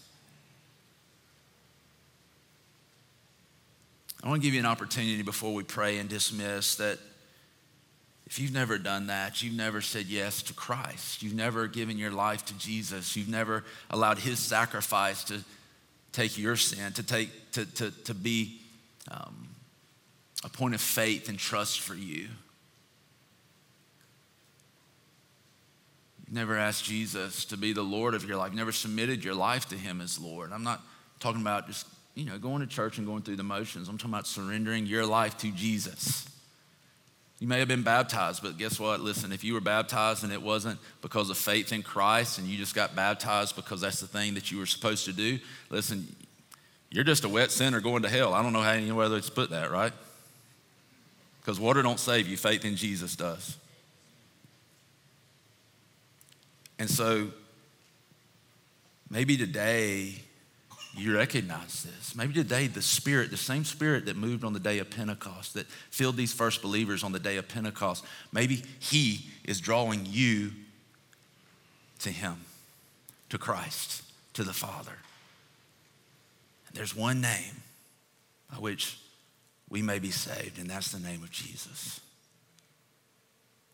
I 4.24 4.30
want 4.30 4.42
to 4.42 4.48
give 4.48 4.54
you 4.54 4.60
an 4.60 4.66
opportunity 4.66 5.22
before 5.22 5.54
we 5.54 5.64
pray 5.64 6.00
and 6.00 6.10
dismiss 6.10 6.76
that 6.76 7.00
if 8.26 8.40
you've 8.40 8.52
never 8.52 8.78
done 8.78 9.08
that, 9.08 9.42
you've 9.42 9.56
never 9.56 9.80
said 9.80 10.08
yes 10.08 10.42
to 10.44 10.54
Christ, 10.54 11.24
you've 11.24 11.34
never 11.34 11.68
given 11.68 11.98
your 11.98 12.12
life 12.12 12.44
to 12.46 12.58
Jesus, 12.58 13.16
you've 13.16 13.30
never 13.30 13.64
allowed 13.90 14.20
His 14.20 14.40
sacrifice 14.40 15.24
to 15.26 15.44
take 16.12 16.38
your 16.38 16.58
sin, 16.58 16.92
to, 16.94 17.04
take, 17.04 17.30
to, 17.52 17.66
to, 17.76 17.92
to 18.04 18.14
be 18.14 18.60
um, 19.10 19.48
a 20.44 20.50
point 20.50 20.76
of 20.76 20.82
faith 20.82 21.30
and 21.30 21.40
trust 21.40 21.80
for 21.80 21.96
you. 21.96 22.28
Never 26.30 26.58
asked 26.58 26.84
Jesus 26.84 27.46
to 27.46 27.58
be 27.58 27.74
the 27.74 27.84
Lord 27.84 28.14
of 28.14 28.26
your 28.26 28.38
life. 28.38 28.54
Never 28.54 28.72
submitted 28.72 29.24
your 29.24 29.36
life 29.36 29.68
to 29.70 29.76
Him 29.76 30.02
as 30.02 30.20
Lord. 30.20 30.52
I'm 30.52 30.64
not 30.64 30.82
talking 31.20 31.42
about 31.42 31.68
just, 31.68 31.88
you 32.16 32.26
know, 32.26 32.38
going 32.38 32.62
to 32.62 32.68
church 32.68 32.98
and 32.98 33.08
going 33.08 33.24
through 33.24 33.38
the 33.38 33.44
motions. 33.44 33.88
I'm 33.88 33.98
talking 33.98 34.14
about 34.14 34.28
surrendering 34.28 34.86
your 34.86 35.06
life 35.06 35.38
to 35.40 35.52
Jesus. 35.52 36.28
You 37.40 37.48
may 37.48 37.60
have 37.60 37.68
been 37.68 37.84
baptized, 37.84 38.42
but 38.42 38.58
guess 38.58 38.80
what? 38.80 39.00
Listen, 39.00 39.32
if 39.32 39.44
you 39.44 39.54
were 39.54 39.62
baptized 39.62 40.24
and 40.24 40.34
it 40.34 40.42
wasn't 40.42 40.80
because 41.02 41.30
of 41.30 41.38
faith 41.38 41.72
in 41.72 41.84
Christ 41.84 42.40
and 42.40 42.48
you 42.48 42.58
just 42.58 42.74
got 42.74 42.96
baptized 42.96 43.56
because 43.56 43.80
that's 43.80 44.00
the 44.00 44.08
thing 44.08 44.34
that 44.34 44.52
you 44.52 44.58
were 44.58 44.66
supposed 44.66 45.06
to 45.06 45.14
do, 45.14 45.38
listen, 45.70 46.08
you're 46.90 47.04
just 47.04 47.26
a 47.26 47.30
wet 47.30 47.52
sinner 47.52 47.80
going 47.80 48.02
to 48.04 48.10
hell. 48.10 48.34
I 48.34 48.42
don't 48.42 48.54
know 48.54 48.62
how 48.62 48.72
any 48.72 48.90
other 48.90 49.22
to 49.22 49.32
put 49.32 49.52
that, 49.52 49.70
right? 49.70 49.94
Because 51.42 51.60
water 51.60 51.84
don't 51.84 52.00
save 52.00 52.28
you, 52.28 52.38
faith 52.38 52.66
in 52.66 52.76
Jesus 52.76 53.16
does. 53.16 53.58
And 56.80 56.90
so 56.90 57.30
maybe 59.10 59.38
today 59.38 60.16
you 60.96 61.16
recognize 61.16 61.84
this. 61.84 62.16
Maybe 62.16 62.34
today 62.34 62.68
the 62.68 62.82
Spirit, 62.82 63.30
the 63.30 63.38
same 63.38 63.64
Spirit 63.64 64.06
that 64.06 64.18
moved 64.18 64.44
on 64.44 64.54
the 64.54 64.60
day 64.60 64.80
of 64.80 64.90
Pentecost, 64.90 65.54
that 65.54 65.68
filled 65.92 66.18
these 66.18 66.34
first 66.34 66.62
believers 66.62 67.04
on 67.04 67.12
the 67.12 67.20
day 67.20 67.38
of 67.38 67.48
Pentecost, 67.48 68.04
maybe 68.32 68.64
He 68.80 69.28
is 69.44 69.60
drawing 69.60 70.06
you 70.06 70.52
to 72.00 72.10
Him, 72.10 72.38
to 73.30 73.38
Christ, 73.38 74.04
to 74.34 74.44
the 74.44 74.54
Father. 74.54 74.98
And 76.68 76.76
there's 76.76 76.96
one 76.96 77.22
name 77.22 77.62
by 78.52 78.58
which 78.58 79.00
we 79.70 79.82
may 79.82 80.00
be 80.00 80.12
saved, 80.12 80.58
and 80.60 80.70
that's 80.70 80.92
the 80.92 81.00
name 81.00 81.24
of 81.24 81.32
Jesus. 81.32 82.00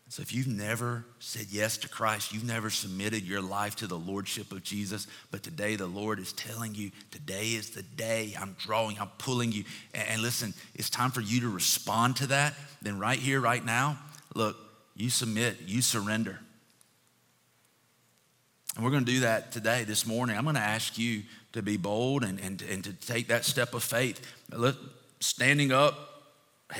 So 0.08 0.22
if 0.22 0.32
you've 0.32 0.46
never 0.46 1.04
said 1.18 1.46
yes 1.50 1.76
to 1.78 1.88
Christ, 1.88 2.32
you've 2.32 2.44
never 2.44 2.70
submitted 2.70 3.22
your 3.22 3.40
life 3.40 3.74
to 3.76 3.86
the 3.86 3.98
lordship 3.98 4.52
of 4.52 4.62
Jesus, 4.62 5.06
but 5.30 5.42
today 5.42 5.76
the 5.76 5.86
Lord 5.86 6.20
is 6.20 6.32
telling 6.34 6.74
you, 6.74 6.90
today 7.10 7.54
is 7.54 7.70
the 7.70 7.82
day 7.82 8.34
I'm 8.38 8.54
drawing, 8.58 8.98
I'm 9.00 9.10
pulling 9.18 9.50
you. 9.50 9.64
And 9.92 10.22
listen, 10.22 10.54
it's 10.74 10.90
time 10.90 11.10
for 11.10 11.20
you 11.20 11.40
to 11.40 11.48
respond 11.48 12.16
to 12.16 12.28
that. 12.28 12.54
Then 12.82 12.98
right 12.98 13.18
here, 13.18 13.40
right 13.40 13.64
now, 13.64 13.98
look, 14.34 14.56
you 14.94 15.10
submit, 15.10 15.56
you 15.66 15.82
surrender. 15.82 16.38
And 18.76 18.84
we're 18.84 18.90
going 18.90 19.04
to 19.04 19.12
do 19.12 19.20
that 19.20 19.52
today, 19.52 19.84
this 19.84 20.06
morning. 20.06 20.36
I'm 20.36 20.44
going 20.44 20.56
to 20.56 20.60
ask 20.60 20.98
you 20.98 21.22
to 21.52 21.62
be 21.62 21.76
bold 21.76 22.24
and, 22.24 22.38
and, 22.40 22.60
and 22.62 22.84
to 22.84 22.92
take 22.92 23.28
that 23.28 23.44
step 23.44 23.72
of 23.74 23.82
faith. 23.82 24.20
Look, 24.52 24.76
standing 25.20 25.72
up, 25.72 25.96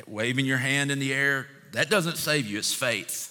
waving 0.07 0.45
your 0.45 0.59
hand 0.59 0.91
in 0.91 0.99
the 0.99 1.14
air, 1.14 1.47
that 1.75 1.91
doesn't 1.91 2.16
save 2.16 2.47
you, 2.47 2.59
it's 2.59 2.72
faith. 2.72 3.31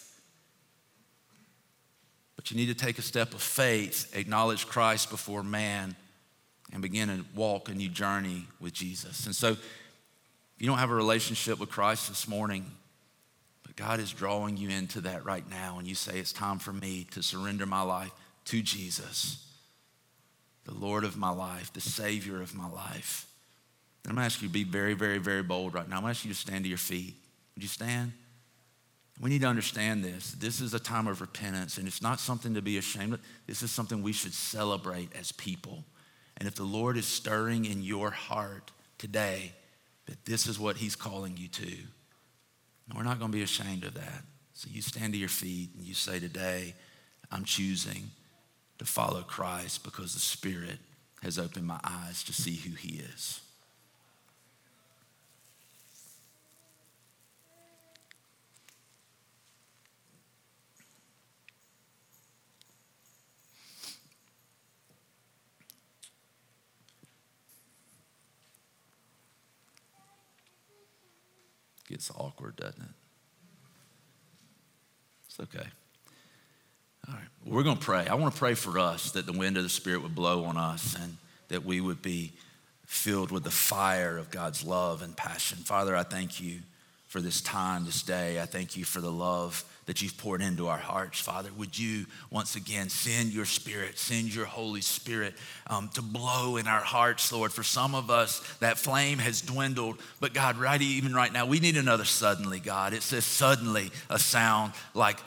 But 2.35 2.51
you 2.51 2.57
need 2.57 2.77
to 2.77 2.85
take 2.85 2.99
a 2.99 3.01
step 3.01 3.33
of 3.33 3.41
faith, 3.41 4.13
acknowledge 4.15 4.67
Christ 4.67 5.09
before 5.09 5.43
man, 5.43 5.95
and 6.73 6.81
begin 6.81 7.07
to 7.07 7.23
walk 7.33 7.69
a 7.69 7.73
new 7.73 7.87
journey 7.87 8.45
with 8.59 8.73
Jesus. 8.73 9.25
And 9.25 9.33
so, 9.35 9.51
if 9.51 9.61
you 10.59 10.67
don't 10.67 10.77
have 10.77 10.91
a 10.91 10.95
relationship 10.95 11.57
with 11.57 11.69
Christ 11.69 12.09
this 12.09 12.27
morning, 12.27 12.65
but 13.63 13.77
God 13.77 14.01
is 14.01 14.11
drawing 14.11 14.57
you 14.57 14.69
into 14.69 14.99
that 15.01 15.23
right 15.23 15.49
now, 15.49 15.79
and 15.79 15.87
you 15.87 15.95
say, 15.95 16.19
It's 16.19 16.33
time 16.33 16.59
for 16.59 16.73
me 16.73 17.07
to 17.11 17.23
surrender 17.23 17.65
my 17.65 17.81
life 17.81 18.11
to 18.45 18.61
Jesus, 18.61 19.47
the 20.65 20.73
Lord 20.73 21.05
of 21.05 21.15
my 21.15 21.29
life, 21.29 21.71
the 21.71 21.79
Savior 21.79 22.41
of 22.41 22.53
my 22.53 22.69
life. 22.69 23.25
And 24.03 24.11
I'm 24.11 24.15
gonna 24.15 24.25
ask 24.25 24.41
you 24.41 24.49
to 24.49 24.53
be 24.53 24.65
very, 24.65 24.95
very, 24.95 25.17
very 25.17 25.43
bold 25.43 25.73
right 25.73 25.87
now. 25.87 25.95
I'm 25.95 26.01
gonna 26.01 26.11
ask 26.11 26.25
you 26.25 26.33
to 26.33 26.37
stand 26.37 26.65
to 26.65 26.69
your 26.69 26.77
feet. 26.77 27.15
Would 27.55 27.63
you 27.63 27.69
stand? 27.69 28.11
We 29.19 29.29
need 29.29 29.41
to 29.41 29.47
understand 29.47 30.03
this. 30.03 30.31
This 30.31 30.59
is 30.59 30.73
a 30.73 30.79
time 30.79 31.07
of 31.07 31.21
repentance, 31.21 31.77
and 31.77 31.87
it's 31.87 32.01
not 32.01 32.19
something 32.19 32.55
to 32.55 32.61
be 32.61 32.77
ashamed 32.77 33.13
of. 33.13 33.21
This 33.45 33.61
is 33.61 33.71
something 33.71 34.01
we 34.01 34.13
should 34.13 34.33
celebrate 34.33 35.15
as 35.15 35.31
people. 35.31 35.83
And 36.37 36.47
if 36.47 36.55
the 36.55 36.63
Lord 36.63 36.97
is 36.97 37.05
stirring 37.05 37.65
in 37.65 37.83
your 37.83 38.09
heart 38.09 38.71
today 38.97 39.53
that 40.07 40.25
this 40.25 40.47
is 40.47 40.59
what 40.59 40.77
He's 40.77 40.95
calling 40.95 41.37
you 41.37 41.47
to, 41.47 41.77
we're 42.95 43.03
not 43.03 43.19
going 43.19 43.31
to 43.31 43.37
be 43.37 43.43
ashamed 43.43 43.83
of 43.83 43.93
that. 43.93 44.23
So 44.53 44.69
you 44.71 44.81
stand 44.81 45.13
to 45.13 45.19
your 45.19 45.29
feet 45.29 45.69
and 45.77 45.85
you 45.85 45.93
say, 45.93 46.19
Today, 46.19 46.73
I'm 47.31 47.45
choosing 47.45 48.11
to 48.79 48.85
follow 48.85 49.21
Christ 49.21 49.83
because 49.83 50.13
the 50.13 50.19
Spirit 50.19 50.79
has 51.21 51.39
opened 51.39 51.65
my 51.65 51.79
eyes 51.83 52.23
to 52.23 52.33
see 52.33 52.55
who 52.55 52.75
He 52.75 52.97
is. 52.97 53.42
Gets 71.93 72.09
awkward, 72.17 72.55
doesn't 72.55 72.81
it? 72.81 72.89
It's 75.27 75.39
okay. 75.41 75.67
All 77.07 77.13
right. 77.13 77.27
We're 77.45 77.61
going 77.61 77.77
to 77.77 77.85
pray. 77.85 78.07
I 78.07 78.15
want 78.15 78.33
to 78.33 78.39
pray 78.39 78.55
for 78.55 78.79
us 78.79 79.11
that 79.11 79.27
the 79.27 79.31
wind 79.31 79.57
of 79.57 79.63
the 79.63 79.69
Spirit 79.69 80.01
would 80.01 80.15
blow 80.15 80.45
on 80.45 80.57
us 80.57 80.95
and 80.99 81.17
that 81.49 81.63
we 81.63 81.81
would 81.81 82.01
be 82.01 82.31
filled 82.87 83.29
with 83.29 83.43
the 83.43 83.51
fire 83.51 84.17
of 84.17 84.31
God's 84.31 84.65
love 84.65 85.03
and 85.03 85.15
passion. 85.15 85.59
Father, 85.59 85.95
I 85.95 86.01
thank 86.01 86.41
you 86.41 86.61
for 87.09 87.21
this 87.21 87.41
time, 87.41 87.85
this 87.85 88.01
day. 88.01 88.41
I 88.41 88.47
thank 88.47 88.75
you 88.75 88.85
for 88.85 88.99
the 88.99 89.11
love 89.11 89.63
that 89.85 90.01
you've 90.01 90.17
poured 90.17 90.41
into 90.41 90.67
our 90.67 90.77
hearts, 90.77 91.19
Father. 91.19 91.49
Would 91.57 91.77
you 91.77 92.05
once 92.29 92.55
again 92.55 92.89
send 92.89 93.33
your 93.33 93.45
Spirit, 93.45 93.97
send 93.97 94.33
your 94.33 94.45
Holy 94.45 94.81
Spirit 94.81 95.33
um, 95.67 95.89
to 95.93 96.01
blow 96.01 96.57
in 96.57 96.67
our 96.67 96.81
hearts, 96.81 97.31
Lord? 97.31 97.51
For 97.51 97.63
some 97.63 97.93
of 97.95 98.09
us, 98.09 98.39
that 98.59 98.77
flame 98.77 99.19
has 99.19 99.41
dwindled, 99.41 99.99
but 100.19 100.33
God, 100.33 100.57
right 100.57 100.81
even 100.81 101.13
right 101.13 101.31
now, 101.31 101.45
we 101.45 101.59
need 101.59 101.77
another 101.77 102.05
suddenly, 102.05 102.59
God. 102.59 102.93
It 102.93 103.03
says 103.03 103.25
suddenly 103.25 103.91
a 104.09 104.19
sound 104.19 104.73
like 104.93 105.19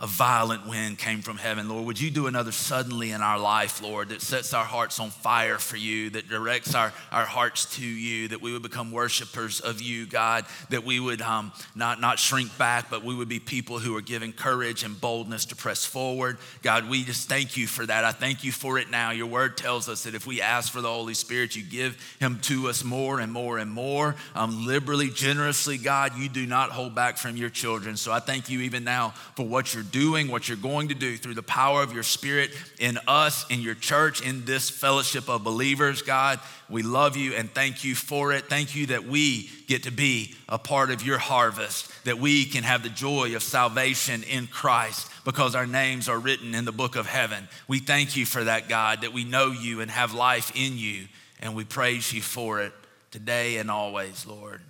a 0.00 0.06
violent 0.06 0.66
wind 0.66 0.98
came 0.98 1.20
from 1.20 1.36
heaven. 1.36 1.68
Lord, 1.68 1.84
would 1.86 2.00
you 2.00 2.10
do 2.10 2.26
another 2.26 2.52
suddenly 2.52 3.10
in 3.10 3.20
our 3.20 3.38
life, 3.38 3.82
Lord, 3.82 4.08
that 4.08 4.22
sets 4.22 4.54
our 4.54 4.64
hearts 4.64 4.98
on 4.98 5.10
fire 5.10 5.58
for 5.58 5.76
you, 5.76 6.10
that 6.10 6.28
directs 6.28 6.74
our, 6.74 6.92
our 7.10 7.26
hearts 7.26 7.76
to 7.76 7.84
you, 7.84 8.28
that 8.28 8.40
we 8.40 8.52
would 8.52 8.62
become 8.62 8.90
worshipers 8.90 9.60
of 9.60 9.82
you, 9.82 10.06
God, 10.06 10.46
that 10.70 10.84
we 10.84 10.98
would 10.98 11.20
um, 11.20 11.52
not, 11.74 12.00
not 12.00 12.18
shrink 12.18 12.56
back, 12.56 12.90
but 12.90 13.04
we 13.04 13.14
would 13.14 13.28
be 13.28 13.38
people 13.38 13.78
who 13.78 13.96
are 13.96 14.00
given 14.00 14.32
courage 14.32 14.82
and 14.82 14.98
boldness 14.98 15.44
to 15.46 15.56
press 15.56 15.84
forward. 15.84 16.38
God, 16.62 16.88
we 16.88 17.04
just 17.04 17.28
thank 17.28 17.56
you 17.56 17.66
for 17.66 17.84
that. 17.84 18.04
I 18.04 18.12
thank 18.12 18.44
you 18.44 18.52
for 18.52 18.78
it 18.78 18.90
now. 18.90 19.10
Your 19.10 19.26
word 19.26 19.56
tells 19.56 19.88
us 19.88 20.04
that 20.04 20.14
if 20.14 20.26
we 20.26 20.40
ask 20.40 20.72
for 20.72 20.80
the 20.80 20.88
Holy 20.88 21.14
Spirit, 21.14 21.54
you 21.54 21.62
give 21.62 22.16
him 22.18 22.38
to 22.42 22.68
us 22.68 22.82
more 22.82 23.20
and 23.20 23.30
more 23.30 23.58
and 23.58 23.70
more, 23.70 24.16
um, 24.34 24.66
liberally, 24.66 25.10
generously, 25.10 25.76
God. 25.76 26.16
You 26.16 26.28
do 26.28 26.46
not 26.46 26.70
hold 26.70 26.94
back 26.94 27.18
from 27.18 27.36
your 27.36 27.50
children. 27.50 27.96
So 27.96 28.10
I 28.10 28.20
thank 28.20 28.48
you 28.48 28.60
even 28.60 28.84
now 28.84 29.10
for 29.36 29.46
what 29.46 29.74
you're 29.74 29.81
you're 29.82 29.90
doing, 29.90 30.28
what 30.28 30.48
you're 30.48 30.56
going 30.56 30.88
to 30.88 30.94
do 30.94 31.16
through 31.16 31.34
the 31.34 31.42
power 31.42 31.82
of 31.82 31.92
your 31.92 32.02
Spirit 32.02 32.50
in 32.78 32.98
us, 33.08 33.44
in 33.50 33.60
your 33.60 33.74
church, 33.74 34.20
in 34.20 34.44
this 34.44 34.70
fellowship 34.70 35.28
of 35.28 35.42
believers, 35.42 36.02
God. 36.02 36.38
We 36.68 36.82
love 36.82 37.16
you 37.16 37.34
and 37.34 37.50
thank 37.50 37.84
you 37.84 37.94
for 37.94 38.32
it. 38.32 38.48
Thank 38.48 38.76
you 38.76 38.86
that 38.86 39.04
we 39.04 39.50
get 39.66 39.84
to 39.84 39.90
be 39.90 40.34
a 40.48 40.58
part 40.58 40.90
of 40.90 41.04
your 41.04 41.18
harvest, 41.18 41.90
that 42.04 42.18
we 42.18 42.44
can 42.44 42.62
have 42.62 42.82
the 42.82 42.88
joy 42.88 43.34
of 43.34 43.42
salvation 43.42 44.22
in 44.22 44.46
Christ 44.46 45.10
because 45.24 45.54
our 45.54 45.66
names 45.66 46.08
are 46.08 46.18
written 46.18 46.54
in 46.54 46.64
the 46.64 46.72
book 46.72 46.96
of 46.96 47.06
heaven. 47.06 47.48
We 47.66 47.78
thank 47.78 48.16
you 48.16 48.24
for 48.24 48.44
that, 48.44 48.68
God, 48.68 49.02
that 49.02 49.12
we 49.12 49.24
know 49.24 49.50
you 49.50 49.80
and 49.80 49.90
have 49.90 50.14
life 50.14 50.52
in 50.54 50.78
you, 50.78 51.06
and 51.40 51.54
we 51.54 51.64
praise 51.64 52.12
you 52.12 52.22
for 52.22 52.60
it 52.60 52.72
today 53.10 53.56
and 53.56 53.70
always, 53.70 54.26
Lord. 54.26 54.60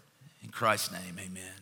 In 0.42 0.50
Christ's 0.50 0.92
name, 0.92 1.18
amen. 1.18 1.61